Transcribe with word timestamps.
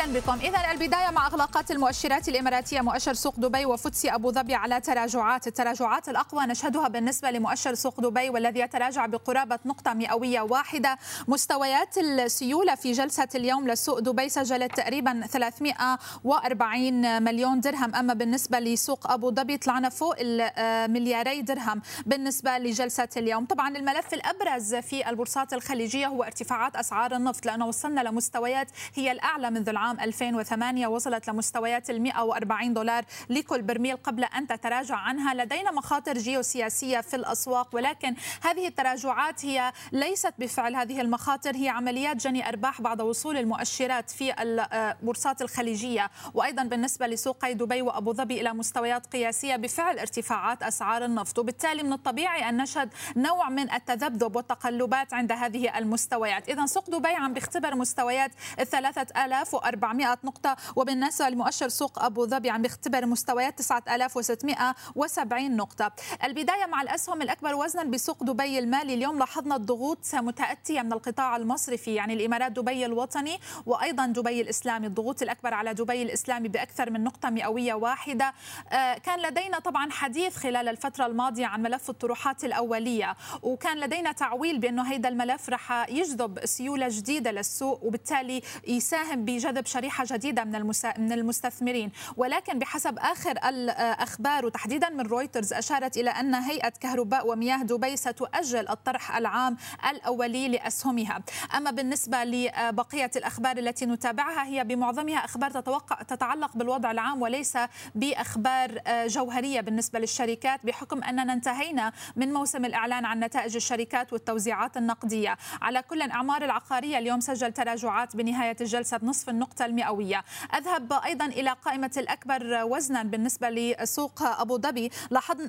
أهلا 0.00 0.20
بكم. 0.20 0.38
اذا 0.40 0.70
البداية 0.70 1.10
مع 1.10 1.26
أغلاقات 1.26 1.70
المؤشرات 1.70 2.28
الإماراتية. 2.28 2.80
مؤشر 2.80 3.14
سوق 3.14 3.40
دبي 3.40 3.64
و 3.66 3.76
FTSE 3.76 4.14
أبو 4.14 4.32
ظبي 4.32 4.54
على 4.54 4.80
تراجعات. 4.80 5.46
التراجعات 5.46 6.08
الأقوى 6.08 6.46
نشهدها 6.46 6.88
بالنسبة 6.88 7.30
لمؤشر 7.30 7.74
سوق 7.74 8.00
دبي 8.00 8.30
والذي 8.30 8.60
يتراجع 8.60 9.06
بقرابة 9.06 9.58
نقطة 9.66 9.94
مئوية 9.94 10.40
واحدة. 10.40 10.98
مستويات 11.28 11.98
السيولة 11.98 12.74
في 12.74 12.92
جلسة 12.92 13.28
اليوم 13.34 13.68
لسوق 13.68 13.98
دبي 13.98 14.28
سجلت 14.28 14.76
تقريبا 14.76 15.26
340 15.26 17.22
مليون 17.22 17.60
درهم. 17.60 17.94
أما 17.94 18.14
بالنسبة 18.14 18.58
لسوق 18.58 19.10
أبو 19.10 19.30
ظبي 19.30 19.56
طلعنا 19.56 19.88
فوق 19.88 20.14
الملياري 20.18 21.42
درهم 21.42 21.82
بالنسبة 22.06 22.58
لجلسة 22.58 23.08
اليوم. 23.16 23.44
طبعا 23.44 23.76
الملف 23.76 24.14
الأبرز 24.14 24.74
في 24.74 25.08
البورصات 25.08 25.52
الخليجية 25.52 26.06
هو 26.06 26.22
ارتفاعات 26.22 26.76
أسعار 26.76 27.16
النفط 27.16 27.46
لأنه 27.46 27.66
وصلنا 27.66 28.00
لمستويات 28.00 28.68
هي 28.94 29.12
الأعلى 29.12 29.50
منذ 29.50 29.68
العام 29.68 29.87
2008 29.92 30.86
وصلت 30.86 31.28
لمستويات 31.28 31.90
ال 31.90 32.02
140 32.02 32.74
دولار 32.74 33.04
لكل 33.30 33.62
برميل 33.62 33.96
قبل 33.96 34.24
أن 34.24 34.46
تتراجع 34.46 34.96
عنها. 34.96 35.34
لدينا 35.34 35.70
مخاطر 35.70 36.18
جيوسياسية 36.18 37.00
في 37.00 37.16
الأسواق 37.16 37.74
ولكن 37.74 38.14
هذه 38.42 38.66
التراجعات 38.66 39.44
هي 39.44 39.72
ليست 39.92 40.34
بفعل 40.38 40.76
هذه 40.76 41.00
المخاطر 41.00 41.56
هي 41.56 41.68
عمليات 41.68 42.16
جني 42.16 42.48
أرباح 42.48 42.80
بعد 42.80 43.00
وصول 43.00 43.36
المؤشرات 43.36 44.10
في 44.10 44.42
البورصات 44.42 45.42
الخليجية. 45.42 46.10
وأيضا 46.34 46.62
بالنسبة 46.62 47.06
لسوقي 47.06 47.54
دبي 47.54 47.82
وأبو 47.82 48.12
ظبي 48.12 48.40
إلى 48.40 48.52
مستويات 48.52 49.06
قياسية 49.06 49.56
بفعل 49.56 49.98
ارتفاعات 49.98 50.62
أسعار 50.62 51.04
النفط. 51.04 51.38
وبالتالي 51.38 51.82
من 51.82 51.92
الطبيعي 51.92 52.48
أن 52.48 52.56
نشهد 52.56 52.90
نوع 53.16 53.48
من 53.48 53.72
التذبذب 53.72 54.36
والتقلبات 54.36 55.14
عند 55.14 55.32
هذه 55.32 55.78
المستويات. 55.78 56.48
إذا 56.48 56.66
سوق 56.66 56.90
دبي 56.90 57.08
عم 57.08 57.32
بيختبر 57.32 57.74
مستويات 57.74 58.30
3000 58.62 59.54
400 59.68 60.18
نقطة. 60.24 60.56
وبالنسبة 60.76 61.28
لمؤشر 61.28 61.68
سوق 61.68 62.02
أبو 62.02 62.26
ظبي 62.26 62.50
عم 62.50 62.62
بيختبر 62.62 63.06
مستويات 63.06 63.58
9670 63.58 65.56
نقطة. 65.56 65.92
البداية 66.24 66.66
مع 66.66 66.82
الأسهم 66.82 67.22
الأكبر 67.22 67.54
وزنا 67.54 67.84
بسوق 67.84 68.24
دبي 68.24 68.58
المالي. 68.58 68.94
اليوم 68.94 69.18
لاحظنا 69.18 69.56
الضغوط 69.56 70.14
متأتية 70.14 70.82
من 70.82 70.92
القطاع 70.92 71.36
المصرفي 71.36 71.94
يعني 71.94 72.14
الإمارات 72.14 72.52
دبي 72.52 72.86
الوطني 72.86 73.38
وأيضا 73.66 74.06
دبي 74.06 74.40
الإسلامي. 74.40 74.86
الضغوط 74.86 75.22
الأكبر 75.22 75.54
على 75.54 75.74
دبي 75.74 76.02
الإسلامي 76.02 76.48
بأكثر 76.48 76.90
من 76.90 77.04
نقطة 77.04 77.30
مئوية 77.30 77.74
واحدة. 77.74 78.32
آه، 78.72 78.98
كان 78.98 79.18
لدينا 79.18 79.58
طبعا 79.58 79.90
حديث 79.90 80.36
خلال 80.36 80.68
الفترة 80.68 81.06
الماضية 81.06 81.46
عن 81.46 81.62
ملف 81.62 81.90
الطروحات 81.90 82.44
الأولية 82.44 83.16
وكان 83.42 83.80
لدينا 83.80 84.12
تعويل 84.12 84.58
بأنه 84.58 84.82
هيدا 84.92 85.08
الملف 85.08 85.48
رح 85.50 85.88
يجذب 85.88 86.44
سيولة 86.44 86.86
جديدة 86.90 87.30
للسوق 87.30 87.84
وبالتالي 87.84 88.42
يساهم 88.68 89.24
بجذب 89.24 89.57
جذب 89.58 89.66
شريحة 89.66 90.04
جديدة 90.08 90.44
من 90.44 90.72
من 90.98 91.12
المستثمرين. 91.12 91.92
ولكن 92.16 92.58
بحسب 92.58 92.98
آخر 92.98 93.30
الأخبار 93.48 94.46
وتحديدا 94.46 94.88
من 94.88 95.06
رويترز 95.06 95.52
أشارت 95.52 95.96
إلى 95.96 96.10
أن 96.10 96.34
هيئة 96.34 96.68
كهرباء 96.68 97.28
ومياه 97.28 97.62
دبي 97.62 97.96
ستؤجل 97.96 98.68
الطرح 98.68 99.16
العام 99.16 99.56
الأولي 99.90 100.48
لأسهمها. 100.48 101.22
أما 101.56 101.70
بالنسبة 101.70 102.24
لبقية 102.24 103.10
الأخبار 103.16 103.58
التي 103.58 103.86
نتابعها 103.86 104.44
هي 104.44 104.64
بمعظمها 104.64 105.18
أخبار 105.18 105.50
تتوقع 105.50 106.02
تتعلق 106.02 106.56
بالوضع 106.56 106.90
العام 106.90 107.22
وليس 107.22 107.58
بأخبار 107.94 108.80
جوهرية 109.06 109.60
بالنسبة 109.60 109.98
للشركات 109.98 110.66
بحكم 110.66 111.04
أننا 111.04 111.32
انتهينا 111.32 111.92
من 112.16 112.32
موسم 112.32 112.64
الإعلان 112.64 113.04
عن 113.04 113.20
نتائج 113.20 113.56
الشركات 113.56 114.12
والتوزيعات 114.12 114.76
النقدية. 114.76 115.36
على 115.62 115.82
كل 115.82 116.02
الأعمار 116.02 116.44
العقارية 116.44 116.98
اليوم 116.98 117.20
سجل 117.20 117.52
تراجعات 117.52 118.16
بنهاية 118.16 118.56
الجلسة 118.60 118.96
بنصف 118.96 119.28
النقطة 119.28 119.47
النقطة 119.48 119.64
المئوية. 119.64 120.24
أذهب 120.54 120.92
أيضا 120.92 121.24
إلى 121.24 121.50
قائمة 121.64 121.90
الأكبر 121.96 122.64
وزنا 122.64 123.02
بالنسبة 123.02 123.50
لسوق 123.50 124.22
أبو 124.22 124.58
ظبي. 124.58 124.90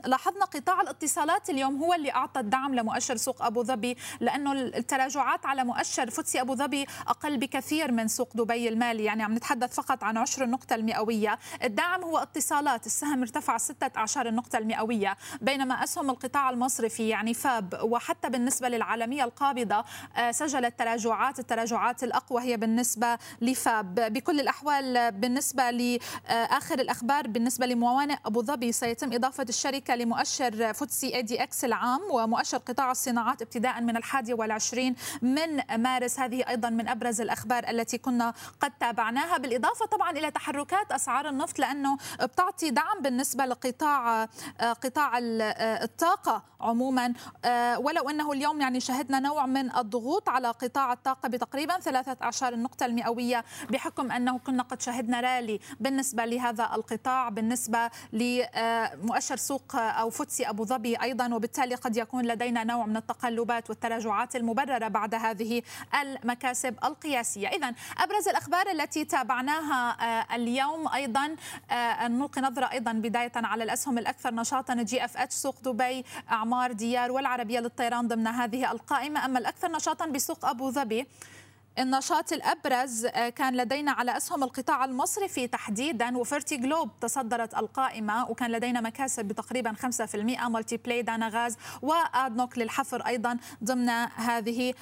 لاحظنا 0.06 0.46
قطاع 0.46 0.81
الاتصالات 0.81 1.50
اليوم 1.50 1.84
هو 1.84 1.94
اللي 1.94 2.12
أعطى 2.12 2.40
الدعم 2.40 2.75
لمؤشر 2.75 3.16
سوق 3.16 3.44
أبو 3.44 3.63
ظبي 3.63 3.97
لأنه 4.19 4.51
التراجعات 4.51 5.46
على 5.46 5.63
مؤشر 5.63 6.09
فتسي 6.09 6.41
أبو 6.41 6.56
ظبي 6.56 6.85
أقل 7.07 7.38
بكثير 7.38 7.91
من 7.91 8.07
سوق 8.07 8.29
دبي 8.35 8.69
المالي. 8.69 9.03
يعني 9.03 9.24
عم 9.24 9.34
نتحدث 9.34 9.74
فقط 9.75 10.03
عن 10.03 10.18
عشر 10.18 10.44
النقطة 10.44 10.75
المئوية. 10.75 11.40
الدعم 11.63 12.03
هو 12.03 12.18
اتصالات. 12.18 12.85
السهم 12.85 13.22
ارتفع 13.22 13.57
ستة 13.57 13.97
أعشار 13.97 14.28
النقطة 14.28 14.57
المئوية 14.57 15.18
بينما 15.41 15.84
أسهم 15.84 16.09
القطاع 16.09 16.50
المصرفي 16.50 17.09
يعني 17.09 17.34
فاب. 17.34 17.79
وحتى 17.84 18.29
بالنسبة 18.29 18.69
للعالمية 18.69 19.24
القابضة 19.24 19.84
آه، 20.16 20.31
سجلت 20.31 20.79
تراجعات. 20.79 21.40
التراجعات 21.40 22.03
الأقوى 22.03 22.41
هي 22.41 22.57
بالنسبة 22.57 23.18
ل 23.41 23.51
FAB. 23.51 23.88
بكل 23.95 24.39
الأحوال 24.39 25.11
بالنسبة 25.11 25.72
لآخر 25.72 26.79
الأخبار 26.79 27.27
بالنسبة 27.27 27.66
لموانئ 27.66 28.16
أبو 28.25 28.44
ظبي 28.44 28.72
سيتم 28.72 29.13
إضافة 29.13 29.45
الشركة 29.50 29.95
لمؤشر 29.95 30.73
FTSE 30.74 31.16
ADX 31.16 31.66
العام 31.66 32.01
ومؤشر 32.11 32.57
قطاع 32.57 32.91
الصناعات 32.91 33.41
ابتداء 33.41 33.81
من 33.81 33.97
الحادي 33.97 34.33
والعشرين 34.33 34.95
من 35.22 35.61
مارس. 35.77 36.19
هذه 36.19 36.50
أيضا 36.50 36.69
من 36.69 36.88
أبرز 36.88 37.22
الأخبار 37.22 37.69
التي 37.69 37.97
كنا 37.97 38.33
قد 38.61 38.72
تابعناها 38.79 39.38
بالإضافة 39.38 39.85
طبعا 39.85 40.11
إلى 40.11 40.31
تحركات 40.31 40.91
أسعار 40.91 41.29
النفط 41.29 41.59
لأنه 41.59 41.97
بتعطي 42.21 42.69
دعم 42.69 43.01
بالنسبة 43.01 43.45
لقطاع 43.45 44.25
قطاع 44.59 45.11
الطاقة 45.17 46.44
عموما. 46.61 47.13
ولو 47.77 48.09
أنه 48.09 48.31
اليوم 48.31 48.61
يعني 48.61 48.79
شهدنا 48.79 49.19
نوع 49.19 49.45
من 49.45 49.75
الضغوط 49.75 50.29
على 50.29 50.47
قطاع 50.47 50.94
الطاقة 50.94 51.29
بتقريبا 51.29 51.79
ثلاثة 51.79 52.17
أعشار 52.21 52.53
النقطة 52.53 52.85
المئوية 52.85 53.45
بحكم 53.79 54.12
أنه 54.12 54.40
كنا 54.40 54.63
قد 54.63 54.81
شهدنا 54.81 55.19
رالي 55.19 55.59
بالنسبة 55.79 56.25
لهذا 56.25 56.69
القطاع 56.75 57.29
بالنسبة 57.29 57.90
لمؤشر 58.13 59.35
سوق 59.35 59.75
أو 59.75 60.09
FTSE 60.09 60.50
أبو 60.50 60.66
ظبي 60.66 60.95
أيضا. 60.95 61.35
وبالتالي 61.35 61.75
قد 61.75 61.97
يكون 61.97 62.25
لدينا 62.25 62.63
نوع 62.63 62.85
من 62.85 62.97
التقلبات 62.97 63.69
والتراجعات 63.69 64.35
المبررة 64.35 64.88
بعد 64.88 65.16
هذه 65.16 65.62
المكاسب 66.01 66.75
القياسية. 66.84 67.47
إذا 67.47 67.73
أبرز 67.97 68.28
الأخبار 68.28 68.72
التي 68.72 69.06
تابعناها 69.06 69.97
آه، 70.01 70.35
اليوم 70.35 70.88
أيضا 70.88 71.35
آه، 71.72 72.07
نلقي 72.07 72.41
نظرة 72.41 72.72
أيضا 72.72 72.91
بداية 72.91 73.31
على 73.35 73.63
الأسهم 73.63 73.97
الأكثر 73.97 74.34
نشاطا 74.34 74.73
GFH 74.74 75.34
سوق 75.34 75.56
دبي 75.63 76.06
إعمار 76.31 76.72
ديار 76.72 77.12
والعربية 77.12 77.59
للطيران 77.59 78.07
ضمن 78.07 78.28
هذه 78.28 78.72
القائمة. 78.72 79.25
أما 79.25 79.39
الأكثر 79.39 79.72
نشاطا 79.72 80.06
بسوق 80.06 80.45
أبو 80.45 80.72
ظبي 80.72 81.07
النشاط 81.79 82.34
الأبرز 82.34 83.06
آه، 83.06 83.29
كان 83.29 83.57
لدينا 83.57 83.91
على 83.91 84.17
أسهم 84.17 84.44
القطاع 84.44 84.85
المصرفي 84.85 85.47
تحديدا 85.47 86.17
و 86.18 86.57
Fertiglobe 86.57 86.90
تصدرت 87.01 87.57
القائمة 87.57 88.29
وكان 88.29 88.51
لدينا 88.51 88.81
مكاسب 88.81 89.25
بتقريبا 89.25 89.73
5% 89.73 90.47
Multiply 90.50 91.02
دانا 91.01 91.29
غاز 91.29 91.57
وأدنوك 91.81 92.57
للحفر 92.57 93.07
أيضا 93.07 93.38
ضمن 93.63 93.89
هذه 94.16 94.73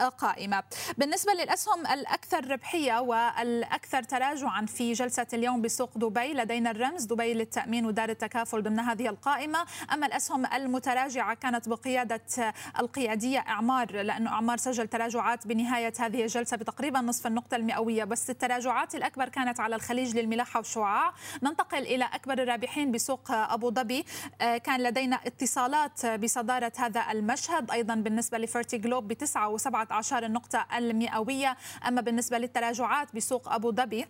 القائمة. 0.00 0.62
بالنسبة 0.98 1.32
للأسهم 1.32 1.86
الأكثر 1.86 2.50
ربحية 2.50 3.00
والأكثر 3.00 4.02
تراجعا 4.02 4.66
في 4.66 4.92
جلسة 4.92 5.26
اليوم 5.32 5.62
بسوق 5.62 5.98
دبي 5.98 6.34
لدينا 6.34 6.70
الرمز 6.70 7.04
دبي 7.04 7.34
للتأمين 7.34 7.86
ودار 7.86 8.08
التكافل 8.08 8.62
ضمن 8.62 8.80
هذه 8.80 9.08
القائمة. 9.08 9.64
أما 9.92 10.06
الأسهم 10.06 10.46
المتراجعة 10.46 11.34
كانت 11.34 11.68
بقيادة 11.68 12.52
القيادية 12.78 13.38
إعمار 13.38 14.02
لأنه 14.02 14.30
إعمار 14.30 14.56
سجل 14.56 14.88
تراجعات 14.88 15.46
بنهاية 15.46 15.92
هذه 16.00 16.27
الجلسة 16.28 16.56
بتقريبا 16.56 17.00
نصف 17.00 17.26
النقطة 17.26 17.56
المئوية 17.56 18.04
بس 18.04 18.30
التراجعات 18.30 18.94
الأكبر 18.94 19.28
كانت 19.28 19.60
على 19.60 19.76
الخليج 19.76 20.16
للملاحة 20.16 20.58
والشعاع 20.58 21.12
ننتقل 21.42 21.78
إلى 21.78 22.04
أكبر 22.04 22.42
الرابحين 22.42 22.92
بسوق 22.92 23.30
أبو 23.30 23.70
ظبي. 23.70 24.04
آه، 24.40 24.58
كان 24.58 24.82
لدينا 24.82 25.16
اتصالات 25.26 26.06
بصدارة 26.06 26.72
هذا 26.76 27.04
المشهد 27.10 27.70
أيضا 27.70 27.94
بالنسبة 27.94 28.38
لفيرتي 28.38 28.78
جلوب 28.78 29.12
وسبعة 29.36 29.88
عشر 29.90 30.26
النقطة 30.26 30.66
المئوية. 30.76 31.56
أما 31.88 32.00
بالنسبة 32.00 32.38
للتراجعات 32.38 33.16
بسوق 33.16 33.52
أبو 33.52 33.72
ظبي 33.72 34.06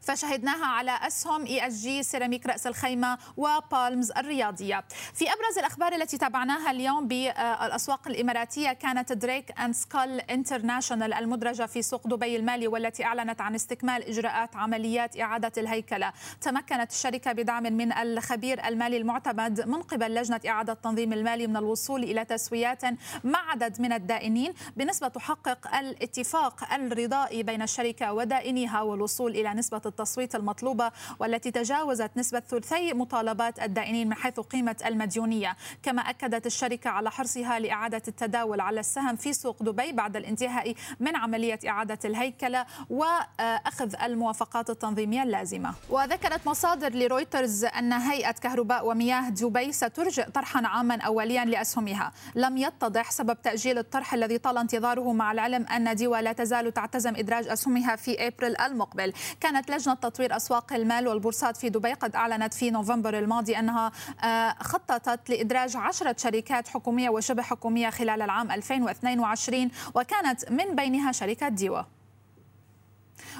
فشهدناها 0.00 0.66
على 0.66 0.98
أسهم 1.06 1.46
ESG 1.46 2.02
سيراميك 2.02 2.46
رأس 2.46 2.66
الخيمة 2.66 3.18
وبالمز 3.36 4.10
الرياضية. 4.10 4.84
في 5.14 5.24
أبرز 5.32 5.58
الأخبار 5.58 5.92
التي 5.92 6.18
تابعناها 6.18 6.70
اليوم 6.70 7.08
بالأسواق 7.08 8.08
الإماراتية 8.08 8.72
كانت 8.72 9.12
Drake & 9.12 9.60
Scull 9.60 10.30
International 10.30 11.12
المدرجة 11.12 11.66
في 11.66 11.82
سوق 11.82 12.06
دبي 12.06 12.36
المالي 12.36 12.68
والتي 12.68 13.04
أعلنت 13.04 13.40
عن 13.40 13.54
استكمال 13.54 14.02
إجراءات 14.02 14.56
عمليات 14.56 15.20
إعادة 15.20 15.52
الهيكلة. 15.58 16.12
تمكنت 16.40 16.90
الشركة 16.90 17.32
بدعم 17.32 17.62
من 17.62 17.92
الخبير 17.92 18.66
المالي 18.68 18.96
المعتمد 18.96 19.60
من 19.68 19.82
قبل 19.82 20.14
لجنة 20.14 20.40
إعادة 20.48 20.72
التنظيم 20.72 21.12
المالي 21.12 21.46
من 21.46 21.56
الوصول 21.56 22.02
إلى 22.02 22.24
تسويات 22.24 22.84
مع 23.24 23.50
عدد 23.50 23.80
من 23.80 23.92
الدائنين 23.92 24.54
بنسبة 24.76 25.08
تحقق 25.08 25.74
الاتفاق 25.76 26.72
الرضائي 26.72 27.42
بين 27.42 27.62
الشركة 27.62 28.12
ودائنيها 28.12 28.80
والوصول 28.82 29.30
إلى 29.30 29.54
نسبة 29.62 29.80
التصويت 29.86 30.34
المطلوبة 30.34 30.90
والتي 31.18 31.50
تجاوزت 31.50 32.10
نسبة 32.16 32.40
ثلثي 32.40 32.92
مطالبات 32.92 33.62
الدائنين 33.62 34.08
من 34.08 34.14
حيث 34.14 34.40
قيمة 34.40 34.76
المديونية. 34.86 35.56
كما 35.82 36.02
أكدت 36.02 36.46
الشركة 36.46 36.90
على 36.90 37.10
حرصها 37.10 37.58
لإعادة 37.58 38.02
التداول 38.08 38.60
على 38.60 38.80
السهم 38.80 39.16
في 39.16 39.32
سوق 39.32 39.62
دبي 39.62 39.92
بعد 39.92 40.16
الانتهاء 40.16 40.74
من 41.00 41.16
عملية 41.16 41.58
إعادة 41.68 41.98
الهيكلة 42.04 42.66
وأخذ 42.90 44.02
الموافقات 44.02 44.70
التنظيمية 44.70 45.22
اللازمة. 45.22 45.74
وذكرت 45.90 46.46
مصادر 46.46 46.92
لرويترز 46.94 47.64
أن 47.64 47.92
هيئة 47.92 48.32
كهرباء 48.32 48.86
ومياه 48.86 49.28
دبي 49.28 49.72
سترجئ 49.72 50.30
طرحا 50.30 50.66
عاما 50.66 51.00
أوليا 51.00 51.44
لأسهمها. 51.44 52.12
لم 52.34 52.56
يتضح 52.56 53.10
سبب 53.10 53.42
تأجيل 53.42 53.78
الطرح 53.78 54.14
الذي 54.14 54.38
طال 54.38 54.58
انتظاره 54.58 55.12
مع 55.12 55.32
العلم 55.32 55.66
أن 55.66 55.94
ديوا 55.94 56.16
لا 56.16 56.32
تزال 56.32 56.74
تعتزم 56.74 57.16
إدراج 57.16 57.48
أسهمها 57.48 57.96
في 57.96 58.26
أبريل 58.26 58.56
المقبل. 58.56 59.12
كانت 59.52 59.70
لجنة 59.70 59.94
تطوير 59.94 60.36
أسواق 60.36 60.72
المال 60.72 61.08
والبورصات 61.08 61.56
في 61.56 61.68
دبي 61.68 61.92
قد 61.92 62.16
أعلنت 62.16 62.54
في 62.54 62.70
نوفمبر 62.70 63.18
الماضي 63.18 63.58
أنها 63.58 63.92
آه، 64.24 64.54
خططت 64.60 65.30
لإدراج 65.30 65.76
عشرة 65.76 66.16
شركات 66.18 66.68
حكومية 66.68 67.10
وشبه 67.10 67.42
حكومية 67.42 67.90
خلال 67.90 68.22
العام 68.22 68.50
2022 68.50 69.70
وكانت 69.94 70.50
من 70.50 70.74
بينها 70.74 71.12
شركة 71.12 71.48
DEWA. 71.48 71.82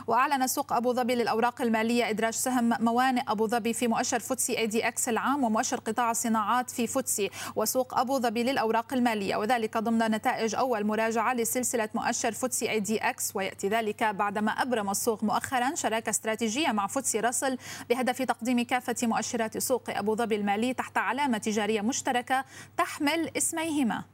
وأعلن 0.06 0.46
سوق 0.46 0.72
أبو 0.72 0.92
ظبي 0.92 1.14
للأوراق 1.14 1.62
المالية 1.62 2.10
إدراج 2.10 2.32
سهم 2.34 2.84
موانئ 2.84 3.22
أبو 3.28 3.46
ظبي 3.46 3.72
في 3.72 3.88
مؤشر 3.88 4.20
FTSE 4.20 4.58
ADX 4.58 5.08
العام 5.08 5.44
ومؤشر 5.44 5.76
قطاع 5.76 6.10
الصناعات 6.10 6.70
في 6.70 6.86
FTSE 6.86 7.30
وسوق 7.56 7.98
أبو 7.98 8.18
ظبي 8.18 8.42
للأوراق 8.42 8.92
المالية 8.92 9.36
وذلك 9.36 9.78
ضمن 9.78 9.98
نتائج 9.98 10.54
أول 10.54 10.86
مراجعة 10.86 11.34
لسلسلة 11.34 11.88
مؤشر 11.94 12.32
FTSE 12.32 12.70
ADX 12.70 13.36
ويأتي 13.36 13.68
ذلك 13.68 14.04
بعدما 14.04 14.50
أبرم 14.50 14.90
السوق 14.90 15.24
مؤخرا 15.24 15.74
شراكة 15.74 16.10
استراتيجية 16.10 16.68
مع 16.68 16.86
FTSE 16.86 17.20
Russell 17.20 17.58
بهدف 17.90 18.22
تقديم 18.22 18.64
كافة 18.64 18.96
مؤشرات 19.02 19.58
سوق 19.58 19.82
أبو 19.88 20.16
ظبي 20.16 20.36
المالي 20.36 20.74
تحت 20.74 20.98
علامة 20.98 21.38
تجارية 21.38 21.80
مشتركة 21.80 22.44
تحمل 22.76 23.30
اسميهما. 23.36 24.11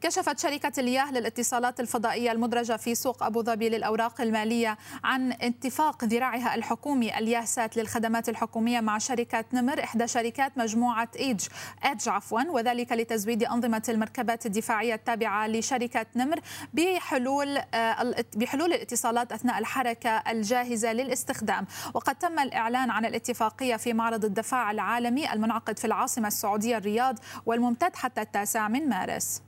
كشفت 0.00 0.38
شركة 0.38 0.80
الياه 0.80 1.12
للاتصالات 1.12 1.80
الفضائية 1.80 2.32
المدرجة 2.32 2.76
في 2.76 2.94
سوق 2.94 3.22
أبو 3.22 3.42
ظبي 3.42 3.68
للأوراق 3.68 4.20
المالية 4.20 4.78
عن 5.04 5.32
اتفاق 5.32 6.04
ذراعها 6.04 6.54
الحكومي 6.54 7.18
الياسات 7.18 7.76
للخدمات 7.76 8.28
الحكومية 8.28 8.80
مع 8.80 8.98
شركة 8.98 9.44
نمر 9.52 9.84
إحدى 9.84 10.06
شركات 10.06 10.58
مجموعة 10.58 11.08
إيج 11.16 11.40
إدج 11.82 12.08
عفوا 12.08 12.42
وذلك 12.50 12.92
لتزويد 12.92 13.44
أنظمة 13.44 13.82
المركبات 13.88 14.46
الدفاعية 14.46 14.94
التابعة 14.94 15.46
لشركة 15.46 16.06
نمر 16.16 16.40
بحلول 16.74 17.58
آه، 17.74 18.14
بحلول 18.36 18.72
الاتصالات 18.72 19.32
أثناء 19.32 19.58
الحركة 19.58 20.10
الجاهزة 20.10 20.92
للاستخدام. 20.92 21.66
وقد 21.94 22.14
تم 22.14 22.38
الإعلان 22.38 22.90
عن 22.90 23.04
الاتفاقية 23.04 23.76
في 23.76 23.92
معرض 23.92 24.24
الدفاع 24.24 24.70
العالمي 24.70 25.32
المنعقد 25.32 25.78
في 25.78 25.84
العاصمة 25.84 26.28
السعودية 26.28 26.76
الرياض 26.76 27.18
والممتد 27.46 27.96
حتى 27.96 28.20
التاسع 28.20 28.68
من 28.68 28.88
مارس. 28.88 29.42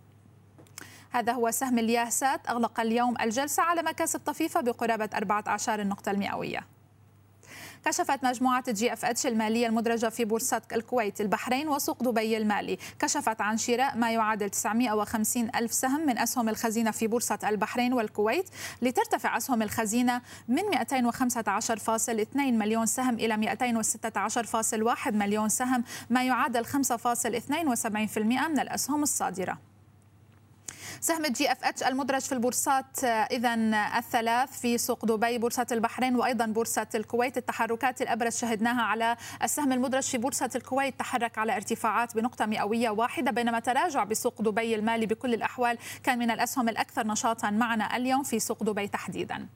هذا 1.14 1.32
هو 1.32 1.50
سهم 1.50 1.78
الياسات 1.78 2.48
أغلق 2.48 2.80
اليوم 2.80 3.14
الجلسة 3.20 3.62
على 3.62 3.82
مكاسب 3.82 4.20
طفيفة 4.20 4.60
بقرابة 4.60 5.08
14 5.14 5.80
النقطة 5.80 6.10
المئوية. 6.10 6.66
كشفت 7.84 8.24
مجموعة 8.24 8.72
GFH 8.72 9.26
المالية 9.26 9.66
المدرجة 9.66 10.08
في 10.08 10.24
بورصة 10.24 10.62
الكويت 10.72 11.20
البحرين 11.20 11.68
وسوق 11.68 12.02
دبي 12.02 12.36
المالي. 12.36 12.78
كشفت 12.98 13.40
عن 13.40 13.56
شراء 13.56 13.96
ما 13.96 14.12
يعادل 14.12 14.50
950 14.50 15.50
ألف 15.56 15.72
سهم 15.72 16.06
من 16.06 16.18
أسهم 16.18 16.48
الخزينة 16.48 16.90
في 16.90 17.06
بورصة 17.06 17.38
البحرين 17.44 17.92
والكويت 17.92 18.50
لترتفع 18.82 19.36
أسهم 19.36 19.62
الخزينة 19.62 20.22
من 20.48 20.62
215.2 20.62 22.36
مليون 22.36 22.86
سهم 22.86 23.14
إلى 23.14 23.56
216.1 25.04 25.12
مليون 25.12 25.48
سهم 25.48 25.84
ما 26.10 26.24
يعادل 26.24 26.66
5.72% 26.66 28.18
من 28.18 28.60
الأسهم 28.60 29.02
الصادرة. 29.02 29.73
سهم 31.04 31.26
GFH 31.26 31.82
المدرج 31.82 32.20
في 32.20 32.32
البورصات 32.32 33.04
اذا 33.04 33.54
الثلاث 33.98 34.60
في 34.60 34.78
سوق 34.78 35.04
دبي 35.04 35.38
بورصة 35.38 35.66
البحرين 35.72 36.16
وأيضا 36.16 36.46
بورصة 36.46 36.86
الكويت. 36.94 37.36
التحركات 37.36 38.02
الأبرز 38.02 38.36
شهدناها 38.36 38.82
على 38.82 39.16
السهم 39.42 39.72
المدرج 39.72 40.02
في 40.02 40.18
بورصة 40.18 40.50
الكويت. 40.56 40.98
تحرك 40.98 41.38
على 41.38 41.56
ارتفاعات 41.56 42.16
بنقطة 42.16 42.46
مئوية 42.46 42.90
واحدة 42.90 43.30
بينما 43.30 43.60
تراجع 43.60 44.04
بسوق 44.04 44.42
دبي 44.42 44.74
المالي 44.74 45.06
بكل 45.06 45.34
الأحوال 45.34 45.78
كان 46.02 46.18
من 46.18 46.30
الأسهم 46.30 46.68
الأكثر 46.68 47.06
نشاطا 47.06 47.50
معنا 47.50 47.96
اليوم 47.96 48.22
في 48.22 48.38
سوق 48.38 48.62
دبي 48.62 48.88
تحديدا. 48.88 49.48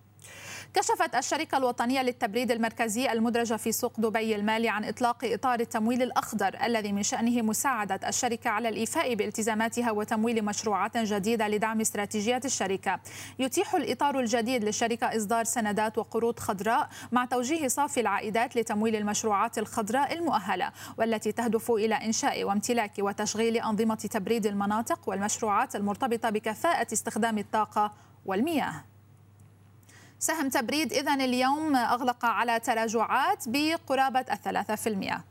كشفت 0.75 1.15
الشركة 1.15 1.59
الوطنية 1.59 2.03
للتبريد 2.03 2.51
المركزي 2.51 3.13
المدرجة 3.13 3.55
في 3.55 3.73
سوق 3.73 4.01
دبي 4.01 4.37
المالي 4.37 4.69
عن 4.69 4.85
إطلاق 4.85 5.25
إطار 5.25 5.61
التمويل 5.61 6.03
الأخضر 6.03 6.57
الذي 6.65 6.93
من 6.93 7.03
شأنه 7.03 7.43
مساعدة 7.43 8.09
الشركة 8.09 8.51
على 8.51 8.69
الإيفاء 8.69 9.15
بالتزاماتها 9.15 9.91
وتمويل 9.91 10.45
مشروعات 10.45 10.97
جديدة 10.97 11.49
لدعم 11.49 11.81
استراتيجيات 11.81 12.45
الشركة. 12.45 13.01
يتيح 13.39 13.75
الإطار 13.75 14.21
الجديد 14.21 14.65
للشركة 14.65 15.17
إصدار 15.17 15.45
سندات 15.45 15.99
وقروض 15.99 16.39
خضراء 16.39 16.89
مع 17.13 17.25
توجيه 17.25 17.69
صافي 17.69 18.01
العائدات 18.01 18.57
لتمويل 18.57 18.97
المشروعات 18.97 19.59
الخضراء 19.59 20.13
المؤهلة 20.13 20.73
والتي 20.99 21.33
تهدف 21.33 21.71
إلى 21.71 21.95
إنشاء 21.95 22.45
وامتلاك 22.45 22.93
وتشغيل 22.99 23.57
أنظمة 23.57 23.95
تبريد 23.95 24.47
المناطق 24.47 25.09
والمشروعات 25.09 25.77
المرتبطة 25.77 26.31
بكفاءة 26.31 26.87
استخدام 26.93 27.39
الطاقة 27.39 27.93
والمياه. 28.27 28.85
سهم 30.21 30.49
تبريد 30.49 30.93
إذا 30.93 31.15
اليوم 31.15 31.77
أغلق 31.77 32.25
على 32.25 32.61
تراجعات 32.61 33.45
بقرابة 33.47 34.25
الثلاثة 34.33 34.75
في 34.75 34.89
المئة. 34.89 35.25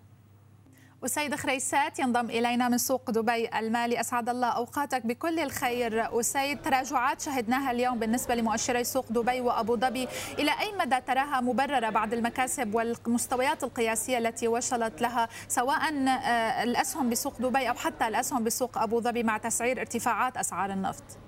أسيد 1.05 1.35
خريسات 1.35 1.99
ينضم 1.99 2.29
إلينا 2.29 2.69
من 2.69 2.77
سوق 2.77 3.11
دبي 3.11 3.59
المالي. 3.59 3.99
أسعد 3.99 4.29
الله 4.29 4.47
أوقاتك 4.47 5.05
بكل 5.05 5.39
الخير. 5.39 6.19
أسيد 6.19 6.61
تراجعات 6.61 7.21
شهدناها 7.21 7.71
اليوم 7.71 7.99
بالنسبة 7.99 8.35
لمؤشري 8.35 8.83
سوق 8.83 9.05
دبي 9.09 9.41
وأبو 9.41 9.77
ظبي. 9.77 10.07
إلى 10.39 10.51
أي 10.51 10.73
مدى 10.79 11.01
تراها 11.01 11.41
مبررة 11.41 11.89
بعد 11.89 12.13
المكاسب 12.13 12.75
والمستويات 12.75 13.63
القياسية 13.63 14.17
التي 14.17 14.47
وصلت 14.47 15.01
لها 15.01 15.29
سواء 15.47 16.07
آه، 16.07 16.63
الأسهم 16.63 17.09
بسوق 17.09 17.41
دبي 17.41 17.69
أو 17.69 17.73
حتى 17.73 18.07
الأسهم 18.07 18.43
بسوق 18.43 18.77
أبو 18.77 19.01
ظبي 19.01 19.23
مع 19.23 19.37
تسعير 19.37 19.79
ارتفاعات 19.79 20.37
أسعار 20.37 20.71
النفط؟ 20.71 21.26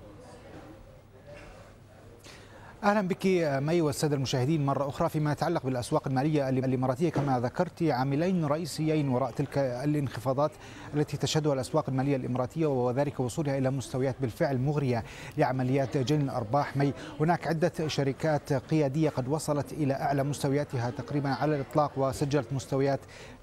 أهلا 2.84 3.08
بك 3.08 3.26
مي 3.62 3.80
والسادة 3.80 4.16
المشاهدين 4.16 4.66
مرة 4.66 4.88
أخرى 4.88 5.08
فيما 5.08 5.32
يتعلق 5.32 5.62
بالأسواق 5.64 6.08
المالية 6.08 6.48
الإماراتية. 6.48 7.08
كما 7.10 7.40
ذكرت 7.40 7.82
عاملين 7.82 8.44
رئيسيين 8.44 9.08
وراء 9.08 9.30
تلك 9.30 9.58
الانخفاضات 9.58 10.50
التي 10.94 11.16
تشهدها 11.16 11.52
الأسواق 11.54 11.84
المالية 11.88 12.16
الإماراتية 12.16 12.66
وذلك 12.66 13.20
وصولها 13.20 13.58
إلى 13.58 13.70
مستويات 13.70 14.16
بالفعل 14.20 14.58
مغرية 14.58 15.04
لعمليات 15.38 15.96
جني 15.96 16.24
الأرباح. 16.24 16.76
مي 16.76 16.92
هناك 17.20 17.46
عدة 17.46 17.72
شركات 17.86 18.52
قيادية 18.52 19.08
قد 19.10 19.28
وصلت 19.28 19.72
إلى 19.72 19.94
أعلى 19.94 20.22
مستوياتها 20.24 20.90
تقريبا 20.90 21.28
على 21.28 21.54
الإطلاق 21.56 21.92
وسجلت 21.96 22.52
مستويات 22.52 23.00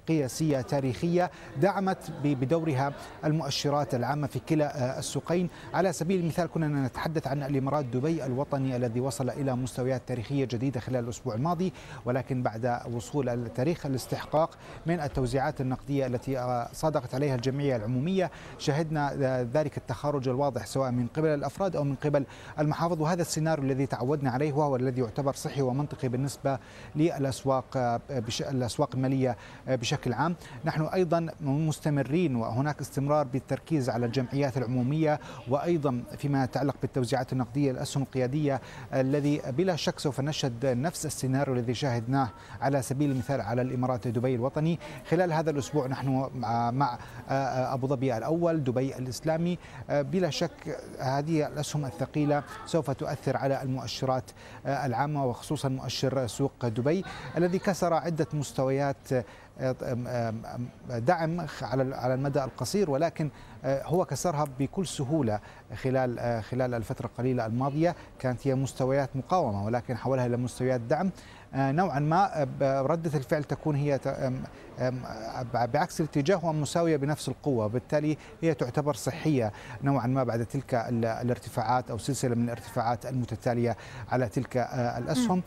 قياسية 0.08 0.60
تاريخية 0.60 1.30
دعمت 1.60 2.10
بدورها 2.24 2.92
المؤشرات 3.24 3.94
العامة 3.94 4.26
في 4.26 4.38
كلا 4.38 4.98
السوقين. 4.98 5.48
على 5.74 5.92
سبيل 5.92 6.20
المثال 6.20 6.46
كنا 6.46 6.86
نتحدث 6.86 7.26
عن 7.26 7.42
الإمارات 7.42 7.84
دبي 7.84 8.24
الوطني 8.24 8.76
الذي 8.76 9.00
وصل 9.00 9.30
إلى 9.30 9.56
مستويات 9.56 10.02
تاريخية 10.06 10.44
جديدة 10.44 10.80
خلال 10.80 11.04
الأسبوع 11.04 11.34
الماضي 11.34 11.72
ولكن 12.04 12.42
بعد 12.42 12.80
وصول 12.92 13.28
التاريخ 13.28 13.86
الاستحقاق 13.86 14.50
من 14.86 15.00
التوزيعات 15.00 15.60
النقدية 15.60 16.06
التي 16.06 16.66
صادقت 16.72 17.14
عليها 17.14 17.34
الجمعية 17.34 17.76
العمومية 17.76 18.30
شهدنا 18.58 19.14
ذلك 19.52 19.76
التخارج 19.76 20.28
الواضح 20.28 20.66
سواء 20.66 20.90
من 20.90 21.06
قبل 21.06 21.28
الأفراد 21.28 21.76
أو 21.76 21.84
من 21.84 21.94
قبل 21.94 22.24
المحافظ. 22.58 23.00
وهذا 23.02 23.22
السيناريو 23.22 23.64
الذي 23.64 23.86
تعودنا 23.86 24.30
عليه 24.30 24.52
وهو 24.52 24.76
الذي 24.76 25.00
يعتبر 25.00 25.32
صحي 25.32 25.62
ومنطقي 25.62 26.08
بالنسبة 26.08 26.58
للأسواق 26.96 28.00
الأسواق 28.40 28.90
المالية 28.94 29.36
بشكل 29.68 29.97
بشكل 29.98 30.12
عام. 30.12 30.36
نحن 30.64 30.82
أيضا 30.82 31.26
مستمرين 31.40 32.36
وهناك 32.36 32.80
استمرار 32.80 33.26
بالتركيز 33.26 33.90
على 33.90 34.06
الجمعيات 34.06 34.56
العمومية 34.56 35.20
وأيضا 35.48 36.02
فيما 36.18 36.44
يتعلق 36.44 36.76
بالتوزيعات 36.82 37.32
النقدية 37.32 37.70
الأسهم 37.70 38.02
القيادية 38.02 38.60
الذي 38.94 39.42
بلا 39.48 39.76
شك 39.76 39.98
سوف 39.98 40.20
نشهد 40.20 40.66
نفس 40.66 41.06
السيناريو 41.06 41.54
الذي 41.54 41.74
شاهدناه 41.74 42.30
على 42.60 42.82
سبيل 42.82 43.10
المثال 43.10 43.40
على 43.40 43.62
الإمارات 43.62 44.08
دبي 44.08 44.34
الوطني. 44.34 44.78
خلال 45.10 45.32
هذا 45.32 45.50
الأسبوع 45.50 45.86
نحن 45.86 46.30
مع 46.72 46.98
أبو 47.74 47.86
ظبي 47.86 48.16
الأول 48.16 48.64
دبي 48.64 48.96
الإسلامي. 48.96 49.58
بلا 49.90 50.30
شك 50.30 50.78
هذه 50.98 51.46
الأسهم 51.46 51.84
الثقيلة 51.84 52.42
سوف 52.66 52.90
تؤثر 52.90 53.36
على 53.36 53.62
المؤشرات 53.62 54.24
العامة 54.66 55.26
وخصوصا 55.26 55.68
مؤشر 55.68 56.26
سوق 56.26 56.68
دبي 56.68 57.04
الذي 57.36 57.58
كسر 57.58 57.94
عدة 57.94 58.26
مستويات 58.32 59.08
دعم 60.88 61.46
على 61.62 61.96
على 61.96 62.14
المدى 62.14 62.44
القصير 62.44 62.90
ولكن 62.90 63.30
آه، 63.64 63.82
هو 63.84 64.04
كسرها 64.04 64.46
بكل 64.58 64.86
سهولة 64.86 65.40
خلال 65.82 66.18
آه، 66.18 66.40
خلال 66.40 66.74
الفترة 66.74 67.06
القليلة 67.06 67.46
الماضية. 67.46 67.94
كانت 68.18 68.46
هي 68.46 68.54
مستويات 68.54 69.16
مقاومة 69.16 69.64
ولكن 69.64 69.96
حولها 69.96 70.26
إلى 70.26 70.36
مستويات 70.36 70.80
دعم. 70.80 71.10
نوعا 71.54 71.98
ما 71.98 72.46
ردة 72.62 73.18
الفعل 73.18 73.44
تكون 73.44 73.76
هي 73.76 74.00
بعكس 75.54 76.00
الاتجاه 76.00 76.44
ومساوية 76.44 76.96
بنفس 76.96 77.28
القوة 77.28 77.64
وبالتالي 77.64 78.16
هي 78.42 78.54
تعتبر 78.54 78.94
صحية 78.94 79.52
نوعا 79.82 80.06
ما 80.06 80.24
بعد 80.24 80.46
تلك 80.46 80.74
الارتفاعات 80.98 81.90
أو 81.90 81.98
سلسلة 81.98 82.34
من 82.34 82.44
الارتفاعات 82.44 83.06
المتتالية 83.06 83.76
على 84.08 84.28
تلك 84.28 84.56
الأسهم. 84.98 85.42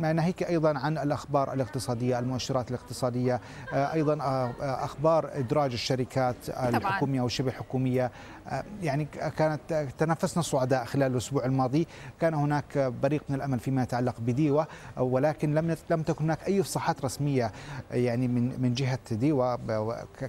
ناهيك 0.00 0.42
أيضا 0.42 0.78
عن 0.78 0.98
الأخبار 0.98 1.52
الاقتصادية 1.52 2.18
المؤشرات 2.18 2.70
الاقتصادية 2.70 3.40
أيضا 3.72 4.18
أخبار 4.60 5.30
إدراج 5.32 5.72
الشركات 5.72 6.36
الحكومية 6.48 7.20
والشبه 7.20 7.50
حكومية 7.50 8.10
يعني 8.82 9.04
كانت 9.36 9.88
تنافسنا 9.98 10.40
الصعداء 10.40 10.84
خلال 10.84 11.12
الأسبوع 11.12 11.44
الماضي. 11.44 11.86
كان 12.20 12.34
هناك 12.34 12.78
بريق 13.02 13.22
من 13.28 13.36
الأمل 13.36 13.58
فيما 13.58 13.82
يتعلق 13.82 14.20
بديوة 14.20 14.66
ولكن 14.96 15.54
لم 15.54 15.76
لم 15.90 16.02
تكن 16.02 16.24
هناك 16.24 16.46
أي 16.46 16.60
إفصاحات 16.60 17.04
رسمية 17.04 17.52
يعني 17.90 18.28
من 18.28 18.62
من 18.62 18.74
جهة 18.74 18.98
ديوة 19.10 19.58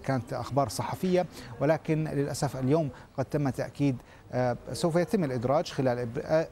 كانت 0.03 0.33
أخبار 0.33 0.69
صحفية. 0.69 1.25
ولكن 1.61 2.03
للأسف 2.03 2.57
اليوم 2.57 2.89
قد 3.17 3.25
تم 3.25 3.49
تأكيد 3.49 3.97
سوف 4.73 4.95
يتم 4.95 5.23
الإدراج 5.23 5.71
خلال 5.71 6.07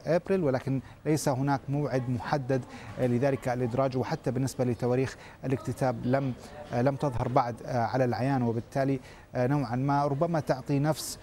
أبريل 0.06 0.44
ولكن 0.44 0.80
ليس 1.06 1.28
هناك 1.28 1.60
موعد 1.68 2.10
محدد 2.10 2.64
لذلك 2.98 3.48
الإدراج. 3.48 3.96
وحتى 3.96 4.30
بالنسبة 4.30 4.64
لتواريخ 4.64 5.16
الاكتتاب 5.44 5.96
لم 6.06 6.32
لم 6.72 6.96
تظهر 6.96 7.28
بعد 7.28 7.54
على 7.66 8.04
العيان. 8.04 8.42
وبالتالي 8.42 9.00
نوعا 9.36 9.76
ما 9.76 10.04
ربما 10.06 10.40
تعطي 10.40 10.78
نفس 10.78 11.18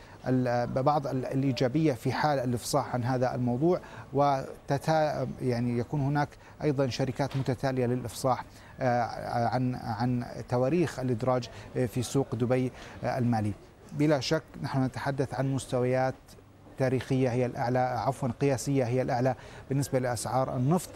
بعض 0.65 1.07
الإيجابية 1.07 1.93
في 1.93 2.11
حال 2.11 2.39
الإفصاح 2.39 2.93
عن 2.93 3.03
هذا 3.03 3.35
الموضوع 3.35 3.79
وتتا 4.13 5.27
يعني 5.41 5.79
يكون 5.79 6.01
هناك 6.01 6.29
أيضا 6.63 6.87
شركات 6.87 7.37
متتالية 7.37 7.85
للإفصاح 7.85 8.43
عن 8.79 9.75
عن 9.75 10.25
تواريخ 10.49 10.99
الإدراج 10.99 11.49
في 11.87 12.03
سوق 12.03 12.35
دبي 12.35 12.71
المالي. 13.03 13.51
بلا 13.93 14.19
شك 14.19 14.43
نحن 14.63 14.83
نتحدث 14.83 15.33
عن 15.33 15.53
مستويات 15.53 16.15
تاريخية 16.77 17.29
هي 17.29 17.45
الأعلى 17.45 17.79
عفوا 17.79 18.29
قياسية 18.41 18.83
هي 18.83 19.01
الأعلى 19.01 19.35
بالنسبة 19.69 19.99
لأسعار 19.99 20.55
النفط 20.55 20.89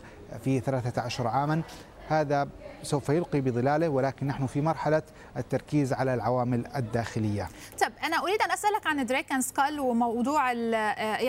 في 0.43 0.59
13 0.59 1.27
عاما 1.27 1.61
هذا 2.09 2.47
سوف 2.83 3.09
يلقي 3.09 3.41
بظلاله 3.41 3.89
ولكن 3.89 4.27
نحن 4.27 4.47
في 4.47 4.61
مرحلة 4.61 5.01
التركيز 5.37 5.93
على 5.93 6.13
العوامل 6.13 6.67
الداخلية. 6.75 7.49
طب 7.81 7.91
أنا 8.03 8.17
أريد 8.23 8.41
أن 8.41 8.51
أسألك 8.51 8.87
عن 8.87 9.05
دريكن 9.05 9.41
سكال 9.41 9.79
وموضوع 9.79 10.51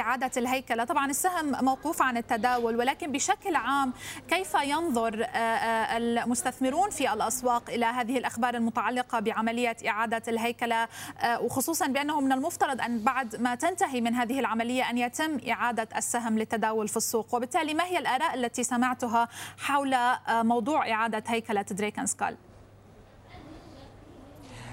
إعادة 0.00 0.30
الهيكلة. 0.36 0.84
طبعا 0.84 1.10
السهم 1.10 1.64
موقوف 1.64 2.02
عن 2.02 2.16
التداول 2.16 2.76
ولكن 2.76 3.12
بشكل 3.12 3.56
عام 3.56 3.92
كيف 4.28 4.54
ينظر 4.54 5.26
المستثمرون 5.96 6.90
في 6.90 7.12
الأسواق 7.12 7.70
إلى 7.70 7.86
هذه 7.86 8.18
الأخبار 8.18 8.54
المتعلقة 8.54 9.20
بعملية 9.20 9.76
إعادة 9.88 10.22
الهيكلة؟ 10.28 10.88
وخصوصا 11.40 11.86
بأنه 11.86 12.20
من 12.20 12.32
المفترض 12.32 12.80
أن 12.80 12.98
بعد 12.98 13.36
ما 13.36 13.54
تنتهي 13.54 14.00
من 14.00 14.14
هذه 14.14 14.40
العملية 14.40 14.90
أن 14.90 14.98
يتم 14.98 15.38
إعادة 15.50 15.88
السهم 15.96 16.38
للتداول 16.38 16.88
في 16.88 16.96
السوق. 16.96 17.34
وبالتالي 17.34 17.74
ما 17.74 17.84
هي 17.84 17.98
الآراء 17.98 18.34
التي 18.34 18.62
سمعتها 18.62 19.28
حول 19.58 19.96
موضوع 20.28 20.69
إعادة 20.76 21.22
هيكلة 21.26 21.62
دريكن 21.62 22.06
سكال. 22.06 22.36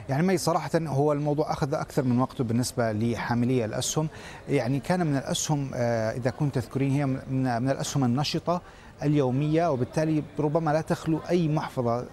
يعني 0.09 0.23
مي 0.23 0.37
صراحة 0.37 0.69
هو 0.75 1.13
الموضوع 1.13 1.51
أخذ 1.51 1.73
أكثر 1.73 2.03
من 2.03 2.19
وقته 2.19 2.43
بالنسبة 2.43 2.91
لحاملي 2.91 3.65
الأسهم. 3.65 4.07
يعني 4.49 4.79
كان 4.79 5.07
من 5.07 5.17
الأسهم 5.17 5.71
إذا 5.73 6.29
كنت 6.29 6.55
تذكرين 6.55 6.91
هي 6.91 7.05
من 7.29 7.69
الأسهم 7.69 8.03
النشطة 8.03 8.61
اليومية 9.03 9.71
وبالتالي 9.71 10.23
ربما 10.39 10.71
لا 10.71 10.81
تخلو 10.81 11.19
أي 11.29 11.47
محفظة 11.47 12.05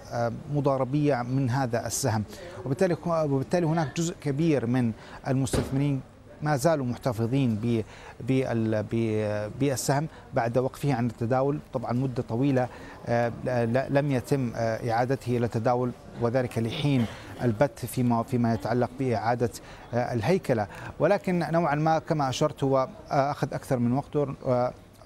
مضاربية 0.55 1.23
من 1.23 1.51
هذا 1.51 1.87
السهم. 1.87 2.25
وبالتالي 2.65 2.97
وبالتالي 3.07 3.67
هناك 3.67 3.97
جزء 3.97 4.15
كبير 4.21 4.67
من 4.67 4.93
المستثمرين 5.29 6.01
ما 6.45 6.57
زالوا 6.57 6.87
محتفظين 6.87 7.83
بالسهم 9.61 10.07
بعد 10.35 10.59
وقفه 10.59 10.95
عن 10.95 11.07
التداول. 11.07 11.59
طبعا 11.73 11.93
مدة 11.93 12.23
طويلة 12.23 12.69
لم 13.89 14.13
يتم 14.13 14.53
إعادته 14.57 15.37
إلى 15.37 15.47
التداول 15.47 15.91
وذلك 16.21 16.59
لحين 16.59 17.07
البت 17.43 17.79
فيما 17.79 18.23
فيما 18.23 18.55
يتعلق 18.55 18.91
بإعادة 18.99 19.51
الهيكلة. 19.95 20.67
ولكن 20.99 21.47
نوعا 21.51 21.75
ما 21.75 21.99
كما 21.99 22.29
أشرت 22.29 22.65
هو 22.65 22.89
أخذ 23.11 23.55
أكثر 23.55 23.79
من 23.79 23.93
وقته 23.93 24.35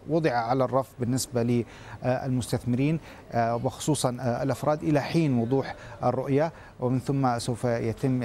وضع 0.08 0.30
على 0.32 0.64
الرف 0.64 0.88
بالنسبة 1.00 1.64
للمستثمرين 2.04 3.00
وخصوصا 3.36 4.10
الأفراد 4.42 4.82
إلى 4.82 5.00
حين 5.00 5.38
وضوح 5.38 5.74
الرؤية 6.04 6.52
ومن 6.80 7.00
ثم 7.00 7.38
سوف 7.38 7.64
يتم 7.64 8.20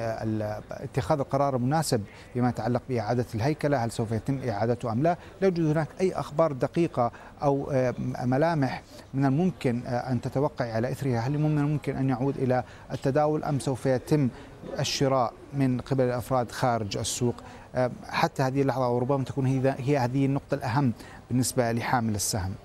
اتخاذ 0.72 1.20
القرار 1.20 1.56
المناسب 1.56 2.02
فيما 2.34 2.50
يتعلق 2.50 2.82
بإعادة 2.90 3.26
الهيكلة 3.36 3.86
هل 3.86 3.92
سوف 3.92 4.12
يتم 4.12 4.40
إعادته 4.50 4.92
أم 4.92 5.04
لا؟ 5.04 5.18
لا 5.42 5.48
يوجد 5.48 5.66
هناك 5.66 5.88
أي 6.02 6.14
أخبار 6.14 6.52
دقيقة 6.52 7.12
أو 7.44 7.72
ملامح 8.24 8.82
من 9.14 9.26
الممكن 9.26 9.82
أن 9.88 10.22
تتوقع 10.22 10.74
على 10.74 10.92
إثرها. 10.92 11.20
هل 11.20 11.38
من 11.40 11.58
الممكن 11.58 11.96
أن 11.96 12.10
يعود 12.10 12.38
إلى 12.38 12.64
التداول 12.92 13.44
أم 13.44 13.60
سوف 13.60 13.86
يتم 13.86 14.30
الشراء 14.80 15.34
من 15.54 15.82
قبل 15.82 16.04
الأفراد 16.04 16.52
خارج 16.52 16.98
السوق؟ 16.98 17.36
حتى 18.10 18.44
هذه 18.44 18.62
اللحظة 18.62 18.90
وربما 18.90 19.24
تكون 19.24 19.46
هي 19.46 19.98
هذه 19.98 20.26
النقطة 20.26 20.56
الأهم 20.56 20.94
بالنسبة 21.30 21.72
لحامل 21.72 22.16
السهم. 22.16 22.56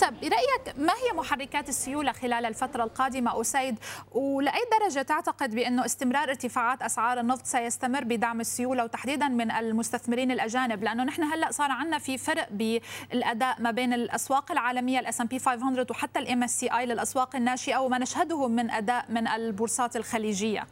طب 0.00 0.14
برأيك 0.20 0.78
ما 0.78 0.92
هي 0.92 1.16
محركات 1.16 1.68
السيولة 1.68 2.12
خلال 2.12 2.46
الفترة 2.46 2.84
القادمة 2.84 3.40
أسيد؟ 3.40 3.78
ولأي 4.12 4.60
درجة 4.80 5.02
تعتقد 5.02 5.54
بأنه 5.54 5.84
استمرار 5.84 6.28
ارتفاعات 6.28 6.82
أسعار 6.82 7.20
النفط 7.20 7.46
سيستمر 7.46 8.04
بدعم 8.04 8.40
السيولة 8.40 8.84
وتحديدا 8.84 9.28
من 9.28 9.50
المستثمرين 9.50 10.30
الأجانب؟ 10.30 10.82
لأنه 10.82 11.04
نحن 11.04 11.22
هلأ 11.22 11.50
صار 11.50 11.70
عندنا 11.70 11.98
في 11.98 12.18
فرق 12.18 12.48
بالأداء 12.50 13.62
ما 13.62 13.70
بين 13.70 13.92
الأسواق 13.92 14.52
العالمية 14.52 15.00
ال 15.00 15.20
S&P 15.20 15.38
500 15.38 15.86
وحتى 15.90 16.18
ال 16.18 16.42
MSCI 16.42 16.86
للأسواق 16.86 17.36
الناشئة 17.36 17.76
وما 17.76 17.98
نشهده 17.98 18.48
من 18.48 18.70
أداء 18.70 19.04
من 19.08 19.28
البورصات 19.28 19.96
الخليجية. 19.96 20.66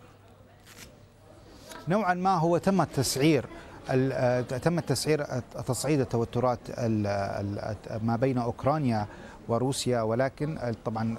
نوعا 1.88 2.14
ما 2.14 2.34
هو 2.36 2.58
تم 2.58 2.80
التسعير 2.80 3.46
تم 4.62 4.78
التسعير 4.78 5.24
تصعيد 5.66 6.00
التوترات 6.00 6.58
ما 8.02 8.16
بين 8.20 8.38
أوكرانيا 8.38 9.06
وروسيا 9.48 10.02
ولكن 10.02 10.58
طبعا 10.84 11.16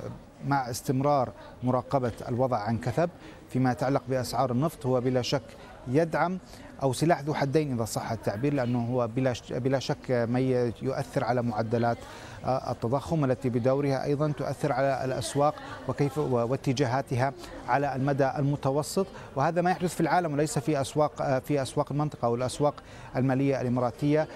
مع 0.48 0.70
استمرار 0.70 1.32
مراقبة 1.64 2.12
الوضع 2.30 2.58
عن 2.58 2.78
كثب 2.78 3.10
فيما 3.50 3.72
يتعلق 3.72 4.04
بأسعار 4.10 4.52
النفط 4.52 4.86
هو 4.86 5.02
بلا 5.02 5.22
شك 5.22 5.42
يدعم 5.88 6.38
أو 6.84 6.94
سلاح 6.94 7.22
ذو 7.22 7.34
حدين 7.34 7.74
إذا 7.74 7.86
صح 7.86 8.12
التعبير 8.12 8.54
لأنه 8.54 8.86
هو 8.86 9.08
بلا 9.08 9.34
بلا 9.52 9.80
شك 9.80 10.12
ما 10.30 10.40
يؤثر 10.82 11.24
على 11.24 11.42
معدلات 11.42 11.98
التضخم 12.46 13.26
التي 13.26 13.50
بدورها 13.50 14.04
أيضا 14.04 14.32
تؤثر 14.32 14.72
على 14.72 15.06
الأسواق 15.06 15.56
وكيف 15.88 16.18
واتجاهاتها 16.18 17.34
على 17.68 17.96
المدى 17.96 18.32
المتوسط. 18.38 19.08
وهذا 19.36 19.62
ما 19.62 19.72
يحدث 19.72 19.94
في 19.96 20.02
العالم 20.02 20.34
وليس 20.34 20.60
في 20.60 20.82
أسواق 20.82 21.40
في 21.40 21.62
أسواق 21.62 21.92
المنطقة 21.92 22.26
أو 22.26 22.36
الأسواق 22.36 22.74
المالية 23.16 23.62
الإماراتية. 23.62 24.28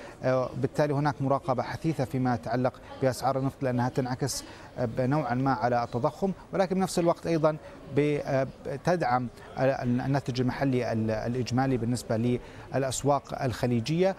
بالتالي 0.58 0.94
هناك 0.94 1.22
مراقبة 1.22 1.64
حثيثة 1.64 2.06
فيما 2.06 2.36
يتعلق 2.36 2.74
بأسعار 3.02 3.40
النفط 3.40 3.64
لأنها 3.64 3.90
تنعكس 3.90 4.44
نوعا 5.00 5.34
ما 5.34 5.54
على 5.54 5.84
التضخم. 5.84 6.32
ولكن 6.54 6.76
بنفس 6.76 7.00
الوقت 7.00 7.28
أيضا 7.28 7.58
تدعم 8.84 9.28
الناتج 9.60 10.42
المحلي 10.42 10.94
الإجمالي 11.28 11.78
بالنسبة 11.78 12.40
للأسواق 12.74 13.44
الخليجية. 13.44 14.16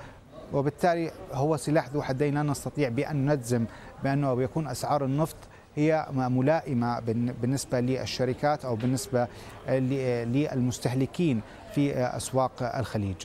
وبالتالي 0.52 1.10
هو 1.32 1.56
سلاح 1.56 1.88
ذو 1.88 2.02
حدين 2.02 2.34
لا 2.34 2.42
نستطيع 2.42 2.88
بأن 2.88 3.30
نجزم 3.32 3.64
بأنه 4.04 4.34
بيكون 4.34 4.68
أسعار 4.68 5.04
النفط 5.04 5.36
هي 5.76 6.06
ملائمة 6.12 7.00
بالنسبة 7.42 7.80
للشركات 7.80 8.64
أو 8.64 8.76
بالنسبة 8.76 9.28
للمستهلكين 9.68 11.40
في 11.74 11.96
أسواق 11.96 12.76
الخليج. 12.76 13.16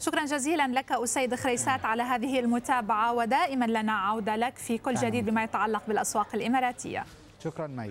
شكرا 0.00 0.24
جزيلا 0.24 0.68
لك 0.68 0.92
أسيد 0.92 1.34
خريسات 1.34 1.84
على 1.84 2.02
هذه 2.02 2.40
المتابعة 2.40 3.12
ودائما 3.12 3.64
لنا 3.64 3.92
عودة 3.92 4.36
لك 4.36 4.56
في 4.56 4.78
كل 4.78 4.94
جديد 4.94 5.26
بما 5.26 5.44
يتعلق 5.44 5.82
بالأسواق 5.88 6.26
الإماراتية. 6.34 7.04
شكرا 7.44 7.66
مي. 7.66 7.90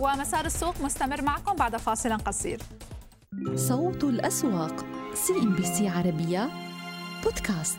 ومسار 0.00 0.44
السوق 0.44 0.80
مستمر 0.80 1.22
معكم 1.22 1.56
بعد 1.56 1.76
فاصل 1.76 2.18
قصير. 2.18 2.60
صوت 3.54 4.04
الأسواق 4.04 4.84
CNBC 5.14 5.88
عربية 5.88 6.50
بودكاست 7.24 7.78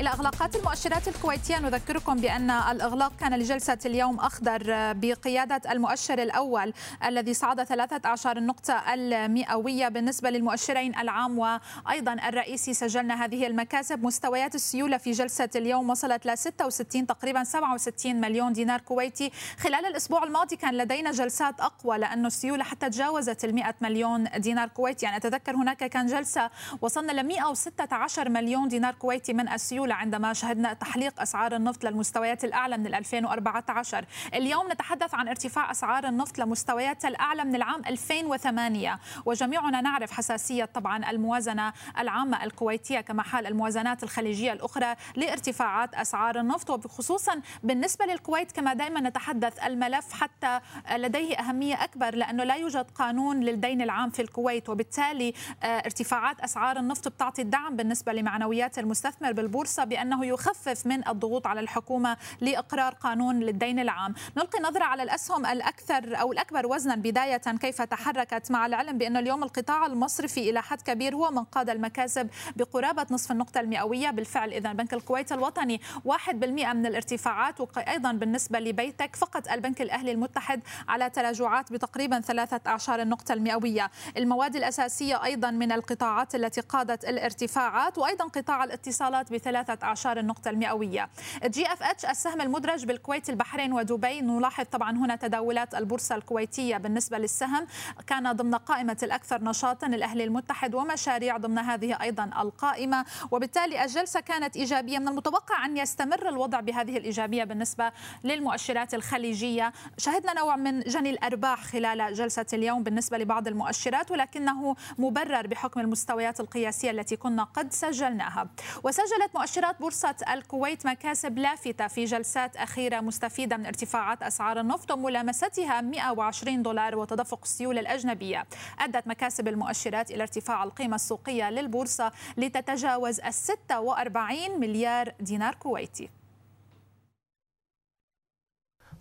إلى 0.00 0.08
إغلاقات 0.08 0.56
المؤشرات 0.56 1.08
الكويتية. 1.08 1.58
نذكركم 1.58 2.16
بأن 2.16 2.50
الإغلاق 2.50 3.12
كان 3.20 3.38
لجلسة 3.38 3.78
اليوم 3.86 4.20
أخضر 4.20 4.62
بقيادة 4.92 5.72
المؤشر 5.72 6.22
الأول 6.22 6.72
الذي 7.04 7.34
صعد 7.34 7.64
13 7.64 8.36
النقطة 8.36 8.94
المئوية 8.94 9.88
بالنسبة 9.88 10.30
للمؤشرين 10.30 10.98
العام 10.98 11.38
وأيضا 11.38 12.12
الرئيسي 12.12 12.74
سجلنا 12.74 13.24
هذه 13.24 13.46
المكاسب. 13.46 14.04
مستويات 14.04 14.54
السيولة 14.54 14.96
في 14.96 15.10
جلسة 15.10 15.48
اليوم 15.56 15.90
وصلت 15.90 16.26
ل 16.26 16.38
66 16.38 17.06
تقريبا 17.06 17.44
67 17.44 18.20
مليون 18.20 18.52
دينار 18.52 18.80
كويتي. 18.80 19.30
خلال 19.58 19.86
الأسبوع 19.86 20.24
الماضي 20.24 20.56
كان 20.56 20.74
لدينا 20.74 21.10
جلسات 21.10 21.60
أقوى 21.60 21.98
لأن 21.98 22.26
السيولة 22.26 22.64
حتى 22.64 22.90
تجاوزت 22.90 23.44
ال 23.44 23.54
100 23.54 23.74
مليون 23.80 24.28
دينار 24.36 24.68
كويتي. 24.68 25.06
يعني 25.06 25.16
أتذكر 25.16 25.56
هناك 25.56 25.84
كان 25.84 26.06
جلسة 26.06 26.50
وصلنا 26.80 27.12
ل 27.12 27.26
116 27.26 28.28
مليون 28.28 28.68
دينار 28.68 28.94
كويتي 28.94 29.32
من 29.32 29.48
السيولة. 29.48 29.85
عندما 29.94 30.32
شهدنا 30.32 30.72
تحليق 30.72 31.20
أسعار 31.20 31.56
النفط 31.56 31.84
للمستويات 31.84 32.44
الأعلى 32.44 32.78
من 32.78 32.94
2014 32.94 34.04
اليوم 34.34 34.72
نتحدث 34.72 35.14
عن 35.14 35.28
ارتفاع 35.28 35.70
أسعار 35.70 36.08
النفط 36.08 36.38
لمستويات 36.38 37.04
الأعلى 37.04 37.44
من 37.44 37.54
العام 37.54 37.82
2008 37.86 38.98
وجميعنا 39.24 39.80
نعرف 39.80 40.12
حساسية 40.12 40.64
طبعا 40.64 41.10
الموازنة 41.10 41.72
العامة 41.98 42.44
الكويتية 42.44 43.00
كما 43.00 43.22
حال 43.22 43.46
الموازنات 43.46 44.02
الخليجية 44.02 44.52
الأخرى 44.52 44.94
لارتفاعات 45.16 45.94
أسعار 45.94 46.40
النفط 46.40 46.70
وخصوصا 46.70 47.40
بالنسبة 47.62 48.04
للكويت 48.04 48.52
كما 48.52 48.74
دائما 48.74 49.00
نتحدث 49.00 49.64
الملف 49.64 50.12
حتى 50.12 50.60
لديه 50.96 51.36
أهمية 51.36 51.84
أكبر 51.84 52.14
لأنه 52.14 52.44
لا 52.44 52.54
يوجد 52.54 52.90
قانون 52.90 53.40
للدين 53.40 53.82
العام 53.82 54.10
في 54.10 54.22
الكويت 54.22 54.68
وبالتالي 54.68 55.34
آه، 55.62 55.66
ارتفاعات 55.66 56.40
أسعار 56.40 56.76
النفط 56.76 57.08
بتعطي 57.08 57.42
الدعم 57.42 57.76
بالنسبة 57.76 58.12
لمعنويات 58.12 58.78
المستثمر 58.78 59.32
بالبورصة 59.32 59.75
بأنه 59.84 60.26
يخفف 60.26 60.86
من 60.86 61.08
الضغوط 61.08 61.46
على 61.46 61.60
الحكومة 61.60 62.16
لإقرار 62.40 62.94
قانون 62.94 63.40
للدين 63.40 63.78
العام. 63.78 64.14
نلقي 64.36 64.62
نظرة 64.62 64.84
على 64.84 65.02
الأسهم 65.02 65.46
الأكثر 65.46 66.20
أو 66.20 66.32
الأكبر 66.32 66.66
وزنا 66.66 66.94
بداية 66.94 67.36
كيف 67.36 67.82
تحركت 67.82 68.50
مع 68.50 68.66
العلم 68.66 68.98
بأن 68.98 69.16
اليوم 69.16 69.42
القطاع 69.42 69.86
المصرفي 69.86 70.50
إلى 70.50 70.62
حد 70.62 70.82
كبير 70.82 71.14
هو 71.16 71.30
من 71.30 71.44
قاد 71.44 71.70
المكاسب 71.70 72.28
بقرابة 72.56 73.06
نصف 73.10 73.32
النقطة 73.32 73.60
المئوية. 73.60 74.10
بالفعل 74.10 74.52
إذا 74.52 74.72
بنك 74.72 74.94
الكويت 74.94 75.32
الوطني 75.32 75.80
1% 76.04 76.72
من 76.72 76.86
الارتفاعات 76.86 77.60
وأيضا 77.60 78.12
بالنسبة 78.12 78.58
لبيتك 78.58 79.16
فقط 79.16 79.48
البنك 79.48 79.82
الأهلي 79.82 80.12
المتحد 80.12 80.60
على 80.88 81.10
تراجعات 81.10 81.72
بتقريبا 81.72 82.20
ثلاثة 82.20 82.60
أعشار 82.66 83.02
النقطة 83.02 83.32
المئوية. 83.32 83.90
المواد 84.16 84.56
الأساسية 84.56 85.24
أيضا 85.24 85.50
من 85.50 85.72
القطاعات 85.72 86.34
التي 86.34 86.60
قادت 86.60 87.04
الارتفاعات 87.04 87.98
وأيضا 87.98 88.24
قطاع 88.24 88.64
الاتصالات 88.64 89.32
بثلاثة 89.32 89.65
أعشار 89.70 90.18
النقطة 90.18 90.50
المئوية. 90.50 91.08
GFH 91.44 92.04
السهم 92.04 92.40
المدرج 92.40 92.84
بالكويت 92.84 93.30
البحرين 93.30 93.72
ودبي. 93.72 94.20
نلاحظ 94.20 94.64
طبعا 94.64 94.90
هنا 94.90 95.16
تداولات 95.16 95.74
البورصة 95.74 96.14
الكويتية 96.14 96.76
بالنسبة 96.76 97.18
للسهم. 97.18 97.66
كان 98.06 98.32
ضمن 98.32 98.54
قائمة 98.54 98.96
الأكثر 99.02 99.44
نشاطا 99.44 99.86
الأهلي 99.86 100.24
المتحد 100.24 100.74
ومشاريع 100.74 101.36
ضمن 101.36 101.58
هذه 101.58 102.02
أيضا 102.02 102.24
القائمة. 102.24 103.04
وبالتالي 103.30 103.84
الجلسة 103.84 104.20
كانت 104.20 104.56
إيجابية. 104.56 104.98
من 104.98 105.08
المتوقع 105.08 105.64
أن 105.64 105.76
يستمر 105.76 106.28
الوضع 106.28 106.60
بهذه 106.60 106.96
الإيجابية 106.96 107.44
بالنسبة 107.44 107.92
للمؤشرات 108.24 108.94
الخليجية. 108.94 109.72
شهدنا 109.98 110.32
نوع 110.32 110.56
من 110.56 110.80
جني 110.80 111.10
الأرباح 111.10 111.64
خلال 111.64 112.14
جلسة 112.14 112.46
اليوم 112.52 112.82
بالنسبة 112.82 113.18
لبعض 113.18 113.48
المؤشرات 113.48 114.10
ولكنه 114.10 114.76
مبرر 114.98 115.46
بحكم 115.46 115.80
المستويات 115.80 116.40
القياسية 116.40 116.90
التي 116.90 117.16
كنا 117.16 117.44
قد 117.44 117.72
سجلناها. 117.72 118.48
وسجلت 118.82 119.30
مؤشرات 119.34 119.55
بورصة 119.80 120.16
الكويت 120.32 120.86
مكاسب 120.86 121.38
لافتة 121.38 121.86
في 121.86 122.04
جلسات 122.04 122.56
أخيرة 122.56 123.00
مستفيدة 123.00 123.56
من 123.56 123.66
ارتفاعات 123.66 124.22
أسعار 124.22 124.60
النفط 124.60 124.90
وملامستها 124.90 125.80
120 125.80 126.62
دولار 126.62 126.96
وتدفق 126.96 127.40
السيولة 127.42 127.80
الأجنبية. 127.80 128.46
أدت 128.78 129.06
مكاسب 129.06 129.48
المؤشرات 129.48 130.10
إلى 130.10 130.22
ارتفاع 130.22 130.64
القيمة 130.64 130.94
السوقية 130.94 131.50
للبورصة 131.50 132.12
لتتجاوز 132.36 133.20
ال 133.20 133.34
46 133.34 134.60
مليار 134.60 135.12
دينار 135.20 135.54
كويتي. 135.54 136.10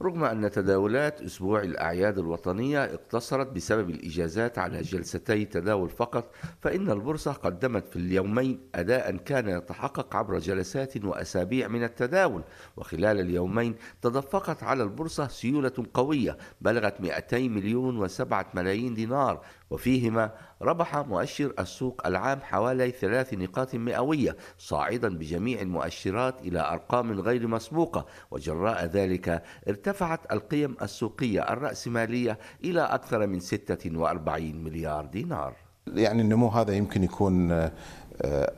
رغم 0.01 0.23
أن 0.23 0.51
تداولات 0.51 1.21
أسبوع 1.21 1.61
الأعياد 1.63 2.17
الوطنية 2.17 2.83
اقتصرت 2.85 3.47
بسبب 3.47 3.89
الإجازات 3.89 4.59
على 4.59 4.81
جلستي 4.81 5.45
تداول 5.45 5.89
فقط 5.89 6.31
فإن 6.61 6.91
البورصة 6.91 7.31
قدمت 7.31 7.87
في 7.87 7.95
اليومين 7.95 8.59
أداء 8.75 9.17
كان 9.17 9.49
يتحقق 9.49 10.15
عبر 10.15 10.39
جلسات 10.39 11.05
وأسابيع 11.05 11.67
من 11.67 11.83
التداول 11.83 12.41
وخلال 12.77 13.19
اليومين 13.19 13.75
تدفقت 14.01 14.63
على 14.63 14.83
البورصة 14.83 15.27
سيولة 15.27 15.73
قوية 15.93 16.37
بلغت 16.61 17.01
200 17.01 17.37
مليون 17.39 18.07
و7 18.07 18.23
ملايين 18.53 18.93
دينار 18.93 19.41
وفيهما 19.69 20.31
ربح 20.61 20.97
مؤشر 20.97 21.53
السوق 21.59 22.07
العام 22.07 22.39
حوالي 22.39 22.91
ثلاث 22.91 23.33
نقاط 23.33 23.75
مئوية 23.75 24.37
صاعدا 24.57 25.17
بجميع 25.17 25.61
المؤشرات 25.61 26.41
إلى 26.41 26.59
أرقام 26.59 27.19
غير 27.19 27.47
مسبوقة 27.47 28.05
وجراء 28.31 28.85
ذلك 28.85 29.43
ارتفعت 29.67 30.31
القيم 30.31 30.75
السوقية 30.81 31.41
الرأسمالية 31.41 32.39
إلى 32.63 32.81
أكثر 32.81 33.27
من 33.27 33.39
46 33.39 34.63
مليار 34.63 35.05
دينار. 35.05 35.53
يعني 35.87 36.21
النمو 36.21 36.47
هذا 36.47 36.73
يمكن 36.73 37.03
يكون 37.03 37.51
آه، 37.51 37.71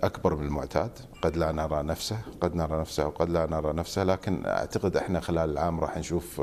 أكبر 0.04 0.36
من 0.36 0.46
المعتاد. 0.46 0.92
قد 1.22 1.38
لا 1.38 1.52
نرى 1.52 1.84
نفسه 1.84 2.18
قد 2.42 2.56
نرى 2.56 2.80
نفسه 2.80 3.08
وقد 3.08 3.30
لا 3.30 3.46
نرى 3.46 3.74
نفسه 3.74 4.04
لكن 4.04 4.46
أعتقد 4.46 4.98
إحنا 4.98 5.20
خلال 5.20 5.50
العام 5.50 5.80
راح 5.80 5.98
نشوف 5.98 6.42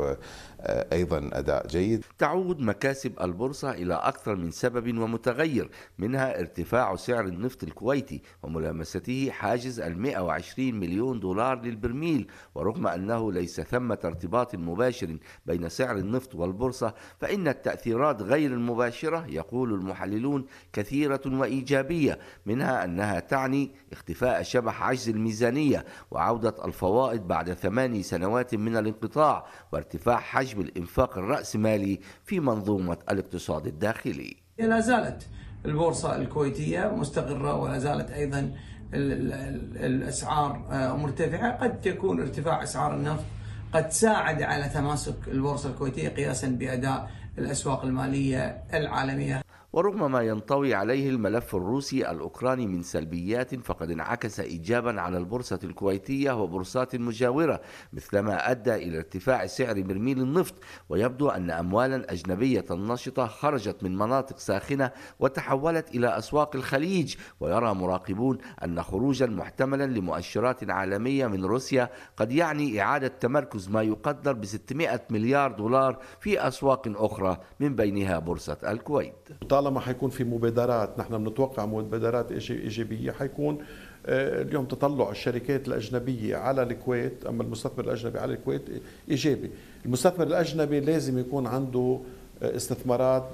آه، 0.64 0.86
أيضا 0.92 1.30
أداء 1.32 1.66
جيد. 1.66 2.04
تعود 2.18 2.60
مكاسب 2.60 3.12
البورصة 3.20 3.70
إلى 3.70 3.94
أكثر 3.94 4.36
من 4.36 4.50
سبب 4.50 4.98
ومتغير 4.98 5.70
منها 5.98 6.40
ارتفاع 6.40 6.96
سعر 6.96 7.24
النفط 7.24 7.62
الكويتي 7.64 8.22
وملامسته 8.42 9.30
حاجز 9.30 9.80
ال 9.80 9.98
120 9.98 10.74
مليون 10.74 11.20
دولار 11.20 11.60
للبرميل 11.62 12.28
ورغم 12.54 12.86
أنه 12.86 13.32
ليس 13.32 13.60
ثمة 13.60 13.98
ارتباط 14.04 14.54
مباشر 14.54 15.16
بين 15.46 15.68
سعر 15.68 15.96
النفط 15.96 16.34
والبورصة 16.34 16.94
فإن 17.20 17.48
التأثيرات 17.48 18.22
غير 18.22 18.50
المباشرة 18.50 19.26
يقول 19.28 19.74
المحللون 19.74 20.46
كثيرة 20.72 21.20
وإيجابية 21.26 22.18
منها 22.46 22.84
أنها 22.84 23.20
تعني 23.20 23.70
اختفاء 23.92 24.42
شبح 24.42 24.82
عجز 24.82 25.08
الميزانية 25.08 25.84
وعودة 26.10 26.64
الفوائد 26.64 27.28
بعد 27.28 27.52
ثماني 27.52 28.02
سنوات 28.02 28.54
من 28.54 28.76
الانقطاع 28.76 29.46
وارتفاع 29.72 30.16
حجم 30.16 30.53
حجم 30.54 30.60
الإنفاق 30.60 31.18
الرأسمالي 31.18 32.00
في 32.24 32.40
منظومة 32.40 32.96
الاقتصاد 33.10 33.66
الداخلي. 33.66 34.36
لا 34.58 34.80
زالت 34.80 35.28
البورصة 35.64 36.16
الكويتية 36.16 36.94
مستقرة 36.96 37.54
ولا 37.54 37.78
زالت 37.78 38.10
أيضا 38.10 38.54
الأسعار 38.94 40.66
آه، 40.70 40.96
مرتفعة. 40.96 41.56
قد 41.62 41.86
يكون 41.86 42.20
ارتفاع 42.20 42.62
أسعار 42.62 42.94
النفط 42.94 43.24
قد 43.72 43.90
ساعد 43.90 44.42
على 44.42 44.68
تماسك 44.68 45.14
البورصة 45.28 45.70
الكويتية 45.70 46.08
قياسا 46.08 46.48
بأداء 46.48 47.10
الأسواق 47.38 47.84
المالية 47.84 48.64
العالمية. 48.74 49.43
ورغم 49.74 50.12
ما 50.12 50.20
ينطوي 50.22 50.74
عليه 50.74 51.10
الملف 51.10 51.54
الروسي 51.54 52.10
الأوكراني 52.10 52.66
من 52.66 52.82
سلبيات 52.82 53.54
فقد 53.54 53.90
انعكس 53.90 54.40
إيجابا 54.40 55.00
على 55.00 55.18
البورصة 55.18 55.58
الكويتية 55.64 56.42
وبورصات 56.42 56.96
مجاورة 56.96 57.60
مثلما 57.92 58.50
أدى 58.50 58.74
إلى 58.74 58.96
ارتفاع 58.96 59.46
سعر 59.46 59.80
برميل 59.80 60.20
النفط 60.20 60.54
ويبدو 60.88 61.28
أن 61.28 61.50
أموالا 61.50 62.12
أجنبية 62.12 62.64
نشطة 62.70 63.26
خرجت 63.26 63.82
من 63.82 63.98
مناطق 63.98 64.38
ساخنة 64.38 64.90
وتحولت 65.20 65.94
إلى 65.94 66.18
أسواق 66.18 66.56
الخليج 66.56 67.14
ويرى 67.40 67.74
مراقبون 67.74 68.38
أن 68.64 68.82
خروجا 68.82 69.26
محتملا 69.26 69.84
لمؤشرات 69.86 70.70
عالمية 70.70 71.26
من 71.26 71.44
روسيا 71.44 71.90
قد 72.16 72.32
يعني 72.32 72.80
إعادة 72.80 73.08
تمركز 73.08 73.68
ما 73.68 73.82
يقدر 73.82 74.32
ب 74.32 74.44
600 74.44 75.00
مليار 75.10 75.52
دولار 75.52 75.98
في 76.20 76.48
أسواق 76.48 76.82
أخرى 76.86 77.38
من 77.60 77.76
بينها 77.76 78.18
بورصة 78.18 78.58
الكويت. 78.64 79.28
طالما 79.64 79.80
حيكون 79.80 80.10
في 80.10 80.24
مبادرات 80.24 80.98
نحن 80.98 81.24
بنتوقع 81.24 81.66
مبادرات 81.66 82.32
إيجابية 82.32 83.12
حيكون 83.12 83.58
آه، 84.06 84.42
اليوم 84.42 84.64
تطلع 84.64 85.10
الشركات 85.10 85.68
الأجنبية 85.68 86.36
على 86.36 86.62
الكويت 86.62 87.26
أما 87.26 87.42
المستثمر 87.42 87.84
الأجنبي 87.84 88.18
على 88.18 88.34
الكويت 88.34 88.62
إيجابي، 89.10 89.50
المستثمر 89.86 90.26
الأجنبي 90.26 90.80
لازم 90.80 91.18
يكون 91.18 91.46
عنده 91.46 92.00
استثمارات 92.42 93.24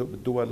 بالدول 0.00 0.48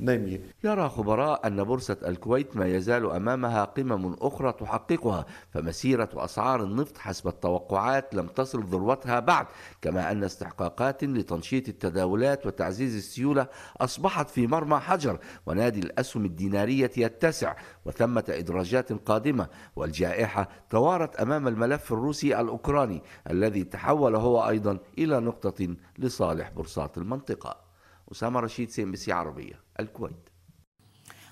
الناميه. 0.00 0.40
يرى 0.64 0.88
خبراء 0.88 1.46
أن 1.46 1.64
بورصة 1.64 1.96
الكويت 2.06 2.56
ما 2.56 2.66
يزال 2.66 3.10
أمامها 3.10 3.64
قمم 3.64 4.16
أخرى 4.20 4.52
تحققها 4.52 5.26
فمسيرة 5.50 6.08
أسعار 6.14 6.64
النفط 6.64 6.98
حسب 6.98 7.28
التوقعات 7.28 8.14
لم 8.14 8.26
تصل 8.26 8.64
ذروتها 8.64 9.20
بعد 9.20 9.46
كما 9.82 10.12
أن 10.12 10.24
استحقاقات 10.24 11.04
لتنشيط 11.04 11.68
التداولات 11.68 12.46
وتعزيز 12.46 12.96
السيولة 12.96 13.46
أصبحت 13.80 14.30
في 14.30 14.46
مرمى 14.46 14.78
حجر 14.78 15.18
ونادي 15.46 15.80
الأسهم 15.80 16.24
الدينارية 16.24 16.90
يتسع 16.96 17.54
وثمة 17.84 18.24
إدراجات 18.28 18.92
قادمة 18.92 19.48
والجائحة 19.76 20.48
توارت 20.70 21.16
أمام 21.16 21.48
الملف 21.48 21.92
الروسي 21.92 22.40
الأوكراني 22.40 23.02
الذي 23.30 23.64
تحول 23.64 24.14
هو 24.16 24.38
إلى 24.98 25.20
نقطة 25.20 25.76
لصالح 25.98 26.50
بورصات 26.50 26.98
المنطقة. 26.98 27.60
أسامة 28.12 28.40
رشيد 28.40 28.70
CNBC 28.70 29.12
عربية 29.12 29.60
الكويت. 29.80 30.33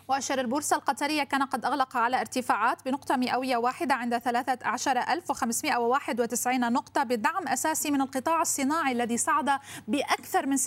مؤشر 0.09 0.41
البورصة 0.41 0.77
القطرية 0.77 1.23
كان 1.23 1.43
قد 1.43 1.65
أغلق 1.65 1.97
على 1.97 2.21
ارتفاعات 2.21 2.85
بنقطة 2.85 3.17
مئوية 3.17 3.57
واحدة 3.57 3.95
عند 3.95 4.19
13591 4.19 6.73
نقطة 6.73 7.03
بدعم 7.03 7.49
أساسي 7.49 7.91
من 7.91 8.01
القطاع 8.01 8.41
الصناعي 8.41 8.93
الذي 8.93 9.17
صعد 9.17 9.51
بأكثر 9.89 10.47
من 10.47 10.57
6% 10.57 10.61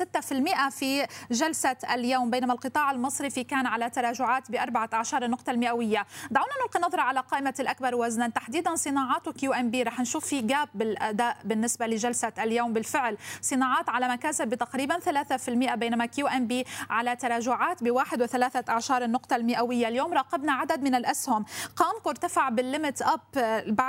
في 0.70 1.08
جلسة 1.32 1.76
اليوم 1.94 2.30
بينما 2.30 2.54
القطاع 2.54 2.92
المصرفي 2.92 3.44
كان 3.44 3.66
على 3.66 3.90
تراجعات 3.90 4.52
ب 4.52 4.56
14 4.56 5.28
نقطة 5.28 5.52
المئوية. 5.52 6.06
دعونا 6.32 6.52
نلقي 6.64 6.80
نظرة 6.80 7.02
على 7.02 7.20
قائمة 7.20 7.54
الأكبر 7.60 7.96
وزنا. 7.96 8.30
تحديدا 8.30 8.76
صناعات 8.76 9.28
و 9.28 9.54
QNB. 9.54 9.84
رح 9.84 10.00
نشوف 10.00 10.26
في 10.26 10.42
gap 10.42 10.70
بالأداء 10.74 11.38
بالنسبة 11.44 11.88
لجلسة 11.88 12.34
اليوم. 12.40 12.74
بالفعل 12.74 13.18
صناعات 13.42 13.90
على 13.90 14.08
مكاسب 14.08 14.48
بتقريبا 14.48 15.00
3% 15.00 15.76
بينما 15.76 16.06
QNB 16.06 16.66
على 16.90 17.16
تراجعات 17.16 17.84
ب 17.84 18.00
1.13 18.00 18.92
نقطة 18.92 19.35
المئوية. 19.36 19.88
اليوم 19.88 20.14
راقبنا 20.14 20.52
عدد 20.52 20.84
من 20.84 20.96
الأسهم. 20.96 21.46
قامكو 21.76 22.10
ارتفع 22.10 22.50
بال 22.50 22.64
limit 22.64 23.02
up 23.02 23.20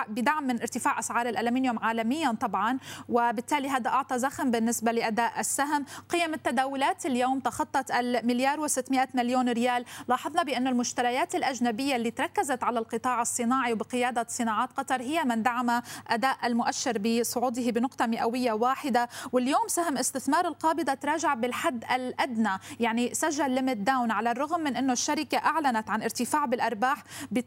بدعم 0.09 0.45
من 0.47 0.61
ارتفاع 0.61 0.99
أسعار 0.99 1.29
الألمنيوم 1.29 1.79
عالميا 1.79 2.33
طبعا 2.41 2.79
وبالتالي 3.09 3.69
هذا 3.69 3.91
أعطى 3.91 4.19
زخم 4.19 4.51
بالنسبة 4.51 4.93
لأداء 4.93 5.41
السهم. 5.41 5.85
قيم 6.09 6.35
التداولات 6.35 7.07
اليوم 7.07 7.41
تخطت 7.41 7.91
المليار 7.91 8.69
و600 8.69 9.07
مليون 9.15 9.49
ريال. 9.49 9.85
لاحظنا 10.09 10.43
بأن 10.43 10.67
المشتريات 10.67 11.35
الأجنبية 11.35 11.97
اللي 11.97 12.11
تركزت 12.11 12.65
على 12.65 12.79
القطاع 12.79 13.23
الصناعي 13.23 13.73
وبقيادة 13.73 14.27
صناعات 14.29 14.73
قطر 14.73 15.01
هي 15.01 15.25
من 15.25 15.43
دعم 15.43 15.83
أداء 16.09 16.37
المؤشر 16.45 16.99
بصعوده 16.99 17.71
بنقطة 17.71 18.07
مئوية 18.07 18.53
واحدة. 18.53 19.09
واليوم 19.33 19.69
سهم 19.69 19.97
استثمار 19.99 20.49
القابضة 20.49 20.95
تراجع 20.95 21.35
بالحد 21.35 21.85
الأدنى 21.95 22.59
يعني 22.81 23.15
سجل 23.15 23.51
limit 23.51 23.77
down 23.77 24.11
على 24.11 24.31
الرغم 24.31 24.61
من 24.61 24.77
أنه 24.77 24.93
الشركة 24.93 25.26
الشركة 25.27 25.47
أعلنت 25.47 25.91
عن 25.91 26.03
ارتفاع 26.03 26.45
بالأرباح 26.45 27.03
ب 27.31 27.39
12% 27.39 27.45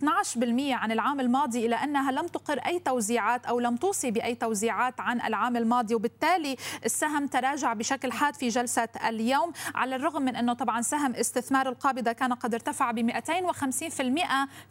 عن 0.71 0.91
العام 0.91 1.19
الماضي 1.19 1.65
إلا 1.65 1.75
أنها 1.75 2.11
لم 2.11 2.27
تقر 2.27 2.59
أي 2.59 2.79
توزيعات 2.79 3.45
أو 3.45 3.59
لم 3.59 3.75
توصي 3.75 4.11
بأي 4.11 4.35
توزيعات 4.35 4.99
عن 4.99 5.21
العام 5.21 5.57
الماضي 5.57 5.95
وبالتالي 5.95 6.55
السهم 6.85 7.27
تراجع 7.27 7.73
بشكل 7.73 8.11
حاد 8.11 8.35
في 8.35 8.47
جلسة 8.47 8.89
اليوم 9.07 9.51
على 9.75 9.95
الرغم 9.95 10.21
من 10.21 10.35
أنه 10.35 10.53
طبعا 10.53 10.81
سهم 10.81 11.15
استثمار 11.15 11.69
القابضة 11.69 12.11
كان 12.11 12.33
قد 12.33 12.53
ارتفع 12.53 12.91
ب 12.91 13.11
250% 13.11 13.13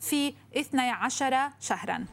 في 0.00 0.34
12 0.56 1.50
شهرا. 1.60 2.04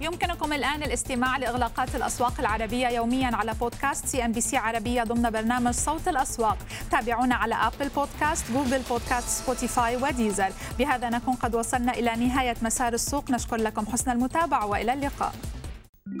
يمكنكم 0.00 0.52
الآن 0.52 0.82
الاستماع 0.82 1.36
لإغلاقات 1.36 1.94
الأسواق 1.94 2.40
العربية 2.40 2.88
يوميا 2.88 3.36
على 3.36 3.54
بودكاست 3.60 4.06
CNBC 4.06 4.56
عربية 4.56 5.02
ضمن 5.02 5.30
برنامج 5.30 5.72
صوت 5.72 6.08
الأسواق. 6.08 6.58
تابعونا 6.90 7.34
على 7.34 7.54
Apple 7.54 7.88
Podcast 7.88 8.52
Google 8.52 8.82
Podcast 8.90 9.28
Spotify 9.28 9.96
و 9.96 10.04
Deezer 10.04 10.50
بهذا 10.78 11.10
نكون 11.10 11.34
قد 11.34 11.54
وصلنا 11.54 11.92
إلى 11.92 12.26
نهاية 12.26 12.56
مسار 12.62 12.92
السوق. 12.92 13.30
نشكر 13.30 13.56
لكم 13.56 13.86
حسن 13.86 14.10
المتابعة 14.10 14.66
وإلى 14.66 14.92
اللقاء. 14.92 15.32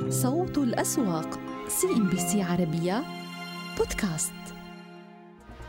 صوت 0.08 0.58
الأسواق 0.58 1.40
CNBC 1.68 2.42
عربية 2.42 3.04
بودكاست. 3.78 4.32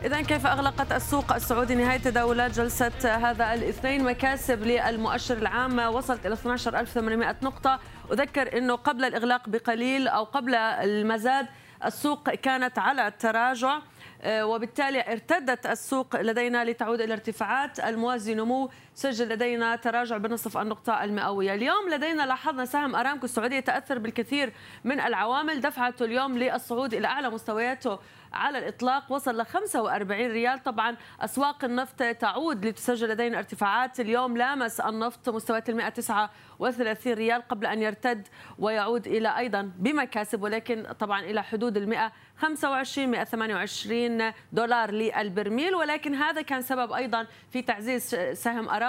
إذا 0.04 0.22
كيف 0.22 0.48
أغلقت 0.48 0.92
السوق 0.92 1.34
السعودي 1.34 1.76
نهاية 1.76 1.98
تداولات 1.98 2.52
جلسة 2.52 2.92
هذا 3.04 3.54
الاثنين؟ 3.54 4.04
مكاسب 4.04 4.63
للمؤشر 4.63 5.38
العام 5.38 5.80
وصلت 5.80 6.26
إلى 6.26 6.34
12800 6.34 7.36
نقطة. 7.44 7.80
أذكر 8.12 8.58
أنه 8.58 8.76
قبل 8.76 9.06
الإغلاق 9.06 9.50
بقليل 9.50 10.08
أو 10.08 10.24
قبل 10.24 10.56
المزاد 10.56 11.48
السوق 11.86 12.30
كانت 12.30 12.80
على 12.80 13.08
التراجع 13.08 13.80
آه، 14.22 14.46
وبالتالي 14.46 15.12
ارتدت 15.12 15.66
السوق 15.66 16.22
لدينا 16.22 16.66
لتعود 16.66 17.02
إلى 17.02 17.13
ارتفاعات 17.13 17.80
الموازي 17.80 18.34
نمو 18.34 18.70
سجل 18.96 19.30
لدينا 19.30 19.76
تراجع 19.76 20.18
بنصف 20.18 20.58
النقطة 20.58 21.04
المئوية. 21.04 21.54
اليوم 21.54 21.90
لدينا 21.90 22.24
لاحظنا 22.24 22.66
سهم 22.66 22.96
أرامكو 22.96 23.26
السعودية 23.26 23.60
تأثر 23.60 24.00
بالكثير 24.00 24.54
من 24.84 25.00
العوامل. 25.00 25.62
دفعته 25.62 26.06
اليوم 26.06 26.38
للصعود 26.38 26.94
إلى 26.94 27.08
أعلى 27.08 27.30
مستوياته 27.30 28.00
على 28.34 28.58
الإطلاق 28.58 29.12
وصل 29.12 29.38
ل 29.38 29.46
45 29.46 30.32
ريال. 30.32 30.64
طبعا 30.64 30.96
أسواق 31.22 31.66
النفط 31.66 32.04
تعود 32.04 32.66
لتسجل 32.66 33.10
لدينا 33.10 33.38
ارتفاعات. 33.38 34.00
اليوم 34.00 34.38
لامس 34.38 34.80
النفط 34.80 35.30
مستويات 35.30 35.70
ال 35.70 35.76
139 35.76 37.14
ريال 37.14 37.48
قبل 37.48 37.66
أن 37.66 37.82
يرتد 37.82 38.28
ويعود 38.60 39.08
إلى 39.08 39.38
أيضا 39.38 39.72
بمكاسب 39.78 40.44
ولكن 40.44 40.86
طبعا 41.00 41.22
إلى 41.22 41.44
حدود 41.44 41.78
ال 41.78 41.90
125 41.90 43.08
128 43.08 44.34
دولار 44.52 44.92
للبرميل. 44.92 45.76
ولكن 45.76 46.16
هذا 46.16 46.42
كان 46.42 46.62
سبب 46.62 46.92
أيضا 46.92 47.28
في 47.52 47.62
تعزيز 47.62 48.16
سهم 48.34 48.70
أرامكو. 48.70 48.83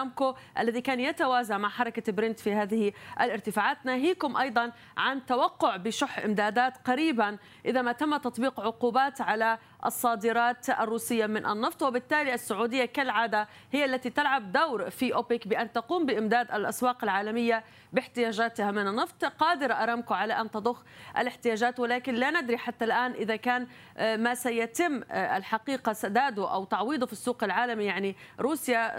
الذي 0.59 0.81
كان 0.81 1.01
يتوازى 1.01 1.59
مع 1.59 1.69
حركة 1.69 2.13
برنت 2.13 2.41
في 2.41 2.55
هذه 2.55 2.93
الارتفاعات. 3.21 3.87
ناهيكم 3.87 4.37
أيضا 4.37 4.73
عن 4.97 5.27
توقع 5.27 5.77
بشح 5.77 6.19
إمدادات 6.19 6.79
قريبا 6.89 7.39
إذا 7.67 7.83
ما 7.83 7.93
تم 7.93 8.17
تطبيق 8.17 8.61
عقوبات 8.61 9.21
على 9.21 9.59
الصادرات 9.87 10.71
الروسية 10.71 11.27
من 11.27 11.47
النفط 11.47 11.83
وبالتالي 11.83 12.35
السعودية 12.35 12.85
كالعادة 12.85 13.49
هي 13.73 13.85
التي 13.85 14.11
تلعب 14.11 14.53
دور 14.53 14.91
في 14.91 15.15
أوبك 15.15 15.49
بأن 15.49 15.73
تقوم 15.73 16.07
بإمداد 16.07 16.51
الأسواق 16.51 17.05
العالمية 17.05 17.65
باحتياجاتها 17.93 18.71
من 18.71 18.89
النفط. 18.89 19.25
قادرة 19.25 19.75
أرامكو 19.75 20.15
على 20.15 20.41
أن 20.41 20.51
تضخ 20.51 20.83
الاحتياجات 21.19 21.81
ولكن 21.81 22.15
لا 22.15 22.31
ندري 22.31 22.59
حتى 22.59 22.85
الآن 22.85 23.13
إذا 23.13 23.37
كان 23.37 23.67
آه، 23.97 24.17
ما 24.17 24.35
سيتم 24.35 25.03
آه، 25.11 25.37
الحقيقة 25.37 25.93
سداده 25.93 26.53
أو 26.53 26.65
تعويضه 26.65 27.07
في 27.07 27.13
السوق 27.13 27.45
العالمي. 27.45 27.85
يعني 27.85 28.17
روسيا 28.41 28.99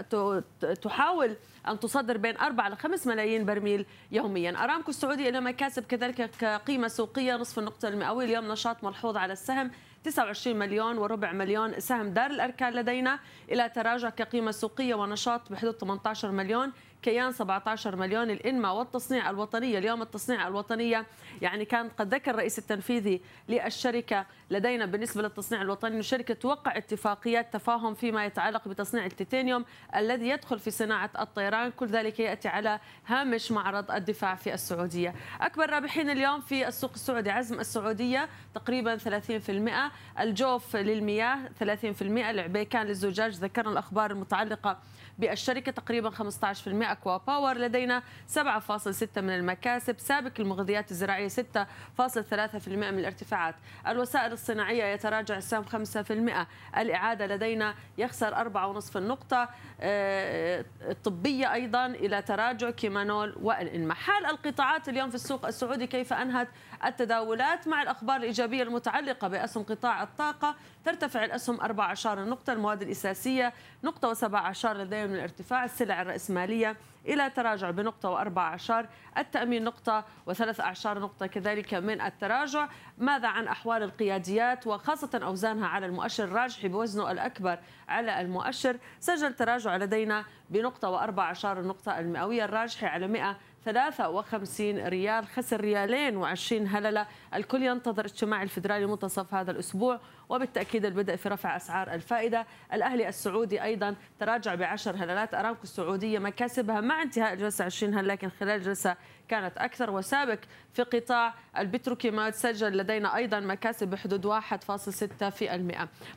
تحاول 0.82 1.36
أن 1.68 1.80
تصدر 1.80 2.16
بين 2.16 2.36
4 2.36 2.68
ل 2.68 2.76
5 2.76 3.08
ملايين 3.08 3.46
برميل 3.46 3.86
يوميا. 4.12 4.64
أرامكو 4.64 4.90
السعودية 4.90 5.30
لها 5.30 5.40
مكاسب 5.40 5.84
كذلك 5.84 6.30
كقيمة 6.40 6.88
سوقية 6.88 7.36
نصف 7.36 7.58
النقطة 7.58 7.88
المئوية. 7.88 8.26
اليوم 8.26 8.52
نشاط 8.52 8.84
ملحوظ 8.84 9.16
على 9.16 9.32
السهم 9.32 9.70
29 10.06 10.56
مليون 10.56 10.98
وربع 10.98 11.32
مليون 11.32 11.80
سهم 11.80 12.08
دار 12.10 12.30
الأركان 12.30 12.72
لدينا 12.72 13.18
إلى 13.50 13.68
تراجع 13.68 14.10
كقيمة 14.10 14.50
سوقية 14.50 14.94
ونشاط 14.94 15.52
بحدود 15.52 15.74
18 15.74 16.30
مليون 16.30 16.72
كيان 17.02 17.32
17 17.32 17.96
مليون 17.96 18.30
الإنما 18.30 18.70
والتصنيع 18.70 19.30
الوطنية 19.30 19.78
اليوم 19.78 20.02
التصنيع 20.02 20.48
الوطنية 20.48 21.06
يعني 21.42 21.64
كان 21.64 21.88
قد 21.88 22.14
ذكر 22.14 22.30
الرئيس 22.30 22.58
التنفيذي 22.58 23.20
للشركة 23.48 24.26
لدينا 24.50 24.86
بالنسبة 24.86 25.22
للتصنيع 25.22 25.62
الوطني. 25.62 25.98
الشركة 25.98 26.34
توقع 26.34 26.76
اتفاقيات 26.76 27.52
تفاهم 27.52 27.94
فيما 27.94 28.24
يتعلق 28.24 28.68
بتصنيع 28.68 29.06
التيتانيوم 29.06 29.64
الذي 29.96 30.28
يدخل 30.28 30.58
في 30.58 30.70
صناعة 30.70 31.10
الطيران. 31.20 31.70
كل 31.70 31.86
ذلك 31.86 32.20
يأتي 32.20 32.48
على 32.48 32.80
هامش 33.06 33.52
معرض 33.52 33.90
الدفاع 33.90 34.34
في 34.34 34.54
السعودية. 34.54 35.14
أكبر 35.40 35.70
رابحين 35.70 36.10
اليوم 36.10 36.40
في 36.40 36.68
السوق 36.68 36.92
السعودي. 36.94 37.30
عزم 37.30 37.60
السعودية 37.60 38.28
تقريبا 38.54 38.96
30% 38.96 39.92
الجوف 40.20 40.76
للمياه 40.76 41.38
30% 41.60 42.30
العبيكان 42.30 42.86
للزجاج. 42.86 43.34
ذكرنا 43.34 43.72
الأخبار 43.72 44.10
المتعلقة 44.10 44.78
بالشركة 45.18 45.72
تقريبا 45.72 46.10
15% 46.10 46.22
أكوا 46.66 47.16
باور 47.16 47.58
لدينا 47.58 48.02
7.6 48.34 49.18
من 49.18 49.30
المكاسب. 49.30 49.98
سابق 49.98 50.32
المغذيات 50.38 50.90
الزراعية 50.90 51.28
6.3% 51.28 52.68
من 52.68 52.98
الارتفاعات. 52.98 53.54
الوسائل 53.88 54.32
الصناعية 54.32 54.84
يتراجع 54.84 55.36
السهم 55.36 55.64
5% 55.64 56.46
الإعادة 56.78 57.26
لدينا 57.26 57.74
يخسر 57.98 58.34
4.5 58.34 58.96
النقطة 58.96 59.48
آه، 59.80 60.64
الطبية 60.90 61.52
أيضا 61.52 61.86
إلى 61.86 62.22
تراجع 62.22 62.70
كيمانول 62.70 63.36
والإنما 63.42 63.94
حال 63.94 64.26
القطاعات 64.26 64.88
اليوم 64.88 65.08
في 65.08 65.14
السوق 65.14 65.46
السعودي 65.46 65.86
كيف 65.86 66.12
أنهت 66.12 66.48
التداولات 66.84 67.68
مع 67.68 67.82
الأخبار 67.82 68.16
الإيجابية 68.16 68.62
المتعلقة 68.62 69.28
بأسهم 69.28 69.62
قطاع 69.62 70.02
الطاقة. 70.02 70.54
ترتفع 70.84 71.24
الأسهم 71.24 71.60
14 71.60 72.24
نقطة 72.24 72.52
المواد 72.52 72.82
الأساسية 72.82 73.52
نقطة 73.84 74.14
و17 74.14 74.66
لدينا 74.66 75.06
من 75.06 75.14
الارتفاع 75.14 75.64
السلع 75.64 76.02
الرأسمالية 76.02 76.76
إلى 77.06 77.30
تراجع 77.30 77.70
بنقطة 77.70 78.10
وأربع 78.10 78.42
أعشار 78.42 78.86
التأمين 79.18 79.64
نقطة 79.64 80.04
وثلاث 80.26 80.60
أعشار 80.60 80.98
نقطة 80.98 81.26
كذلك 81.26 81.74
من 81.74 82.00
التراجع. 82.00 82.68
ماذا 82.98 83.28
عن 83.28 83.48
أحوال 83.48 83.82
القياديات 83.82 84.66
وخاصة 84.66 85.20
أوزانها 85.22 85.68
على 85.68 85.86
المؤشر 85.86 86.24
الراجحي 86.24 86.68
بوزنه 86.68 87.10
الأكبر 87.10 87.58
على 87.88 88.20
المؤشر؟ 88.20 88.76
سجل 89.00 89.34
تراجع 89.34 89.76
لدينا 89.76 90.24
بنقطة 90.50 90.90
وأربع 90.90 91.24
عشر 91.24 91.60
النقطة 91.60 91.98
المئوية 91.98 92.44
الراجحي 92.44 92.86
على 92.86 93.08
100 93.08 93.36
53 93.66 94.88
ريال 94.88 95.26
خسر 95.26 95.60
ريالين 95.60 96.22
و20 96.22 96.52
هللة. 96.52 97.06
الكل 97.34 97.62
ينتظر 97.62 98.04
اجتماع 98.04 98.42
الفدرالي 98.42 98.86
منتصف 98.86 99.34
هذا 99.34 99.50
الأسبوع. 99.50 100.00
وبالتأكيد 100.28 100.84
البدء 100.84 101.16
في 101.16 101.28
رفع 101.28 101.56
أسعار 101.56 101.94
الفائدة. 101.94 102.46
الأهلي 102.72 103.08
السعودي 103.08 103.62
أيضا 103.62 103.94
تراجع 104.20 104.54
بعشر 104.54 104.96
هللات 104.96 105.34
أرامكو 105.34 105.62
السعودية 105.62 106.18
مكاسبها 106.18 106.80
مع 106.80 107.02
انتهاء 107.02 107.32
الجلسة 107.32 107.64
20 107.64 107.94
هللة 107.94 108.14
لكن 108.14 108.28
خلال 108.28 108.56
الجلسة 108.56 108.96
كانت 109.28 109.58
أكثر. 109.58 109.90
وسابق 109.90 110.38
في 110.72 110.82
قطاع 110.82 111.34
البتروكيماوت 111.58 112.34
سجل 112.34 112.76
لدينا 112.78 113.16
أيضا 113.16 113.40
مكاسب 113.40 113.88
بحدود 113.88 114.26
1.6% 114.26 114.32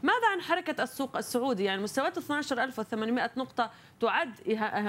ماذا 0.03 0.27
عن 0.31 0.41
حركة 0.41 0.83
السوق 0.83 1.17
السعودي؟ 1.17 1.63
يعني 1.63 1.81
مستويات 1.81 2.17
12800 2.17 3.31
نقطة 3.37 3.71
تعد 4.01 4.31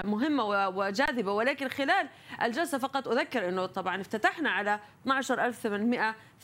مهمة 0.05 0.69
وجاذبة 0.69 1.33
ولكن 1.33 1.69
خلال 1.69 2.09
الجلسة 2.43 2.79
فقط 2.79 3.09
أذكر 3.09 3.49
أنه 3.49 3.67
طبعا 3.67 4.01
افتتحنا 4.01 4.51
على 4.51 4.81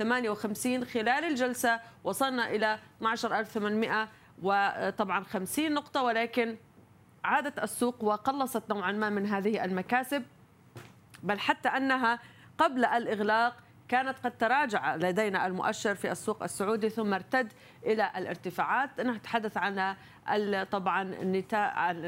12858 0.00 0.84
خلال 0.84 1.24
الجلسة. 1.24 1.80
وصلنا 2.04 2.50
إلى 2.50 2.78
12800 3.00 4.08
وطبعا 4.42 5.24
50 5.24 5.72
نقطة 5.72 6.02
ولكن 6.02 6.56
عادت 7.24 7.58
السوق 7.58 8.04
وقلصت 8.04 8.70
نوعا 8.70 8.92
ما 8.92 9.10
من 9.10 9.26
هذه 9.26 9.64
المكاسب 9.64 10.24
بل 11.22 11.38
حتى 11.38 11.68
أنها 11.68 12.18
قبل 12.58 12.84
الإغلاق 12.84 13.56
كانت 13.88 14.18
قد 14.24 14.38
تراجع 14.38 14.96
لدينا 14.96 15.46
المؤشر 15.46 15.94
في 15.94 16.12
السوق 16.12 16.42
السعودي 16.42 16.88
ثم 16.88 17.14
ارتد 17.14 17.52
إلى 17.86 18.10
الارتفاعات. 18.16 19.00
نتحدث 19.00 19.56
عن 19.56 19.96
طبعا 20.70 21.02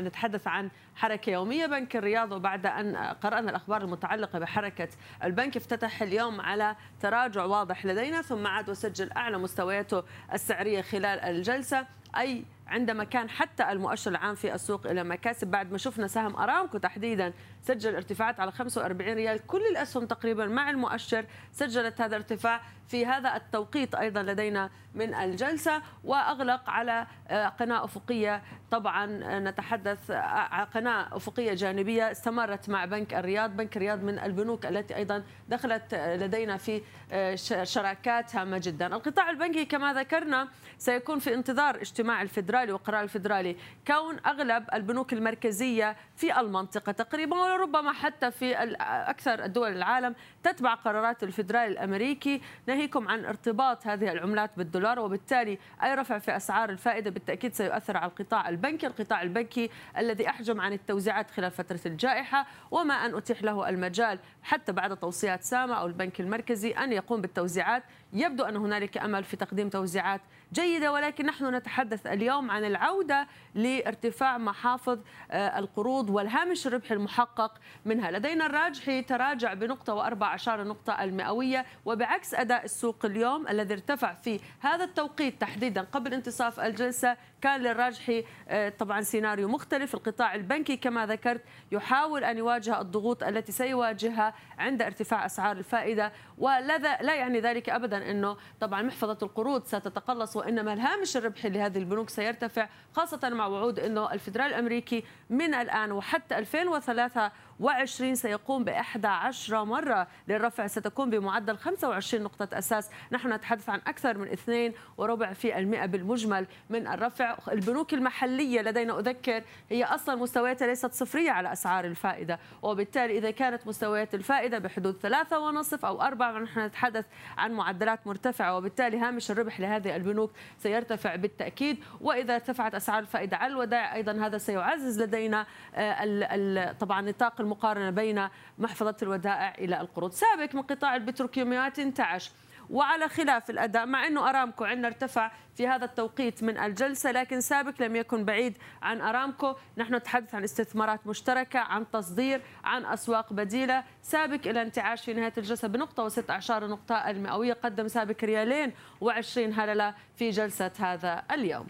نتحدث 0.00 0.46
عن 0.46 0.70
حركة 0.96 1.30
يومية. 1.30 1.66
بنك 1.66 1.96
الرياض 1.96 2.32
وبعد 2.32 2.66
أن 2.66 2.96
قرأنا 2.96 3.50
الأخبار 3.50 3.82
المتعلقة 3.82 4.38
بحركة 4.38 4.88
البنك 5.24 5.56
افتتح 5.56 6.02
اليوم 6.02 6.40
على 6.40 6.76
تراجع 7.00 7.44
واضح 7.44 7.86
لدينا. 7.86 8.22
ثم 8.22 8.46
عاد 8.46 8.70
وسجل 8.70 9.12
أعلى 9.12 9.38
مستوياته 9.38 10.02
السعرية 10.32 10.82
خلال 10.82 11.20
الجلسة. 11.20 11.86
أي 12.16 12.44
عندما 12.66 13.04
كان 13.04 13.30
حتى 13.30 13.72
المؤشر 13.72 14.10
العام 14.10 14.34
في 14.34 14.54
السوق 14.54 14.86
إلى 14.86 15.04
مكاسب. 15.04 15.46
بعد 15.46 15.72
ما 15.72 15.78
شفنا 15.78 16.06
سهم 16.06 16.36
أرامكو 16.36 16.78
تحديدا 16.78 17.32
سجل 17.68 17.94
ارتفاعات 17.94 18.40
على 18.40 18.52
45 18.52 19.14
ريال 19.14 19.46
كل 19.46 19.66
الأسهم 19.70 20.06
تقريبا 20.06 20.46
مع 20.46 20.70
المؤشر. 20.70 21.24
سجلت 21.52 22.00
هذا 22.00 22.16
الارتفاع 22.16 22.60
في 22.88 23.06
هذا 23.06 23.36
التوقيت 23.36 23.94
أيضا 23.94 24.22
لدينا 24.22 24.70
من 24.94 25.14
الجلسة 25.14 25.82
وأغلق 26.04 26.70
على 26.70 27.06
آه، 27.28 27.48
قناة 27.48 27.84
أفقية. 27.84 28.42
طبعا 28.70 29.06
نتحدث 29.38 30.10
آه، 30.10 30.64
قناة 30.64 31.16
أفقية 31.16 31.54
جانبية. 31.54 32.10
استمرت 32.10 32.68
مع 32.68 32.84
بنك 32.84 33.14
الرياض. 33.14 33.56
بنك 33.56 33.76
الرياض 33.76 34.02
من 34.02 34.18
البنوك 34.18 34.66
التي 34.66 34.96
أيضا 34.96 35.22
دخلت 35.48 35.94
لدينا 35.94 36.56
في 36.56 36.82
آه، 37.12 37.34
شراكات 37.64 38.36
هامه 38.36 38.58
جدا. 38.58 38.86
القطاع 38.86 39.30
البنكي 39.30 39.64
كما 39.64 39.94
ذكرنا 39.94 40.48
سيكون 40.78 41.18
في 41.18 41.34
انتظار 41.34 41.76
اجتماع 41.80 42.22
الفدرالي 42.22 42.72
وقرار 42.72 43.02
الفدرالي 43.02 43.56
كون 43.86 44.16
أغلب 44.26 44.64
البنوك 44.74 45.12
المركزية 45.12 45.96
في 46.16 46.40
المنطقة 46.40 46.92
تقريبا 46.92 47.36
وربما 47.58 47.92
حتى 47.92 48.30
في 48.30 48.54
أكثر 48.80 49.44
الدول 49.44 49.72
العالم 49.72 50.14
تتبع 50.42 50.74
قرارات 50.74 51.22
الفدرالي 51.22 51.72
الأمريكي. 51.72 52.40
ناهيكم 52.66 53.08
عن 53.08 53.24
ارتباط 53.24 53.86
هذه 53.86 54.12
العملات 54.12 54.50
بالدولار 54.56 54.98
وبالتالي 54.98 55.58
أي 55.82 55.94
رفع 55.94 56.18
في 56.18 56.36
أسعار 56.36 56.70
الفائدة 56.70 57.10
بالتأكيد 57.10 57.54
سيؤثر 57.54 57.96
على 57.96 58.10
القطاع 58.10 58.48
البنكي، 58.48 58.86
القطاع 58.86 59.22
البنكي 59.22 59.70
الذي 59.98 60.28
احجم 60.28 60.60
عن 60.60 60.72
التوزيعات 60.72 61.30
خلال 61.30 61.50
فترة 61.50 61.80
الجائحة. 61.86 62.46
وما 62.70 62.94
أن 62.94 63.14
أتيح 63.14 63.42
له 63.42 63.68
المجال 63.68 64.18
حتى 64.42 64.72
بعد 64.72 64.96
توصيات 64.96 65.42
سامة 65.42 65.74
أو 65.74 65.86
البنك 65.86 66.20
المركزي 66.20 66.70
أن 66.70 66.92
يقوم 66.92 67.20
بالتوزيعات. 67.20 67.82
يبدو 68.12 68.44
أن 68.44 68.56
هنالك 68.56 68.98
أمل 68.98 69.24
في 69.24 69.36
تقديم 69.36 69.68
توزيعات 69.68 70.20
جيدة 70.52 70.92
ولكن 70.92 71.26
نحن 71.26 71.54
نتحدث 71.54 72.06
اليوم 72.06 72.50
عن 72.50 72.64
العودة 72.64 73.26
لارتفاع 73.54 74.38
محافظ 74.38 74.98
آه، 75.30 75.58
القروض 75.58 76.10
والهامش 76.10 76.66
الربحي 76.66 76.94
المحقق 76.94 77.52
منها. 77.84 78.10
لدينا 78.10 78.46
الراجحي 78.46 79.02
تراجع 79.02 79.54
بنقطة 79.54 79.94
واربع 79.94 80.26
عشر 80.26 80.64
نقطة 80.64 81.02
المئوية 81.04 81.66
وبعكس 81.84 82.34
أداء 82.34 82.64
السوق 82.64 83.04
اليوم 83.04 83.48
الذي 83.48 83.74
ارتفع 83.74 84.14
في 84.14 84.40
هذا 84.60 84.84
التوقيت 84.84 85.40
تحديدا 85.40 85.82
قبل 85.92 86.14
انتصاف 86.14 86.60
الجلسة 86.60 87.16
كان 87.40 87.60
للراجحي 87.60 88.24
آه، 88.48 88.68
طبعا 88.68 89.00
سيناريو 89.00 89.48
مختلف. 89.48 89.94
القطاع 89.94 90.34
البنكي 90.34 90.76
كما 90.76 91.06
ذكرت 91.06 91.42
يحاول 91.72 92.24
أن 92.24 92.38
يواجه 92.38 92.80
الضغوط 92.80 93.22
التي 93.22 93.52
سيواجهها 93.52 94.34
عند 94.58 94.82
ارتفاع 94.82 95.26
أسعار 95.26 95.56
الفائدة 95.56 96.12
ولا 96.38 96.78
لا 96.78 97.14
يعني 97.14 97.40
ذلك 97.40 97.70
ابدا 97.70 98.10
إنه 98.10 98.36
طبعا 98.60 98.82
محفظة 98.82 99.18
القروض 99.22 99.64
ستتقلص 99.64 100.37
وإنما 100.38 100.72
الهامش 100.72 101.16
الربحي 101.16 101.48
لهذه 101.48 101.78
البنوك 101.78 102.10
سيرتفع 102.10 102.68
خاصة 102.92 103.28
مع 103.28 103.46
وعود 103.46 103.78
إنه 103.78 104.12
الفدرال 104.12 104.46
الأمريكي 104.46 105.04
من 105.30 105.54
الآن 105.54 105.92
وحتى 105.92 106.38
2003 106.38 107.30
2020 107.60 108.14
سيقوم 108.14 108.64
ب 108.64 108.68
11 108.68 109.64
مرة 109.64 110.06
للرفع 110.28 110.66
ستكون 110.66 111.10
بمعدل 111.10 111.56
25 111.56 112.24
نقطة 112.24 112.58
أساس. 112.58 112.90
نحن 113.12 113.32
نتحدث 113.32 113.68
عن 113.68 113.80
أكثر 113.86 114.18
من 114.18 114.28
2 114.28 114.72
وربع 114.96 115.32
في 115.32 115.58
المئة 115.58 115.86
بالمجمل 115.86 116.46
من 116.70 116.86
الرفع. 116.86 117.38
البنوك 117.52 117.94
المحلية 117.94 118.60
لدينا 118.60 118.98
أذكر 118.98 119.42
هي 119.70 119.84
أصلا 119.84 120.14
مستوياتها 120.14 120.66
ليست 120.66 120.92
صفرية 120.92 121.30
على 121.30 121.52
أسعار 121.52 121.84
الفائدة 121.84 122.38
وبالتالي 122.62 123.18
إذا 123.18 123.30
كانت 123.30 123.66
مستويات 123.66 124.14
الفائدة 124.14 124.58
بحدود 124.58 124.98
ثلاثة 125.02 125.38
ونصف 125.38 125.84
أو 125.84 126.02
أربعة 126.02 126.38
نحن 126.38 126.60
نتحدث 126.60 127.04
عن 127.38 127.52
معدلات 127.52 128.06
مرتفعة 128.06 128.56
وبالتالي 128.56 128.98
هامش 128.98 129.30
الربح 129.30 129.60
لهذه 129.60 129.96
البنوك 129.96 130.27
سيرتفع 130.58 131.16
بالتأكيد 131.16 131.84
وإذا 132.00 132.34
ارتفعت 132.34 132.74
أسعار 132.74 132.98
الفائدة 132.98 133.36
على 133.36 133.52
الودائع 133.52 133.94
أيضا 133.94 134.12
هذا 134.12 134.38
سيعزز 134.38 135.02
لدينا 135.02 135.46
آه، 135.74 136.72
طبعا 136.72 137.00
نطاق 137.00 137.40
المقارنة 137.40 137.90
بين 137.90 138.28
محفظة 138.58 138.96
الودائع 139.02 139.54
إلى 139.54 139.80
القروض. 139.80 140.12
سابق 140.12 140.54
من 140.54 140.62
قطاع 140.62 140.96
البتروكيماويات 140.96 141.78
انتعش. 141.78 142.30
وعلى 142.70 143.08
خلاف 143.08 143.50
الأداء 143.50 143.86
مع 143.86 144.06
إنه 144.06 144.28
أرامكو 144.28 144.64
عندنا 144.64 144.88
ارتفع 144.88 145.30
في 145.54 145.68
هذا 145.68 145.84
التوقيت 145.84 146.42
من 146.42 146.58
الجلسة 146.58 147.12
لكن 147.12 147.40
سابق 147.40 147.82
لم 147.82 147.96
يكن 147.96 148.24
بعيد 148.24 148.58
عن 148.82 149.00
أرامكو. 149.00 149.54
نحن 149.76 149.94
نتحدث 149.94 150.34
عن 150.34 150.44
استثمارات 150.44 151.06
مشتركة 151.06 151.58
عن 151.58 151.90
تصدير 151.90 152.42
عن 152.64 152.84
أسواق 152.84 153.32
بديلة. 153.32 153.84
سابق 154.02 154.46
إلى 154.46 154.62
انتعاش 154.62 155.04
في 155.04 155.14
نهاية 155.14 155.32
الجلسة 155.38 155.68
بنقطة 155.68 156.02
وست 156.02 156.30
اعشار 156.30 156.66
نقطة 156.66 156.94
المئوية 156.94 157.52
قدم 157.52 157.88
سابق 157.88 158.24
ريالين 158.24 158.72
و20 159.04 159.38
هللة 159.38 159.94
في 160.16 160.30
جلسة 160.30 160.70
هذا 160.78 161.22
اليوم. 161.30 161.66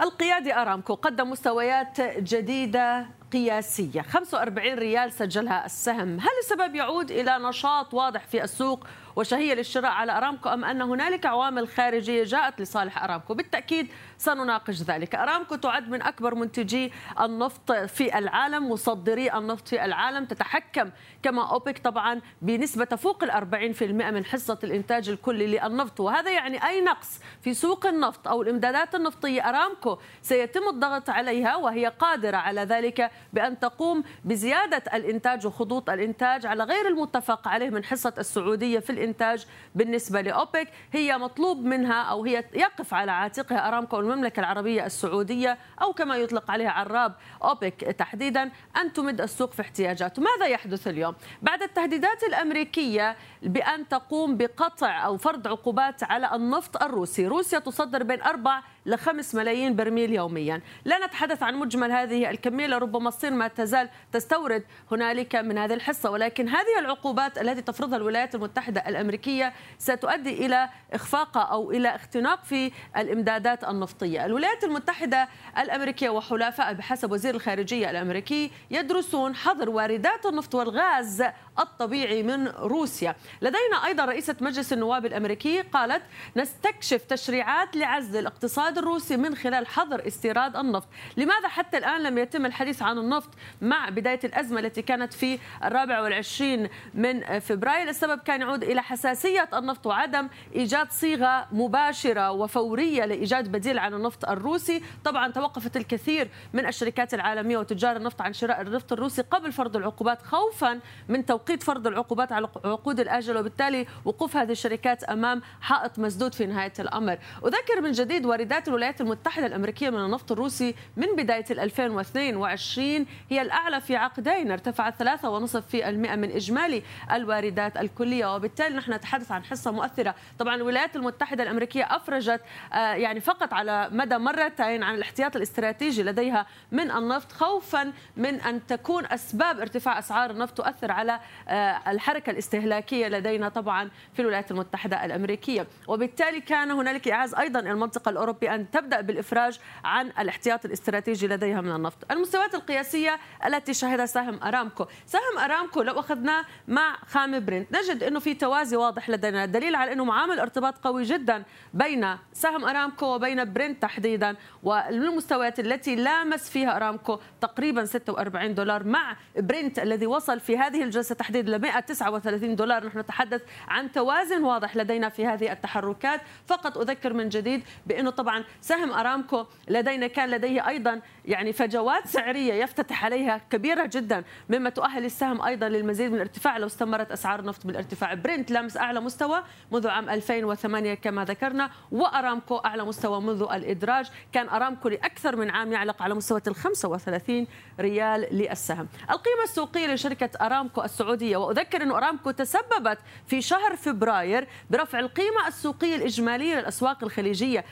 القيادي 0.00 0.54
أرامكو 0.54 0.94
قدم 0.94 1.30
مستويات 1.30 2.00
جديدة 2.00 3.06
قياسية. 3.32 4.02
45 4.02 4.74
ريال 4.74 5.12
سجلها 5.12 5.66
السهم. 5.66 6.20
هل 6.20 6.28
السبب 6.42 6.74
يعود 6.74 7.10
إلى 7.10 7.38
نشاط 7.38 7.94
واضح 7.94 8.26
في 8.26 8.44
السوق 8.44 8.86
وشهية 9.16 9.54
للشراء 9.54 9.90
على 9.90 10.16
أرامكو 10.18 10.48
أم 10.48 10.64
أن 10.64 10.82
هنالك 10.82 11.26
عوامل 11.26 11.68
خارجية 11.68 12.24
جاءت 12.24 12.60
لصالح 12.60 13.04
أرامكو. 13.04 13.34
بالتأكيد 13.34 13.88
سنناقش 14.18 14.82
ذلك. 14.82 15.14
أرامكو 15.14 15.56
تعد 15.56 15.88
من 15.88 16.02
أكبر 16.02 16.34
منتجي 16.34 16.92
النفط 17.20 17.72
في 17.72 18.18
العالم 18.18 18.70
مصدري 18.70 19.32
النفط 19.32 19.68
في 19.68 19.84
العالم. 19.84 20.24
تتحكم 20.24 20.90
كما 21.22 21.50
أوبك 21.50 21.78
طبعا 21.78 22.20
بنسبة 22.42 22.84
تفوق 22.84 23.24
ال 23.24 23.30
40% 23.30 23.82
من 24.10 24.24
حصة 24.24 24.58
الإنتاج 24.64 25.08
الكلي 25.08 25.46
للنفط. 25.46 26.00
وهذا 26.00 26.30
يعني 26.30 26.66
أي 26.66 26.80
نقص 26.80 27.20
في 27.42 27.54
سوق 27.54 27.86
النفط 27.86 28.28
أو 28.28 28.42
الإمدادات 28.42 28.94
النفطية 28.94 29.48
أرامكو 29.48 29.98
سيتم 30.22 30.68
الضغط 30.68 31.10
عليها 31.10 31.56
وهي 31.56 31.86
قادرة 31.86 32.36
على 32.36 32.60
ذلك 32.60 33.10
بأن 33.32 33.58
تقوم 33.58 34.04
بزيادة 34.24 34.82
الإنتاج 34.94 35.46
وخطوط 35.46 35.90
الإنتاج 35.90 36.46
على 36.46 36.64
غير 36.64 36.88
المتفق 36.88 37.48
عليه 37.48 37.70
من 37.70 37.84
حصة 37.84 38.14
السعودية 38.18 38.78
في 38.78 38.90
الإنتاج 39.04 39.46
بالنسبة 39.74 40.20
لأوبك 40.20 40.68
هي 40.92 41.18
مطلوب 41.18 41.64
منها 41.64 42.02
أو 42.02 42.24
هي 42.24 42.44
يقف 42.54 42.94
على 42.94 43.12
عاتقها 43.12 43.68
أرامكو 43.68 44.00
المملكة 44.00 44.40
العربية 44.40 44.86
السعودية 44.86 45.58
أو 45.82 45.92
كما 45.92 46.16
يطلق 46.16 46.50
عليها 46.50 46.70
عراب 46.70 47.14
أوبك 47.42 47.74
تحديدا 47.74 48.50
أن 48.76 48.92
تمد 48.92 49.20
السوق 49.20 49.52
في 49.52 49.62
احتياجاته 49.62 50.22
ماذا 50.22 50.46
يحدث 50.46 50.88
اليوم؟ 50.88 51.14
بعد 51.42 51.62
التهديدات 51.62 52.22
الأمريكية 52.22 53.16
بأن 53.42 53.88
تقوم 53.88 54.36
بقطع 54.36 55.06
أو 55.06 55.16
فرض 55.16 55.48
عقوبات 55.48 56.02
على 56.02 56.34
النفط 56.34 56.82
الروسي 56.82 57.26
روسيا 57.26 57.58
تصدر 57.58 58.02
بين 58.02 58.22
4 58.22 58.62
ل 58.86 58.96
5 58.96 59.38
ملايين 59.38 59.76
برميل 59.76 60.12
يوميا. 60.12 60.60
لا 60.84 61.06
نتحدث 61.06 61.42
عن 61.42 61.54
مجمل 61.54 61.92
هذه 61.92 62.30
الكمية 62.30 62.66
لربما 62.66 63.08
الصين 63.08 63.32
ما 63.32 63.48
تزال 63.48 63.88
تستورد 64.12 64.64
هنالك 64.92 65.36
من 65.36 65.58
هذه 65.58 65.74
الحصة. 65.74 66.10
ولكن 66.10 66.48
هذه 66.48 66.78
العقوبات 66.78 67.38
التي 67.38 67.62
تفرضها 67.62 67.96
الولايات 67.96 68.34
المتحدة 68.34 68.88
الأمريكية 68.88 69.52
ستؤدي 69.78 70.46
إلى 70.46 70.68
إخفاق 70.92 71.38
أو 71.38 71.70
إلى 71.70 71.94
اختناق 71.94 72.44
في 72.44 72.72
الإمدادات 72.96 73.64
النفطية. 73.64 74.26
الولايات 74.26 74.64
المتحدة 74.64 75.28
الأمريكية 75.58 76.08
وحلفاء 76.08 76.72
بحسب 76.72 77.12
وزير 77.12 77.34
الخارجية 77.34 77.90
الأمريكي 77.90 78.50
يدرسون 78.70 79.34
حظر 79.34 79.70
واردات 79.70 80.26
النفط 80.26 80.54
والغاز 80.54 81.24
الطبيعي 81.58 82.22
من 82.22 82.48
روسيا. 82.48 83.16
لدينا 83.42 83.86
أيضا 83.86 84.04
رئيسة 84.04 84.36
مجلس 84.40 84.72
النواب 84.72 85.06
الأمريكي 85.06 85.60
قالت 85.60 86.02
نستكشف 86.36 87.04
تشريعات 87.04 87.76
لعزل 87.76 88.20
الاقتصاد 88.20 88.73
الروسي 88.78 89.16
من 89.16 89.34
خلال 89.34 89.66
حظر 89.66 90.06
استيراد 90.06 90.56
النفط. 90.56 90.88
لماذا 91.16 91.48
حتى 91.48 91.78
الآن 91.78 92.02
لم 92.02 92.18
يتم 92.18 92.46
الحديث 92.46 92.82
عن 92.82 92.98
النفط 92.98 93.30
مع 93.62 93.88
بداية 93.88 94.20
الأزمة 94.24 94.60
التي 94.60 94.82
كانت 94.82 95.12
في 95.12 95.38
الرابع 95.64 96.00
والعشرين 96.00 96.68
من 96.94 97.38
فبراير؟ 97.40 97.88
السبب 97.88 98.18
كان 98.18 98.40
يعود 98.40 98.64
إلى 98.64 98.82
حساسية 98.82 99.48
النفط 99.54 99.86
وعدم 99.86 100.28
إيجاد 100.54 100.90
صيغة 100.90 101.46
مباشرة 101.52 102.30
وفورية 102.30 103.04
لإيجاد 103.04 103.52
بديل 103.52 103.78
عن 103.78 103.94
النفط 103.94 104.28
الروسي. 104.28 104.82
طبعا 105.04 105.32
توقفت 105.32 105.76
الكثير 105.76 106.28
من 106.52 106.66
الشركات 106.66 107.14
العالمية 107.14 107.58
وتجار 107.58 107.96
النفط 107.96 108.22
عن 108.22 108.32
شراء 108.32 108.60
النفط 108.60 108.92
الروسي 108.92 109.22
قبل 109.22 109.52
فرض 109.52 109.76
العقوبات 109.76 110.22
خوفا 110.22 110.80
من 111.08 111.26
توقيت 111.26 111.62
فرض 111.62 111.86
العقوبات 111.86 112.32
على 112.32 112.48
عقود 112.64 113.00
الآجل. 113.00 113.36
وبالتالي 113.36 113.86
وقوف 114.04 114.36
هذه 114.36 114.52
الشركات 114.52 115.04
أمام 115.04 115.42
حائط 115.60 115.98
مسدود 115.98 116.34
في 116.34 116.46
نهاية 116.46 116.72
الأمر. 116.78 117.18
أذكر 117.44 117.80
من 117.80 117.92
جديد 117.92 118.26
واردات 118.26 118.63
الولايات 118.68 119.00
المتحدة 119.00 119.46
الأمريكية 119.46 119.90
من 119.90 120.04
النفط 120.04 120.32
الروسي 120.32 120.74
من 120.96 121.06
بداية 121.16 121.44
2022 121.50 123.06
هي 123.30 123.42
الأعلى 123.42 123.80
في 123.80 123.96
عقدين 123.96 124.50
ارتفعت 124.50 125.02
3.5% 125.02 125.74
من 125.90 126.30
إجمالي 126.30 126.82
الواردات 127.12 127.76
الكلية. 127.76 128.34
وبالتالي 128.34 128.76
نحن 128.76 128.92
نتحدث 128.92 129.32
عن 129.32 129.44
حصة 129.44 129.70
مؤثرة. 129.70 130.14
طبعا 130.38 130.54
الولايات 130.54 130.96
المتحدة 130.96 131.42
الأمريكية 131.42 131.84
أفرجت 131.84 132.40
آه، 132.72 132.94
يعني 132.94 133.20
فقط 133.20 133.52
على 133.52 133.88
مدى 133.92 134.18
مرتين 134.18 134.82
عن 134.82 134.94
الاحتياط 134.94 135.36
الاستراتيجي 135.36 136.02
لديها 136.02 136.46
من 136.72 136.90
النفط 136.90 137.32
خوفا 137.32 137.92
من 138.16 138.40
أن 138.40 138.66
تكون 138.66 139.06
أسباب 139.06 139.60
ارتفاع 139.60 139.98
أسعار 139.98 140.30
النفط 140.30 140.56
تؤثر 140.56 140.92
على 140.92 141.20
آه، 141.48 141.80
الحركة 141.88 142.30
الاستهلاكية 142.30 143.08
لدينا 143.08 143.48
طبعا 143.48 143.90
في 144.14 144.22
الولايات 144.22 144.50
المتحدة 144.50 145.04
الأمريكية. 145.04 145.66
وبالتالي 145.88 146.40
كان 146.40 146.70
هنالك 146.70 147.08
إعاز 147.08 147.34
أيضا 147.34 147.60
المنطقة 147.60 148.08
الأوروبية 148.08 148.53
أن 148.54 148.70
تبدأ 148.70 149.00
بالإفراج 149.00 149.58
عن 149.84 150.06
الاحتياط 150.06 150.64
الاستراتيجي 150.64 151.28
لديها 151.28 151.60
من 151.60 151.74
النفط. 151.76 152.12
المستويات 152.12 152.54
القياسية 152.54 153.18
التي 153.46 153.74
شهدها 153.74 154.06
سهم 154.06 154.42
أرامكو. 154.42 154.86
سهم 155.06 155.38
أرامكو 155.38 155.82
لو 155.82 156.00
أخذناه 156.00 156.44
مع 156.68 156.96
خام 157.06 157.44
برنت 157.44 157.76
نجد 157.76 158.02
أنه 158.02 158.20
في 158.20 158.34
توازي 158.34 158.76
واضح 158.76 159.10
لدينا. 159.10 159.46
دليل 159.46 159.74
على 159.74 159.92
أنه 159.92 160.04
معامل 160.04 160.40
ارتباط 160.40 160.78
قوي 160.78 161.02
جدا 161.02 161.42
بين 161.74 162.16
سهم 162.32 162.64
أرامكو 162.64 163.06
وبين 163.06 163.52
برنت 163.52 163.82
تحديدا. 163.82 164.36
والمستويات 164.62 165.60
التي 165.60 165.96
لامس 165.96 166.50
فيها 166.50 166.76
أرامكو 166.76 167.18
تقريبا 167.40 167.84
46 167.84 168.54
دولار 168.54 168.84
مع 168.84 169.16
برنت 169.36 169.78
الذي 169.78 170.06
وصل 170.06 170.40
في 170.40 170.58
هذه 170.58 170.82
الجلسة 170.82 171.14
تحديدا 171.14 171.56
ل 171.56 171.60
139 171.60 172.56
دولار. 172.56 172.86
نحن 172.86 172.98
نتحدث 172.98 173.42
عن 173.68 173.92
توازن 173.92 174.44
واضح 174.44 174.76
لدينا 174.76 175.08
في 175.08 175.26
هذه 175.26 175.52
التحركات. 175.52 176.20
فقط 176.46 176.78
أذكر 176.78 177.12
من 177.12 177.28
جديد 177.28 177.62
بأنه 177.86 178.10
طبعا 178.10 178.43
سهم 178.60 178.92
أرامكو 178.92 179.44
لدينا 179.68 180.06
كان 180.06 180.30
لديه 180.30 180.68
أيضا 180.68 181.00
يعني 181.24 181.52
فجوات 181.52 182.06
سعرية 182.06 182.54
يفتتح 182.54 183.04
عليها 183.04 183.40
كبيرة 183.50 183.90
جدا 183.92 184.24
مما 184.48 184.70
تؤهل 184.70 185.04
السهم 185.04 185.42
أيضا 185.42 185.68
للمزيد 185.68 186.08
من 186.10 186.16
الارتفاع. 186.16 186.58
لو 186.58 186.66
استمرت 186.66 187.12
أسعار 187.12 187.40
النفط 187.40 187.66
بالارتفاع 187.66 188.14
برنت 188.14 188.50
لامس 188.50 188.76
أعلى 188.76 189.00
مستوى 189.00 189.42
منذ 189.72 189.88
عام 189.88 190.08
2008 190.08 190.94
كما 190.94 191.24
ذكرنا 191.24 191.70
وأرامكو 191.92 192.56
أعلى 192.56 192.84
مستوى 192.84 193.20
منذ 193.20 193.42
الإدراج. 193.52 194.10
كان 194.32 194.48
أرامكو 194.48 194.88
لأكثر 194.88 195.36
من 195.36 195.50
عام 195.50 195.72
يعلق 195.72 196.02
على 196.02 196.14
مستوى 196.14 196.40
ال 196.46 196.54
35 196.54 197.46
ريال 197.80 198.28
للسهم. 198.30 198.88
القيمة 199.10 199.42
السوقية 199.44 199.94
لشركة 199.94 200.30
أرامكو 200.46 200.82
السعودية 200.82 201.36
وأذكر 201.36 201.82
أن 201.82 201.90
أرامكو 201.90 202.30
تسببت 202.30 202.98
في 203.26 203.42
شهر 203.42 203.76
فبراير 203.76 204.48
برفع 204.70 204.98
القيمة 204.98 205.48
السوقية 205.48 205.96
الإجمالية 205.96 206.54
للأسواق 206.54 207.04
الخليجية 207.04 207.64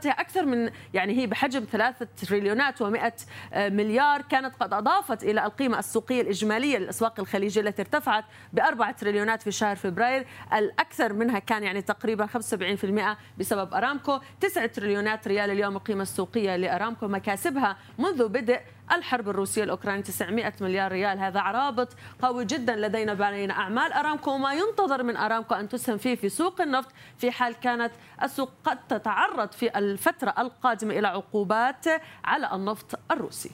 بإضافتها 0.00 0.20
أكثر 0.20 0.46
من 0.46 0.70
يعني 0.94 1.18
هي 1.18 1.26
بحجم 1.26 1.64
3 1.64 2.06
تريليونات 2.26 2.82
و100 2.82 3.12
مليار. 3.56 4.22
كانت 4.22 4.54
قد 4.60 4.72
أضافت 4.72 5.24
إلى 5.24 5.44
القيمة 5.44 5.78
السوقية 5.78 6.20
الإجمالية 6.20 6.78
للأسواق 6.78 7.20
الخليجية 7.20 7.60
التي 7.60 7.82
ارتفعت 7.82 8.24
بأربعة 8.52 8.92
تريليونات 8.92 9.42
في 9.42 9.50
شهر 9.50 9.76
فبراير. 9.76 10.26
الأكثر 10.52 11.12
منها 11.12 11.38
كان 11.38 11.62
يعني 11.62 11.82
تقريبا 11.82 12.26
75% 12.26 13.16
بسبب 13.38 13.74
أرامكو. 13.74 14.18
9 14.40 14.66
تريليونات 14.66 15.28
ريال 15.28 15.50
اليوم 15.50 15.76
القيمة 15.76 16.02
السوقية 16.02 16.56
لأرامكو. 16.56 17.08
مكاسبها 17.08 17.76
منذ 17.98 18.28
بدء 18.28 18.60
الحرب 18.92 19.28
الروسية 19.28 19.64
الأوكرانية 19.64 20.02
900 20.02 20.52
مليار 20.60 20.92
ريال. 20.92 21.18
هذا 21.18 21.40
عرابط 21.40 21.88
قوي 22.22 22.44
جدا 22.44 22.76
لدينا 22.76 23.14
بين 23.14 23.50
أعمال 23.50 23.92
أرامكو 23.92 24.30
وما 24.30 24.54
ينتظر 24.54 25.02
من 25.02 25.16
أرامكو 25.16 25.54
أن 25.54 25.68
تسهم 25.68 25.98
فيه 25.98 26.14
في 26.14 26.28
سوق 26.28 26.60
النفط 26.60 26.88
في 27.18 27.30
حال 27.30 27.54
كانت 27.54 27.92
السوق 28.22 28.50
قد 28.64 28.78
تتعرض 28.88 29.52
في 29.52 29.78
الفترة 29.78 30.34
القادمة 30.38 30.98
إلى 30.98 31.08
عقوبات 31.08 31.86
على 32.24 32.54
النفط 32.54 32.98
الروسي. 33.10 33.50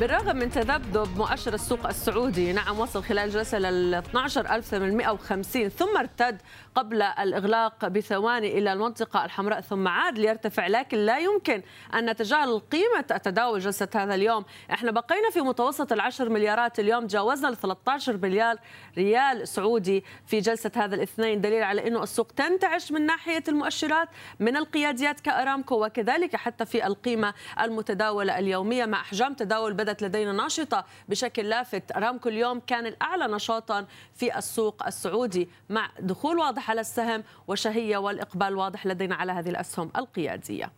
بالرغم 0.00 0.36
من 0.36 0.50
تذبذب 0.50 1.16
مؤشر 1.16 1.54
السوق 1.54 1.86
السعودي 1.86 2.52
نعم 2.52 2.80
وصل 2.80 3.02
خلال 3.02 3.30
جلسة 3.30 3.58
لل 3.58 3.94
12850 3.94 5.68
ثم 5.68 5.96
ارتد 5.96 6.42
قبل 6.74 7.02
الإغلاق 7.02 7.88
بثواني 7.88 8.58
إلى 8.58 8.72
المنطقة 8.72 9.24
الحمراء 9.24 9.60
ثم 9.60 9.88
عاد 9.88 10.18
ليرتفع 10.18 10.66
لكن 10.66 10.98
لا 10.98 11.18
يمكن 11.18 11.62
أن 11.94 12.10
نتجاهل 12.10 12.58
قيمة 12.58 13.00
تداول 13.00 13.60
جلسة 13.60 13.88
هذا 13.94 14.14
اليوم. 14.14 14.44
إحنا 14.72 14.90
بقينا 14.90 15.30
في 15.30 15.40
متوسط 15.40 15.92
العشر 15.92 16.28
مليارات 16.28 16.78
اليوم 16.78 17.06
جاوزنا 17.06 17.48
ال 17.48 17.56
13 17.56 18.16
مليار 18.16 18.56
ريال 18.96 19.48
سعودي 19.48 20.04
في 20.26 20.40
جلسة 20.40 20.70
هذا 20.76 20.94
الاثنين 20.94 21.40
دليل 21.40 21.62
على 21.62 21.88
أنه 21.88 22.02
السوق 22.02 22.26
تنتعش 22.26 22.92
من 22.92 23.06
ناحية 23.06 23.44
المؤشرات 23.48 24.08
من 24.40 24.56
القياديات 24.56 25.20
كأرامكو 25.20 25.84
وكذلك 25.84 26.36
حتى 26.36 26.66
في 26.66 26.86
القيمة 26.86 27.34
المتداولة 27.60 28.38
اليومية 28.38 28.86
مع 28.86 29.00
أحجام 29.00 29.34
تداول 29.34 29.74
بدأت 29.88 30.02
لدينا 30.02 30.32
ناشطة 30.32 30.84
بشكل 31.08 31.48
لافت. 31.48 31.96
أرامكو 31.96 32.28
اليوم 32.28 32.60
كان 32.60 32.86
الأعلى 32.86 33.26
نشاطا 33.26 33.86
في 34.14 34.38
السوق 34.38 34.86
السعودي 34.86 35.48
مع 35.70 35.90
دخول 36.00 36.38
واضح 36.38 36.70
على 36.70 36.80
السهم 36.80 37.24
وشهية 37.48 37.96
والإقبال 37.96 38.56
واضح 38.56 38.86
لدينا 38.86 39.14
على 39.14 39.32
هذه 39.32 39.48
الأسهم 39.48 39.90
القيادية. 39.96 40.70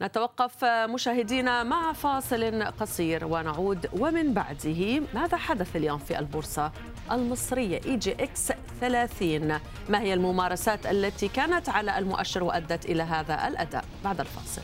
نتوقف 0.00 0.64
مشاهدينا 0.64 1.62
مع 1.62 1.92
فاصل 1.92 2.64
قصير 2.64 3.24
ونعود. 3.24 3.86
ومن 3.92 4.34
بعده 4.34 5.00
ماذا 5.14 5.36
حدث 5.36 5.76
اليوم 5.76 5.98
في 5.98 6.18
البورصة 6.18 6.72
المصرية؟ 7.10 7.80
EGX 7.86 8.52
30 8.80 9.60
ما 9.88 10.00
هي 10.00 10.14
الممارسات 10.14 10.86
التي 10.86 11.28
كانت 11.28 11.68
على 11.68 11.98
المؤشر 11.98 12.44
وأدت 12.44 12.84
إلى 12.84 13.02
هذا 13.02 13.48
الأداء؟ 13.48 13.84
بعد 14.04 14.20
الفاصل. 14.20 14.62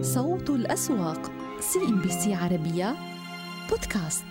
صوت 0.00 0.50
الأسواق. 0.50 1.43
CNBC 1.72 2.34
عربية 2.34 2.96
بودكاست. 3.70 4.24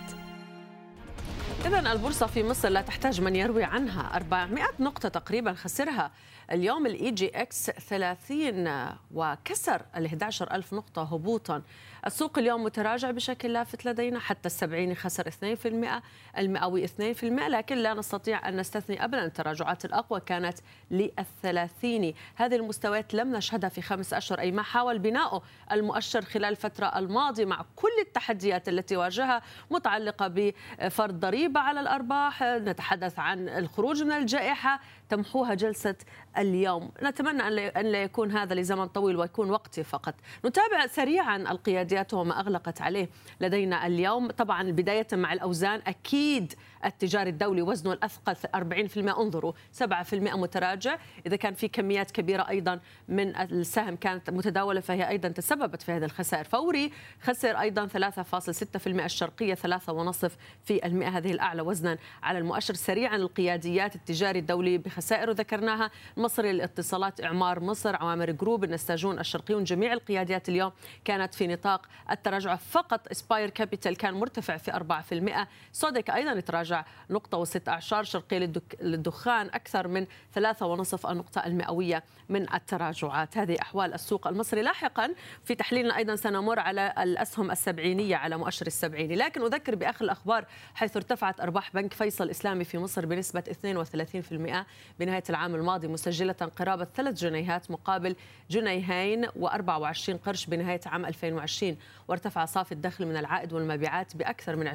إذا 1.66 1.92
البورصة 1.92 2.26
في 2.26 2.42
مصر 2.42 2.68
لا 2.68 2.80
تحتاج 2.80 3.20
من 3.20 3.36
يروي 3.36 3.64
عنها 3.64 4.16
400 4.16 4.64
نقطة 4.80 5.08
تقريبا 5.08 5.52
خسرها. 5.52 6.10
اليوم 6.52 6.86
ال 6.86 7.10
EGX 7.10 7.70
30 7.70 8.96
وكسر 9.14 9.82
ال 9.96 10.06
11000 10.06 10.74
نقطة 10.74 11.02
هبوطا. 11.02 11.62
السوق 12.06 12.38
اليوم 12.38 12.64
متراجع 12.64 13.10
بشكل 13.10 13.52
لافت 13.52 13.86
لدينا 13.86 14.18
حتى 14.18 14.46
السبعيني 14.46 14.94
خسر 14.94 15.30
2% 15.30 16.02
المئوي 16.38 16.86
2% 16.88 17.24
لكن 17.24 17.76
لا 17.76 17.94
نستطيع 17.94 18.48
أن 18.48 18.56
نستثني 18.56 19.04
أبدا. 19.04 19.24
التراجعات 19.24 19.84
الأقوى 19.84 20.20
كانت 20.20 20.58
للثلاثيني 20.90 22.14
هذه 22.34 22.56
المستويات 22.56 23.14
لم 23.14 23.36
نشهدها 23.36 23.68
في 23.70 23.82
خمس 23.82 24.14
أشهر 24.14 24.40
أي 24.40 24.52
ما 24.52 24.62
حاول 24.62 24.98
بناؤه 24.98 25.42
المؤشر 25.72 26.22
خلال 26.22 26.44
الفترة 26.44 26.98
الماضية 26.98 27.44
مع 27.44 27.64
كل 27.76 27.88
التحديات 28.00 28.68
التي 28.68 28.96
واجهها 28.96 29.42
متعلقة 29.70 30.28
بفرض 30.28 31.20
ضريبة 31.20 31.60
على 31.60 31.80
الأرباح 31.80 32.42
نتحدث 32.42 33.18
عن 33.18 33.48
الخروج 33.48 34.02
من 34.02 34.12
الجائحة 34.12 34.80
تمحوها 35.14 35.54
جلسة 35.54 35.94
اليوم. 36.38 36.90
نتمنى 37.02 37.42
أن 37.76 37.86
لا 37.86 38.02
يكون 38.02 38.30
هذا 38.30 38.54
لزمن 38.54 38.86
طويل 38.86 39.16
ويكون 39.16 39.50
وقتي 39.50 39.82
فقط. 39.82 40.14
نتابع 40.44 40.86
سريعا 40.86 41.36
القياديات 41.36 42.14
وما 42.14 42.40
أغلقت 42.40 42.80
عليه 42.80 43.08
لدينا 43.40 43.86
اليوم. 43.86 44.30
طبعا 44.30 44.70
بداية 44.70 45.06
مع 45.12 45.32
الأوزان 45.32 45.80
أكيد 45.86 46.52
التجاري 46.84 47.30
الدولي 47.30 47.62
وزنه 47.62 47.92
الأثقل 47.92 48.36
40% 48.54 49.18
انظروا 49.18 49.52
7% 49.72 50.14
متراجع. 50.14 50.98
إذا 51.26 51.36
كان 51.36 51.54
في 51.54 51.68
كميات 51.68 52.10
كبيرة 52.10 52.48
أيضا 52.48 52.80
من 53.08 53.36
السهم 53.36 53.96
كانت 53.96 54.30
متداولة 54.30 54.80
فهي 54.80 55.08
أيضا 55.08 55.28
تسببت 55.28 55.82
في 55.82 55.92
هذه 55.92 56.04
الخسائر. 56.04 56.44
فوري 56.44 56.92
خسر 57.22 57.60
أيضا 57.60 57.86
3.6% 57.86 58.86
الشرقية 58.86 59.54
3.5 59.54 60.30
في 60.64 60.86
المئة 60.86 61.08
هذه 61.08 61.32
الأعلى 61.32 61.62
وزنا 61.62 61.98
على 62.22 62.38
المؤشر 62.38 62.74
سريعا 62.74 63.16
القياديات 63.16 63.94
التجاري 63.96 64.38
الدولي 64.38 64.78
بخسائر 64.78 65.30
ذكرناها 65.30 65.90
مصري 66.16 66.52
للاتصالات 66.52 67.24
إعمار 67.24 67.60
مصر 67.60 67.96
عوامر 67.96 68.30
جروب 68.30 68.64
النساجون 68.64 69.18
الشرقيون 69.18 69.64
جميع 69.64 69.92
القياديات 69.92 70.48
اليوم 70.48 70.72
كانت 71.04 71.34
في 71.34 71.46
نطاق 71.46 71.86
التراجع. 72.10 72.56
فقط 72.56 73.08
Aspire 73.10 73.50
Capital 73.50 73.96
كان 73.96 74.14
مرتفع 74.14 74.56
في 74.56 74.72
4% 74.72 75.46
سودك 75.72 76.10
أيضا 76.10 76.40
تراجع. 76.40 76.73
نقطة 77.10 77.38
وست 77.38 77.68
أعشار 77.68 78.04
شرقية 78.04 78.52
للدخان 78.80 79.46
أكثر 79.46 79.88
من 79.88 80.06
ثلاثة 80.34 80.66
ونصف 80.66 81.06
النقطة 81.06 81.46
المئوية 81.46 82.04
من 82.28 82.54
التراجعات. 82.54 83.38
هذه 83.38 83.56
أحوال 83.62 83.94
السوق 83.94 84.26
المصري. 84.26 84.62
لاحقا 84.62 85.14
في 85.44 85.54
تحليلنا 85.54 85.96
أيضا 85.96 86.16
سنمر 86.16 86.58
على 86.58 86.94
الأسهم 86.98 87.50
السبعينية 87.50 88.16
على 88.16 88.36
مؤشر 88.36 88.66
السبعيني 88.66 89.16
لكن 89.16 89.42
أذكر 89.42 89.74
بآخر 89.74 90.04
الأخبار 90.04 90.46
حيث 90.74 90.96
ارتفعت 90.96 91.40
أرباح 91.40 91.72
بنك 91.74 91.92
فيصل 91.92 92.24
الإسلامي 92.24 92.64
في 92.64 92.78
مصر 92.78 93.06
بنسبة 93.06 93.40
32% 93.40 94.64
بنهاية 95.00 95.22
العام 95.30 95.54
الماضي 95.54 95.88
مسجلة 95.88 96.32
قرابة 96.32 96.84
ثلاث 96.96 97.14
جنيهات 97.14 97.70
مقابل 97.70 98.16
جنيهين 98.50 99.26
و24 99.26 100.10
قرش 100.26 100.46
بنهاية 100.46 100.80
عام 100.86 101.06
2020 101.06 101.76
وارتفع 102.08 102.44
صافي 102.44 102.72
الدخل 102.72 103.06
من 103.06 103.16
العائد 103.16 103.52
والمبيعات 103.52 104.16
بأكثر 104.16 104.56
من 104.56 104.74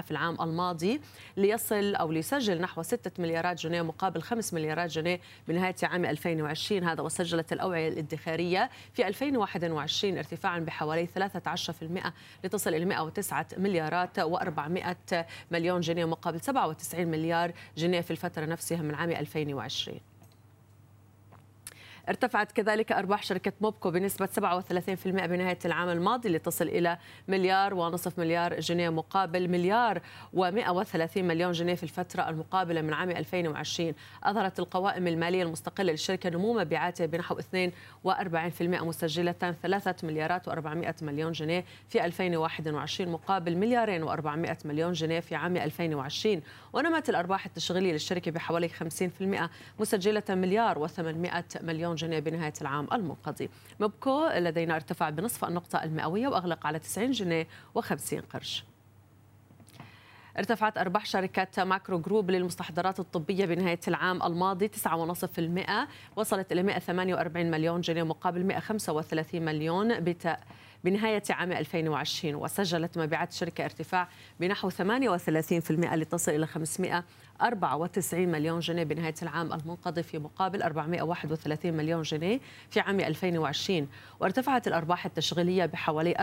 في 0.00 0.10
العام 0.10 0.36
الماضي. 0.40 1.00
ليصل 1.36 1.94
أو 1.94 2.12
ليسجل 2.12 2.60
نحو 2.60 2.82
6 2.82 3.10
مليارات 3.18 3.60
جنيه 3.60 3.82
مقابل 3.82 4.22
5 4.22 4.54
مليارات 4.54 4.90
جنيه 4.90 5.20
بنهاية 5.48 5.74
عام 5.82 6.04
2020 6.04 6.84
هذا 6.84 7.02
وسجلت 7.02 7.52
الأوعية 7.52 7.88
الادخارية 7.88 8.70
في 8.92 9.06
2021 9.08 10.18
ارتفاعا 10.18 10.58
بحوالي 10.58 11.06
13% 11.06 11.10
لتصل 12.44 12.74
إلى 12.74 12.84
109 12.84 13.46
مليارات 13.58 14.20
و400 14.20 15.16
مليون 15.50 15.80
جنيه 15.80 16.04
مقابل 16.04 16.40
97 16.40 17.06
مليار 17.06 17.52
جنيه 17.76 18.00
في 18.00 18.10
الفترة 18.10 18.44
نفسها 18.44 18.82
من 18.82 18.94
عام 18.94 19.10
2020 19.10 20.13
ارتفعت 22.08 22.52
كذلك 22.52 22.92
أرباح 22.92 23.22
شركة 23.22 23.52
موبكو 23.60 23.90
بنسبة 23.90 24.26
37% 24.26 25.06
بنهاية 25.06 25.58
العام 25.64 25.88
الماضي 25.88 26.28
لتصل 26.28 26.68
إلى 26.68 26.98
مليار 27.28 27.74
ونصف 27.74 28.18
مليار 28.18 28.60
جنيه 28.60 28.88
مقابل 28.88 29.48
مليار 29.48 30.02
و130 30.36 31.16
مليون 31.16 31.52
جنيه 31.52 31.74
في 31.74 31.82
الفترة 31.82 32.28
المقابلة 32.28 32.82
من 32.82 32.92
عام 32.92 33.10
2020 33.10 33.94
أظهرت 34.24 34.58
القوائم 34.58 35.06
المالية 35.06 35.42
المستقلة 35.42 35.92
للشركة 35.92 36.30
نمو 36.30 36.52
مبيعاتها 36.52 37.06
بنحو 37.06 37.40
42% 37.40 37.42
مسجلة 38.62 39.32
3 39.62 40.06
مليارات 40.06 40.50
و400 40.50 41.02
مليون 41.02 41.32
جنيه 41.32 41.64
في 41.88 42.04
2021 42.04 43.12
مقابل 43.12 43.56
مليارين 43.56 44.08
و400 44.08 44.66
مليون 44.66 44.92
جنيه 44.92 45.20
في 45.20 45.34
عام 45.34 45.56
2020 45.56 46.42
ونمت 46.72 47.08
الأرباح 47.08 47.46
التشغيلية 47.46 47.92
للشركة 47.92 48.30
بحوالي 48.30 48.68
50% 48.68 48.72
مسجلة 49.80 50.22
مليار 50.30 50.88
و800 50.88 51.62
مليون 51.62 51.93
مليون 51.94 52.10
جنيه 52.10 52.18
بنهاية 52.18 52.52
العام 52.60 52.88
المنقضي. 52.92 53.50
موبكو 53.80 54.28
لدينا 54.34 54.76
ارتفع 54.76 55.10
بنصف 55.10 55.44
النقطة 55.44 55.84
المئوية 55.84 56.28
وأغلق 56.28 56.66
على 56.66 56.78
90 56.78 57.10
جنيه 57.10 57.48
و50 57.78 58.20
قرش. 58.32 58.64
ارتفعت 60.38 60.78
أرباح 60.78 61.06
شركة 61.06 61.64
ماكرو 61.64 61.98
جروب 61.98 62.30
للمستحضرات 62.30 63.00
الطبية 63.00 63.46
بنهاية 63.46 63.80
العام 63.88 64.22
الماضي 64.22 64.68
9.5% 64.68 65.88
وصلت 66.16 66.52
إلى 66.52 66.62
148 66.62 67.50
مليون 67.50 67.80
جنيه 67.80 68.02
مقابل 68.02 68.44
135 68.44 69.42
مليون 69.42 70.00
بتا 70.00 70.36
بنهاية 70.84 71.22
عام 71.30 71.52
2020 71.52 72.34
وسجلت 72.34 72.98
مبيعات 72.98 73.30
الشركة 73.30 73.64
ارتفاع 73.64 74.08
بنحو 74.40 74.70
38% 74.70 74.74
لتصل 75.70 76.32
إلى 76.32 76.46
594 77.40 78.28
مليون 78.28 78.60
جنيه 78.60 78.82
بنهاية 78.82 79.14
العام 79.22 79.52
المنقضي 79.52 80.02
في 80.02 80.18
مقابل 80.18 80.62
431 80.62 81.72
مليون 81.72 82.02
جنيه 82.02 82.40
في 82.70 82.80
عام 82.80 83.00
2020 83.00 83.88
وارتفعت 84.20 84.66
الأرباح 84.66 85.06
التشغيلية 85.06 85.66
بحوالي 85.66 86.14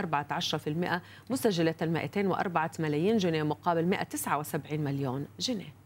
14% 1.28 1.32
مسجلة 1.32 1.76
204 1.82 2.72
ملايين 2.80 3.18
جنيه 3.18 3.44
مقابل 3.44 3.86
179 3.86 4.80
مليون 4.80 5.28
جنيه. 5.40 5.81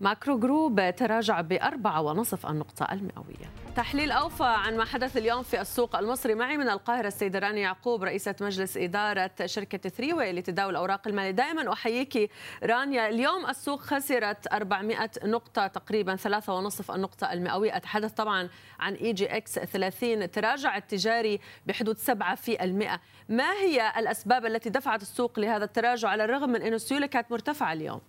ماكرو 0.00 0.38
جروب 0.38 0.94
تراجع 0.96 1.40
بأربعة 1.40 2.02
ونصف 2.02 2.46
النقطة 2.46 2.86
المئوية. 2.92 3.50
تحليل 3.76 4.10
أوفى 4.10 4.44
عن 4.44 4.76
ما 4.76 4.84
حدث 4.84 5.16
اليوم 5.16 5.42
في 5.42 5.60
السوق 5.60 5.96
المصري. 5.96 6.34
معي 6.34 6.56
من 6.56 6.68
القاهرة 6.68 7.06
السيدة 7.06 7.38
رانيا 7.38 7.62
يعقوب 7.62 8.04
رئيسة 8.04 8.34
مجلس 8.40 8.76
إدارة 8.76 9.30
شركة 9.46 9.88
ثري 9.88 10.17
واي 10.17 10.32
لتداول 10.32 10.70
الأوراق 10.70 11.08
المالية 11.08 11.30
دائما 11.30 11.72
أحييك 11.72 12.30
رانيا 12.62 13.08
اليوم 13.08 13.46
السوق 13.46 13.80
خسرت 13.80 14.52
400 14.52 15.10
نقطة 15.24 15.66
تقريبا 15.66 16.16
ثلاثة 16.16 16.54
ونصف 16.54 16.90
النقطة 16.90 17.32
المئوية. 17.32 17.76
أتحدث 17.76 18.12
طبعا 18.12 18.48
عن 18.80 18.94
إي 18.94 19.12
جي 19.12 19.36
إكس 19.36 19.58
30 19.58 20.30
تراجع 20.30 20.76
التجاري 20.76 21.40
بحدود 21.66 21.98
7 21.98 22.34
في 22.34 22.64
المئة. 22.64 23.00
ما 23.28 23.52
هي 23.52 23.92
الأسباب 23.96 24.46
التي 24.46 24.70
دفعت 24.70 25.02
السوق 25.02 25.38
لهذا 25.38 25.64
التراجع 25.64 26.08
على 26.08 26.24
الرغم 26.24 26.50
من 26.50 26.62
أن 26.62 26.74
السيولة 26.74 27.06
كانت 27.06 27.30
مرتفعة 27.30 27.72
اليوم؟ 27.72 28.00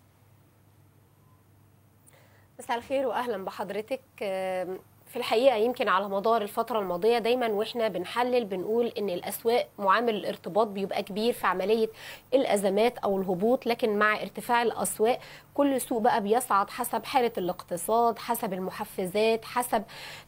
مساء 2.60 2.78
الخير 2.78 3.08
واهلا 3.08 3.46
بحضرتك. 3.46 4.02
في 5.08 5.16
الحقيقة 5.16 5.56
يمكن 5.56 5.88
على 5.88 6.10
مدار 6.10 6.42
الفترة 6.42 6.80
الماضية 6.80 7.18
دايما 7.18 7.48
وإحنا 7.48 7.88
بنحلل 7.88 8.46
بنقول 8.46 8.88
إن 8.98 9.10
الأسواق 9.10 9.68
معامل 9.80 10.16
الارتباط 10.16 10.68
بيبقى 10.68 11.04
كبير 11.04 11.34
في 11.34 11.48
عملية 11.48 11.88
الأزمات 12.34 12.98
أو 12.98 13.18
الهبوط 13.22 13.66
لكن 13.68 14.00
مع 14.00 14.22
ارتفاع 14.22 14.62
الأسواق 14.62 15.20
كل 15.58 15.82
سوق 15.82 16.02
بقى 16.02 16.22
بيصعد 16.22 16.70
حسب 16.70 17.06
حالة 17.06 17.32
الاقتصاد 17.38 18.20
حسب 18.20 18.54
المحفزات 18.54 19.46
حسب 19.46 19.84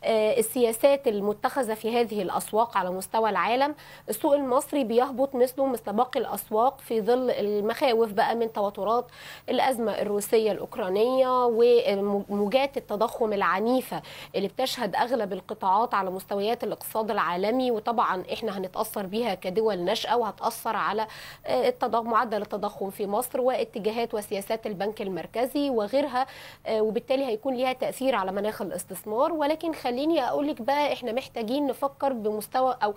السياسات 0.06 1.08
المتخذة 1.08 1.74
في 1.74 2.00
هذه 2.00 2.22
الأسواق 2.22 2.78
على 2.78 2.90
مستوى 2.92 3.30
العالم. 3.30 3.76
السوق 4.10 4.34
المصري 4.34 4.84
بيهبط 4.84 5.36
مثله 5.36 5.66
مثل 5.66 5.94
باقي 5.94 6.20
الأسواق 6.20 6.80
في 6.82 7.02
ظل 7.02 7.30
المخاوف 7.32 8.12
بقى 8.12 8.36
من 8.36 8.54
توترات 8.54 9.06
الأزمة 9.50 9.92
الروسية 9.92 10.52
الأوكرانية 10.52 11.46
وموجات 11.46 12.78
التضخم 12.78 13.34
العنيفة 13.34 14.02
اللي 14.36 14.48
بتشهد 14.48 14.96
أغلب 14.96 15.34
القطاعات 15.34 15.94
على 15.94 16.10
مستويات 16.10 16.64
الاقتصاد 16.64 17.12
العالمي. 17.12 17.72
وطبعا 17.72 18.24
إحنا 18.34 18.58
هنتأثر 18.58 19.06
بيها 19.06 19.34
كدول 19.36 19.80
ناشئة 19.80 20.16
وهتأثر 20.16 20.76
على 20.76 21.08
التضخم 21.50 22.10
معدل 22.10 22.42
التضخم 22.42 22.90
في 22.90 23.08
مصر 23.08 23.42
واتجاهات 23.42 24.14
وسياسات 24.14 24.68
البنك 24.68 25.02
المركزي 25.02 25.19
وغيرها 25.56 26.28
وبالتالي 26.72 27.26
هيكون 27.26 27.54
ليها 27.54 27.74
تأثير 27.74 28.16
على 28.16 28.32
مناخ 28.32 28.62
الاستثمار. 28.62 29.34
ولكن 29.34 29.74
خليني 29.74 30.24
أقول 30.28 30.48
لك 30.48 30.62
بقى 30.62 30.94
إحنا 30.94 31.12
محتاجين 31.12 31.68
نفكر 31.68 32.14
بمستوى 32.14 32.76
أو 32.84 32.94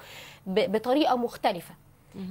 بطريقة 0.47 1.17
مختلفة. 1.17 1.75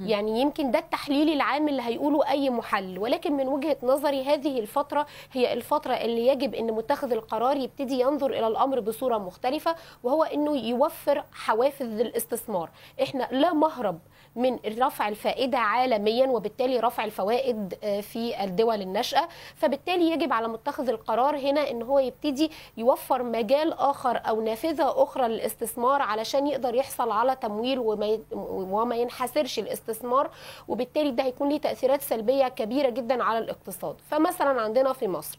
يعني 0.06 0.40
يمكن 0.40 0.70
ده 0.70 0.78
التحليل 0.78 1.32
العام 1.32 1.68
اللي 1.68 1.82
هيقوله 1.82 2.28
أي 2.30 2.50
محلل. 2.50 2.98
ولكن 2.98 3.32
من 3.32 3.48
وجهة 3.48 3.76
نظري 3.82 4.24
هذه 4.24 4.58
الفترة 4.58 5.06
هي 5.32 5.52
الفترة 5.52 5.94
اللي 5.94 6.26
يجب 6.26 6.54
إن 6.54 6.66
متخذ 6.72 7.12
القرار 7.12 7.56
يبتدي 7.56 8.00
ينظر 8.00 8.30
إلى 8.30 8.46
الأمر 8.46 8.80
بصورة 8.80 9.18
مختلفة 9.18 9.76
وهو 10.02 10.22
إنه 10.24 10.56
يوفر 10.56 11.24
حوافز 11.32 12.00
الاستثمار 12.00 12.70
إحنا 13.02 13.28
لا 13.30 13.52
مهرب 13.52 13.98
من 14.36 14.58
رفع 14.78 15.08
الفائدة 15.08 15.58
عالميا 15.58 16.26
وبالتالي 16.26 16.80
رفع 16.80 17.04
الفوائد 17.04 17.74
في 18.02 18.44
الدول 18.44 18.82
الناشئة. 18.82 19.28
فبالتالي 19.54 20.10
يجب 20.10 20.32
على 20.32 20.48
متخذ 20.48 20.88
القرار 20.88 21.36
هنا 21.36 21.70
إن 21.70 21.82
هو 21.82 21.98
يبتدي 21.98 22.50
يوفر 22.76 23.22
مجال 23.22 23.72
آخر 23.72 24.20
أو 24.28 24.40
نافذة 24.40 25.02
أخرى 25.02 25.28
للاستثمار 25.28 26.02
علشان 26.02 26.46
يقدر 26.46 26.74
يحصل 26.74 27.10
على 27.10 27.36
تمويل 27.36 27.78
وما 27.78 28.18
وما 28.70 28.96
ينحسرش 28.96 29.58
الاستثمار. 29.58 30.30
وبالتالي 30.68 31.10
ده 31.10 31.24
هيكون 31.24 31.48
ليه 31.48 31.60
تأثيرات 31.60 32.02
سلبية 32.02 32.48
كبيرة 32.48 32.90
جدا 32.90 33.24
على 33.24 33.38
الاقتصاد. 33.38 33.96
فمثلا 34.10 34.60
عندنا 34.60 34.92
في 34.92 35.08
مصر 35.08 35.38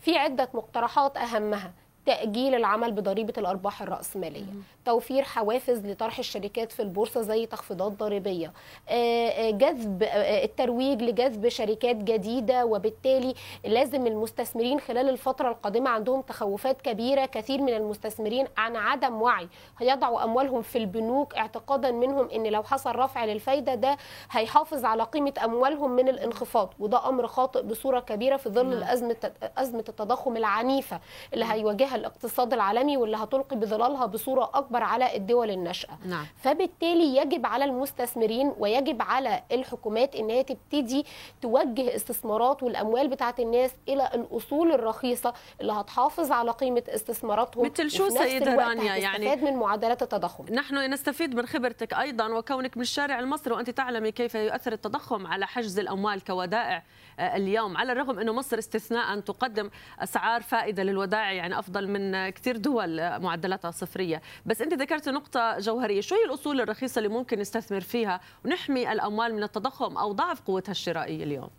في 0.00 0.18
عدة 0.18 0.48
مقترحات 0.54 1.16
أهمها. 1.16 1.72
تأجيل 2.06 2.54
العمل 2.54 2.92
بضريبة 2.92 3.32
الأرباح 3.38 3.82
الرأسمالية. 3.82 4.44
توفير 4.84 5.22
حوافز 5.22 5.86
لطرح 5.86 6.18
الشركات 6.18 6.72
في 6.72 6.82
البورصة 6.82 7.20
زي 7.22 7.46
تخفيضات 7.46 7.92
ضريبية. 7.92 8.52
آه، 8.88 9.28
آه، 9.28 9.50
جذب 9.50 10.02
آه، 10.02 10.44
الترويج 10.44 11.02
لجذب 11.02 11.48
شركات 11.48 11.96
جديدة 11.96 12.64
وبالتالي 12.66 13.34
لازم 13.64 14.06
المستثمرين 14.06 14.80
خلال 14.80 15.08
الفترة 15.08 15.48
القادمة 15.48 15.90
عندهم 15.90 16.20
تخوفات 16.22 16.82
كبيرة. 16.82 17.26
كثير 17.26 17.62
من 17.62 17.74
المستثمرين 17.74 18.46
عن 18.56 18.76
عدم 18.76 19.22
وعي 19.22 19.48
هيضعوا 19.78 20.24
أموالهم 20.24 20.62
في 20.62 20.78
البنوك 20.78 21.34
اعتقادا 21.34 21.90
منهم 21.90 22.28
أن 22.30 22.46
لو 22.46 22.62
حصل 22.62 22.96
رفع 22.96 23.24
للفايدة 23.24 23.74
ده 23.74 23.96
هيحافظ 24.30 24.84
على 24.84 25.02
قيمة 25.02 25.34
أموالهم 25.44 25.90
من 25.90 26.08
الانخفاض. 26.08 26.74
وده 26.78 27.08
أمر 27.08 27.26
خاطئ 27.26 27.62
بصورة 27.62 28.00
كبيرة 28.00 28.36
في 28.36 28.48
ظل 28.48 28.80
نعم. 28.80 28.88
أزمة 28.88 29.32
أزمة 29.58 29.84
التضخم 29.88 30.36
العنيفة 30.36 31.00
اللي 31.34 31.44
هيواجهها 31.44 31.91
الاقتصاد 31.94 32.52
العالمي 32.52 32.96
واللي 32.96 33.16
هتلقي 33.16 33.56
بظلالها 33.56 34.06
بصورة 34.06 34.50
أكبر 34.54 34.82
على 34.82 35.16
الدول 35.16 35.50
الناشئة. 35.50 35.98
نعم. 36.04 36.26
فبالتالي 36.42 37.16
يجب 37.16 37.46
على 37.46 37.64
المستثمرين 37.64 38.52
ويجب 38.58 39.02
على 39.02 39.42
الحكومات 39.52 40.14
إن 40.14 40.30
هي 40.30 40.42
تبتدي 40.42 41.06
توجه 41.42 41.96
استثمارات 41.96 42.62
والأموال 42.62 43.08
بتاعت 43.08 43.40
الناس 43.40 43.70
إلى 43.88 44.10
الأصول 44.14 44.72
الرخيصة 44.72 45.34
اللي 45.60 45.72
هتحافظ 45.72 46.32
على 46.32 46.50
قيمة 46.50 46.82
استثماراتهم. 46.88 47.64
مثل 47.66 47.90
شو 47.90 48.06
الوقت 48.06 48.42
رانيا؟ 48.42 48.96
يعني 48.96 49.36
من 49.36 49.56
معدلات 49.56 50.02
التضخم. 50.02 50.44
نحن 50.50 50.90
نستفيد 50.90 51.34
من 51.34 51.46
خبرتك 51.46 51.94
أيضا 51.94 52.28
وكونك 52.28 52.76
من 52.76 52.82
الشارع 52.82 53.18
المصري 53.18 53.54
وأنت 53.54 53.70
تعلمي 53.70 54.12
كيف 54.12 54.34
يؤثر 54.34 54.72
التضخم 54.72 55.26
على 55.26 55.46
حجز 55.46 55.78
الأموال 55.78 56.24
كودائع 56.24 56.82
آه، 57.18 57.36
اليوم 57.36 57.76
على 57.76 57.92
الرغم 57.92 58.18
إنه 58.18 58.32
مصر 58.32 58.58
استثناء 58.58 59.20
تقدم 59.20 59.70
أسعار 59.98 60.42
فائدة 60.42 60.82
للودائع 60.82 61.32
يعني 61.32 61.58
أفضل 61.58 61.81
من 61.88 62.28
كثير 62.28 62.56
دول 62.56 63.20
معدلاتها 63.20 63.70
صفريه 63.70 64.22
بس 64.46 64.60
أنت 64.62 64.74
ذكرت 64.74 65.08
نقطة 65.08 65.58
جوهرية. 65.58 66.00
شو 66.00 66.14
هي 66.14 66.24
الأصول 66.24 66.60
الرخيصة 66.60 66.98
اللي 66.98 67.08
ممكن 67.08 67.38
نستثمر 67.38 67.80
فيها 67.80 68.20
ونحمي 68.44 68.92
الأموال 68.92 69.34
من 69.34 69.42
التضخم 69.42 69.96
أو 69.96 70.12
ضعف 70.12 70.40
قوتها 70.40 70.72
الشرائية 70.72 71.24
اليوم. 71.24 71.50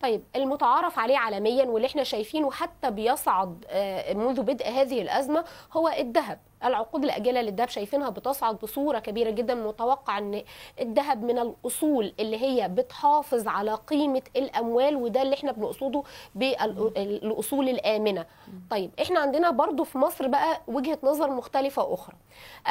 طيب 0.00 0.22
المتعارف 0.36 0.98
عليه 0.98 1.18
عالميا 1.18 1.64
واللي 1.64 1.86
إحنا 1.86 2.02
شايفينه 2.04 2.50
حتى 2.50 2.90
بيصعد 2.90 3.64
آه، 3.68 4.12
منذ 4.14 4.42
بدء 4.42 4.68
هذه 4.68 5.02
الأزمة 5.02 5.44
هو 5.72 5.88
الذهب. 5.88 6.40
العقود 6.64 7.04
الأجلة 7.04 7.40
للذهب 7.40 7.68
شايفينها 7.68 8.10
بتصعد 8.10 8.58
بصورة 8.58 8.98
كبيرة 8.98 9.30
جدا 9.30 9.54
متوقع 9.54 10.18
إن 10.18 10.42
الذهب 10.80 11.22
من 11.22 11.38
الأصول 11.38 12.14
اللي 12.20 12.42
هي 12.42 12.68
بتحافظ 12.68 13.48
على 13.48 13.74
قيمة 13.74 14.22
الأموال 14.36 14.96
وده 14.96 15.22
اللي 15.22 15.34
إحنا 15.34 15.52
بنقصده 15.52 16.02
بالأصول 16.34 17.68
الآمنة. 17.68 18.26
طيب 18.70 18.90
إحنا 19.02 19.20
عندنا 19.20 19.50
برضو 19.50 19.84
في 19.84 19.98
مصر 19.98 20.28
بقى 20.28 20.60
وجهة 20.68 20.98
نظر 21.02 21.30
مختلفة 21.30 21.94
أخرى. 21.94 22.16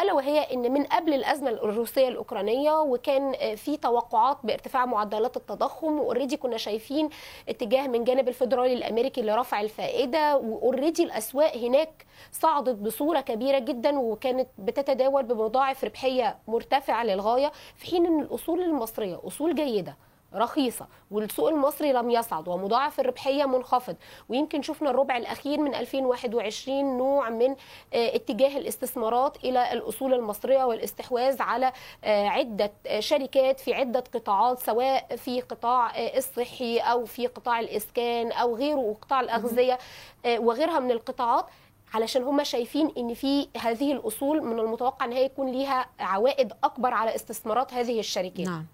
ألا 0.02 0.14
وهي 0.14 0.40
إن 0.54 0.72
من 0.74 0.84
قبل 0.84 1.14
الأزمة 1.14 1.50
الروسية 1.50 2.08
الأوكرانية 2.08 2.82
وكان 2.82 3.56
في 3.56 3.78
توقعات 3.78 4.38
بارتفاع 4.44 4.86
معدلات 4.86 5.38
التضخم 5.38 6.00
وأوريدي 6.00 6.38
كنا 6.38 6.58
شايفين 6.58 7.10
اتجاه 7.50 7.88
من 7.88 8.04
جانب 8.04 8.28
الفيدرالي 8.28 8.74
الأمريكي 8.74 9.22
لرفع 9.22 9.62
الفائدة 9.62 10.38
وأوريدي 10.38 11.04
الأسواق 11.04 11.58
هناك 11.58 12.06
صعدت 12.32 12.76
بصورة 12.76 13.20
كبيرة 13.20 13.60
جدا. 13.60 13.77
وكانت 13.86 14.48
بتتداول 14.58 15.24
بمضاعف 15.24 15.84
ربحية 15.84 16.38
مرتفعة 16.48 17.04
للغاية 17.04 17.52
في 17.76 17.86
حين 17.86 18.06
إن 18.06 18.20
الأصول 18.20 18.62
المصرية 18.62 19.20
أصول 19.28 19.56
جيدة 19.56 19.98
رخيصة 20.36 20.88
والسوق 21.12 21.50
المصري 21.50 21.92
لم 21.94 22.10
يصعد 22.10 22.48
ومضاعف 22.48 23.00
الربحية 23.00 23.46
منخفض. 23.46 23.96
ويمكن 24.30 24.62
شفنا 24.62 24.90
الربع 24.90 25.18
الأخير 25.18 25.60
من 25.60 25.76
2021 25.76 26.98
نوع 26.98 27.30
من 27.30 27.50
آه، 27.94 28.16
اتجاه 28.16 28.58
الاستثمارات 28.58 29.38
إلى 29.44 29.74
الأصول 29.74 30.14
المصرية 30.14 30.64
والاستحواذ 30.64 31.42
على 31.42 31.72
آه، 32.04 32.28
عدة 32.28 32.72
آه، 32.88 33.00
شركات 33.00 33.60
في 33.60 33.74
عدة 33.74 34.04
قطاعات 34.14 34.60
سواء 34.60 35.16
في 35.16 35.42
قطاع 35.42 35.92
الصحي 36.18 36.78
أو 36.80 37.06
في 37.06 37.28
قطاع 37.28 37.60
الإسكان 37.60 38.32
أو 38.32 38.56
غيره 38.56 38.78
وقطاع 38.80 39.20
الأغذية 39.20 39.78
آه، 40.26 40.40
وغيرها 40.40 40.80
من 40.80 40.92
القطاعات. 40.92 41.46
علشان 41.94 42.24
هم 42.24 42.44
شايفين 42.44 42.92
إن 42.98 43.14
في 43.14 43.48
هذه 43.58 43.92
الأصول 43.92 44.42
من 44.44 44.60
المتوقع 44.60 45.06
إن 45.06 45.12
هي 45.12 45.26
يكون 45.26 45.52
ليها 45.52 45.86
عوائد 46.00 46.54
أكبر 46.64 46.94
على 46.94 47.16
استثمارات 47.16 47.74
هذه 47.74 48.00
الشركات. 48.00 48.48
نعم. 48.48 48.66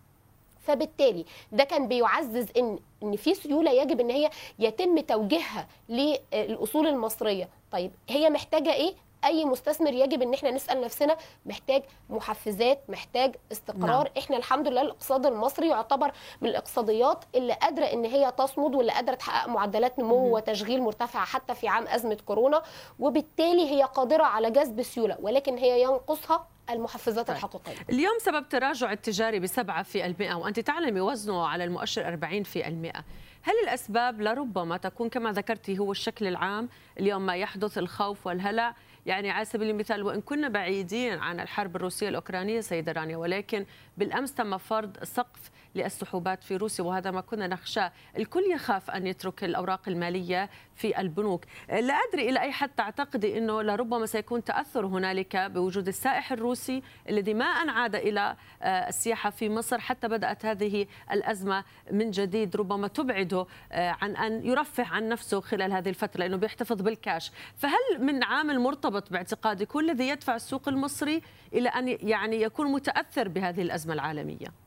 فبالتالي 0.68 1.26
ده 1.52 1.64
كان 1.64 1.88
بيعزز 1.88 2.48
إن 2.58 2.80
إن 3.04 3.16
في 3.16 3.34
سيولة 3.34 3.72
يجب 3.72 4.00
إن 4.00 4.10
هي 4.10 4.30
يتم 4.60 5.00
توجيهها 5.00 5.68
للأصول 5.90 6.88
المصرية. 6.88 7.50
طيب 7.72 7.92
هي 8.10 8.30
محتاجة 8.30 8.74
إيه؟ 8.74 8.94
أي 9.26 9.46
مستثمر 9.46 9.94
يجب 9.94 10.22
إن 10.22 10.34
إحنا 10.34 10.52
نسأل 10.52 10.82
نفسنا 10.82 11.18
محتاج 11.46 11.84
محفزات 12.10 12.80
محتاج 12.90 13.36
استقرار. 13.52 14.04
نعم. 14.04 14.14
إحنا 14.18 14.38
الحمد 14.38 14.68
لله 14.68 14.82
الاقتصاد 14.82 15.26
المصري 15.26 15.70
يعتبر 15.70 16.12
من 16.42 16.50
الاقتصاديات 16.50 17.26
اللي 17.36 17.54
قادرة 17.54 17.86
إن 17.86 18.06
هي 18.06 18.32
تصمد 18.38 18.76
واللي 18.76 18.92
قادرة 18.92 19.16
تحقق 19.16 19.50
معدلات 19.50 20.00
نمو 20.00 20.36
وتشغيل 20.36 20.82
مرتفعه 20.82 21.26
حتى 21.26 21.56
في 21.56 21.68
عام 21.68 21.88
أزمة 21.88 22.18
كورونا. 22.26 22.62
وبالتالي 23.00 23.72
هي 23.72 23.84
قادرة 23.84 24.24
على 24.24 24.52
جذب 24.52 24.82
سيولة 24.82 25.18
ولكن 25.22 25.58
هي 25.58 25.82
ينقصها 25.82 26.48
المحفزات 26.70 27.28
طيب. 27.28 27.36
الحقيقية. 27.36 27.76
اليوم 27.90 28.18
سبب 28.20 28.50
تراجع 28.50 28.92
التجاري 28.92 29.40
بسبعة 29.40 29.84
في 29.84 30.06
المئة 30.06 30.34
وأنت 30.36 30.60
تعلمي 30.60 31.02
وزنه 31.02 31.48
على 31.48 31.64
المؤشر 31.64 32.08
40 32.08 32.44
في 32.44 32.68
المئة. 32.68 33.04
هل 33.42 33.54
الأسباب 33.64 34.22
لربما 34.22 34.78
تكون 34.78 35.10
كما 35.10 35.32
ذكرتي 35.32 35.80
هو 35.80 35.92
الشكل 35.92 36.28
العام 36.28 36.70
اليوم 37.00 37.26
ما 37.26 37.36
يحدث 37.36 37.78
الخوف 37.78 38.28
والهلع؟ 38.28 38.76
يعني 39.06 39.30
على 39.30 39.46
سبيل 39.46 39.70
المثال 39.70 40.04
وإن 40.04 40.22
كنا 40.22 40.50
بعيدين 40.50 41.20
عن 41.20 41.40
الحرب 41.40 41.76
الروسية 41.76 42.10
الأوكرانية 42.10 42.62
سيدة 42.62 42.92
رانيا 42.92 43.18
ولكن 43.18 43.66
بالأمس 43.98 44.34
تم 44.34 44.58
فرض 44.58 45.04
سقف 45.04 45.52
للسحوبات 45.76 46.44
في 46.44 46.56
روسيا 46.56 46.84
وهذا 46.84 47.12
ما 47.12 47.22
كنا 47.22 47.48
نخشاه 47.48 47.92
الكل 48.18 48.44
يخاف 48.52 48.92
أن 48.92 49.08
يترك 49.08 49.44
الأوراق 49.44 49.82
المالية 49.88 50.50
في 50.76 51.00
البنوك. 51.00 51.46
لا 51.70 51.94
أدري 51.94 52.30
إلى 52.30 52.40
أي 52.40 52.52
حد 52.52 52.70
تعتقدي 52.70 53.38
أنه 53.38 53.62
لربما 53.62 54.06
سيكون 54.06 54.44
تأثر 54.44 54.86
هنالك 54.86 55.38
بوجود 55.38 55.88
السائح 55.88 56.32
الروسي 56.32 56.84
الذي 57.10 57.34
ما 57.34 57.46
أن 57.46 57.70
عاد 57.70 57.96
إلى 57.96 58.36
آه، 58.62 58.90
السياحة 58.90 59.30
في 59.30 59.50
مصر 59.50 59.80
حتى 59.80 60.08
بدأت 60.08 60.46
هذه 60.46 60.88
الأزمة 61.12 61.64
من 61.92 62.12
جديد. 62.12 62.56
ربما 62.56 62.88
تبعده 62.88 63.46
آه، 63.72 63.98
عن 64.02 64.16
أن 64.16 64.46
يرفه 64.46 64.86
عن 64.88 65.10
نفسه 65.10 65.42
خلال 65.42 65.74
هذه 65.74 65.90
الفترة 65.90 66.20
لأنه 66.20 66.38
بيحتفظ 66.38 66.82
بالكاش. 66.82 67.32
فهل 67.58 68.00
من 68.00 68.24
عامل 68.24 68.60
مرتبط 68.60 69.12
باعتقادك 69.12 69.72
هو 69.72 69.80
الذي 69.80 70.08
يدفع 70.08 70.36
السوق 70.36 70.70
المصري 70.70 71.22
إلى 71.54 71.70
أن 71.70 71.88
يعني 71.88 72.42
يكون 72.42 72.72
متأثر 72.72 73.28
بهذه 73.28 73.62
الأزمة 73.62 73.94
العالمية؟ 73.94 74.63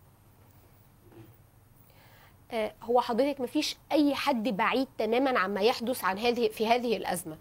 هو 2.83 3.01
حضرتك 3.01 3.41
مفيش 3.41 3.77
أي 3.93 4.15
حد 4.15 4.49
بعيد 4.49 4.89
تماما 4.99 5.39
عما 5.39 5.61
يحدث 5.61 6.05
عن 6.05 6.19
هذه 6.19 6.49
في 6.49 6.67
هذه 6.67 6.97
الأزمة. 6.97 7.37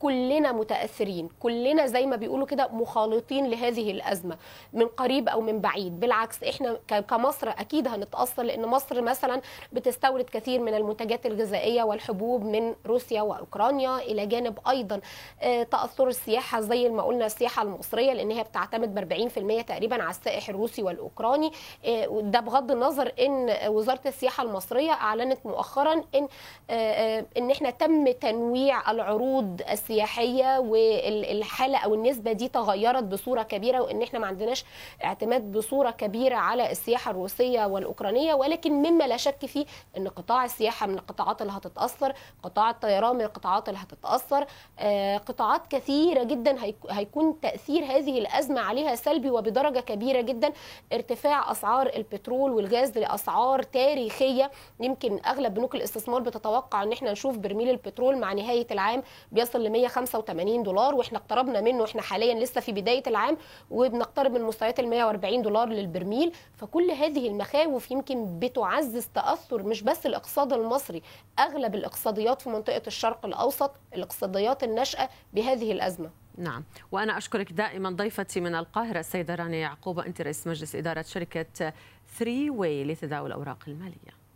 كلنا 0.00 0.52
متأثرين 0.52 1.28
كلنا 1.40 1.86
زي 1.86 2.06
ما 2.06 2.16
بيقولوا 2.16 2.46
كده 2.46 2.68
مخالطين 2.72 3.50
لهذه 3.50 3.90
الأزمة 3.90 4.36
من 4.72 4.86
قريب 4.86 5.28
أو 5.28 5.40
من 5.40 5.60
بعيد. 5.60 6.00
بالعكس 6.00 6.42
إحنا 6.44 6.76
كمصر 7.10 7.48
أكيد 7.48 7.88
هنتأثر 7.88 8.42
لأن 8.42 8.66
مصر 8.66 9.02
مثلا 9.02 9.40
بتستورد 9.72 10.24
كثير 10.24 10.60
من 10.60 10.74
المنتجات 10.74 11.26
الغذائية 11.26 11.82
والحبوب 11.82 12.44
من 12.44 12.74
روسيا 12.86 13.22
وأوكرانيا 13.22 13.96
إلى 13.98 14.26
جانب 14.26 14.58
أيضا 14.68 15.00
آه، 15.42 15.62
تأثر 15.62 16.08
السياحة 16.08 16.60
زي 16.60 16.88
ما 16.88 17.02
قلنا 17.02 17.26
السياحة 17.26 17.62
المصرية 17.62 18.12
لأن 18.12 18.30
هي 18.30 18.42
بتعتمد 18.42 18.94
ب 18.94 18.98
40% 18.98 19.62
تقريبا 19.62 20.02
على 20.02 20.10
السائح 20.10 20.48
الروسي 20.48 20.82
والأوكراني. 20.82 21.52
آه، 21.84 22.20
ده 22.22 22.40
بغض 22.40 22.70
النظر 22.70 23.12
إن 23.20 23.56
وزارة 23.68 24.00
السياحة 24.06 24.42
المصرية 24.42 24.92
أعلنت 24.92 25.46
مؤخرا 25.46 26.02
إن 26.14 26.28
آه، 26.70 27.24
إن 27.36 27.50
إحنا 27.50 27.70
تم 27.70 28.12
تنويع 28.12 28.90
العروض 28.90 29.62
السياحية 29.90 30.58
والحالة 30.58 31.78
أو 31.78 31.94
النسبة 31.94 32.32
دي 32.32 32.48
تغيرت 32.48 33.02
بصورة 33.04 33.42
كبيرة 33.42 33.80
وإن 33.80 34.02
إحنا 34.02 34.18
ما 34.18 34.26
عندناش 34.26 34.64
اعتماد 35.04 35.52
بصورة 35.52 35.90
كبيرة 35.90 36.36
على 36.36 36.70
السياحة 36.70 37.10
الروسية 37.10 37.66
والأوكرانية 37.66 38.34
ولكن 38.34 38.72
مما 38.72 39.04
لا 39.04 39.16
شك 39.16 39.46
فيه 39.46 39.66
إن 39.96 40.08
قطاع 40.08 40.44
السياحة 40.44 40.86
من 40.86 40.94
القطاعات 40.94 41.42
اللي 41.42 41.52
هتتأثر 41.52 42.12
قطاع 42.42 42.70
الطيران 42.70 43.16
من 43.16 43.22
القطاعات 43.22 43.68
اللي 43.68 43.80
هتتأثر 43.80 44.46
آه، 44.78 45.16
قطاعات 45.16 45.66
كثيرة 45.66 46.22
جدا 46.22 46.64
هيك- 46.64 46.90
هيكون 46.90 47.40
تأثير 47.40 47.84
هذه 47.84 48.18
الأزمة 48.18 48.60
عليها 48.60 48.94
سلبي 48.94 49.30
وبدرجة 49.30 49.80
كبيرة 49.80 50.20
جدا 50.20 50.52
ارتفاع 50.92 51.50
أسعار 51.50 51.86
البترول 51.96 52.50
والغاز 52.52 52.98
لأسعار 52.98 53.62
تاريخية. 53.62 54.50
يمكن 54.80 55.20
أغلب 55.26 55.54
بنوك 55.54 55.74
الاستثمار 55.74 56.20
بتتوقع 56.20 56.82
إن 56.82 56.92
إحنا 56.92 57.12
نشوف 57.12 57.36
برميل 57.38 57.70
البترول 57.70 58.16
مع 58.18 58.32
نهاية 58.32 58.66
العام 58.70 59.02
بيصل 59.32 59.62
ل 59.64 59.70
185 59.76 60.62
دولار 60.62 60.94
وإحنا 60.94 61.18
اقتربنا 61.18 61.60
منه 61.60 61.84
إحنا 61.84 62.02
حاليا 62.02 62.34
لسه 62.34 62.60
في 62.60 62.72
بداية 62.72 63.02
العام 63.06 63.36
وبنقترب 63.70 64.32
من 64.32 64.42
مستويات 64.42 64.80
ال 64.80 64.88
140 64.88 65.42
دولار 65.42 65.68
للبرميل. 65.68 66.32
فكل 66.56 66.90
هذه 66.90 67.28
المخاوف 67.28 67.90
يمكن 67.90 68.38
بتعزز 68.38 69.06
تأثر 69.14 69.62
مش 69.62 69.82
بس 69.82 70.06
الاقتصاد 70.06 70.52
المصري 70.52 71.02
أغلب 71.38 71.74
الاقتصاديات 71.74 72.42
في 72.42 72.48
منطقة 72.48 72.82
الشرق 72.86 73.26
الأوسط 73.26 73.70
الاقتصاديات 73.94 74.64
الناشئة 74.64 75.08
بهذه 75.32 75.72
الأزمة. 75.72 76.10
نعم. 76.38 76.64
وأنا 76.92 77.18
أشكرك 77.18 77.52
دائما 77.52 77.90
ضيفتي 77.90 78.40
من 78.40 78.54
القاهرة 78.54 79.00
السيدة 79.00 79.34
رانيا 79.34 79.58
يعقوب 79.58 79.98
أنت 79.98 80.20
رئيس 80.20 80.46
مجلس 80.46 80.74
إدارة 80.74 81.02
شركة 81.02 81.72
ثري 82.18 82.50
واي 82.50 82.84
لتداول 82.84 83.26
الأوراق 83.26 83.58
المالية. 83.68 84.26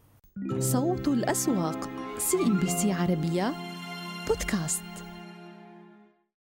صوت 0.59 1.09
الأسواق 1.09 1.89
CNBC 2.19 2.93
عربية 2.93 3.53
بودكاست. 4.29 4.90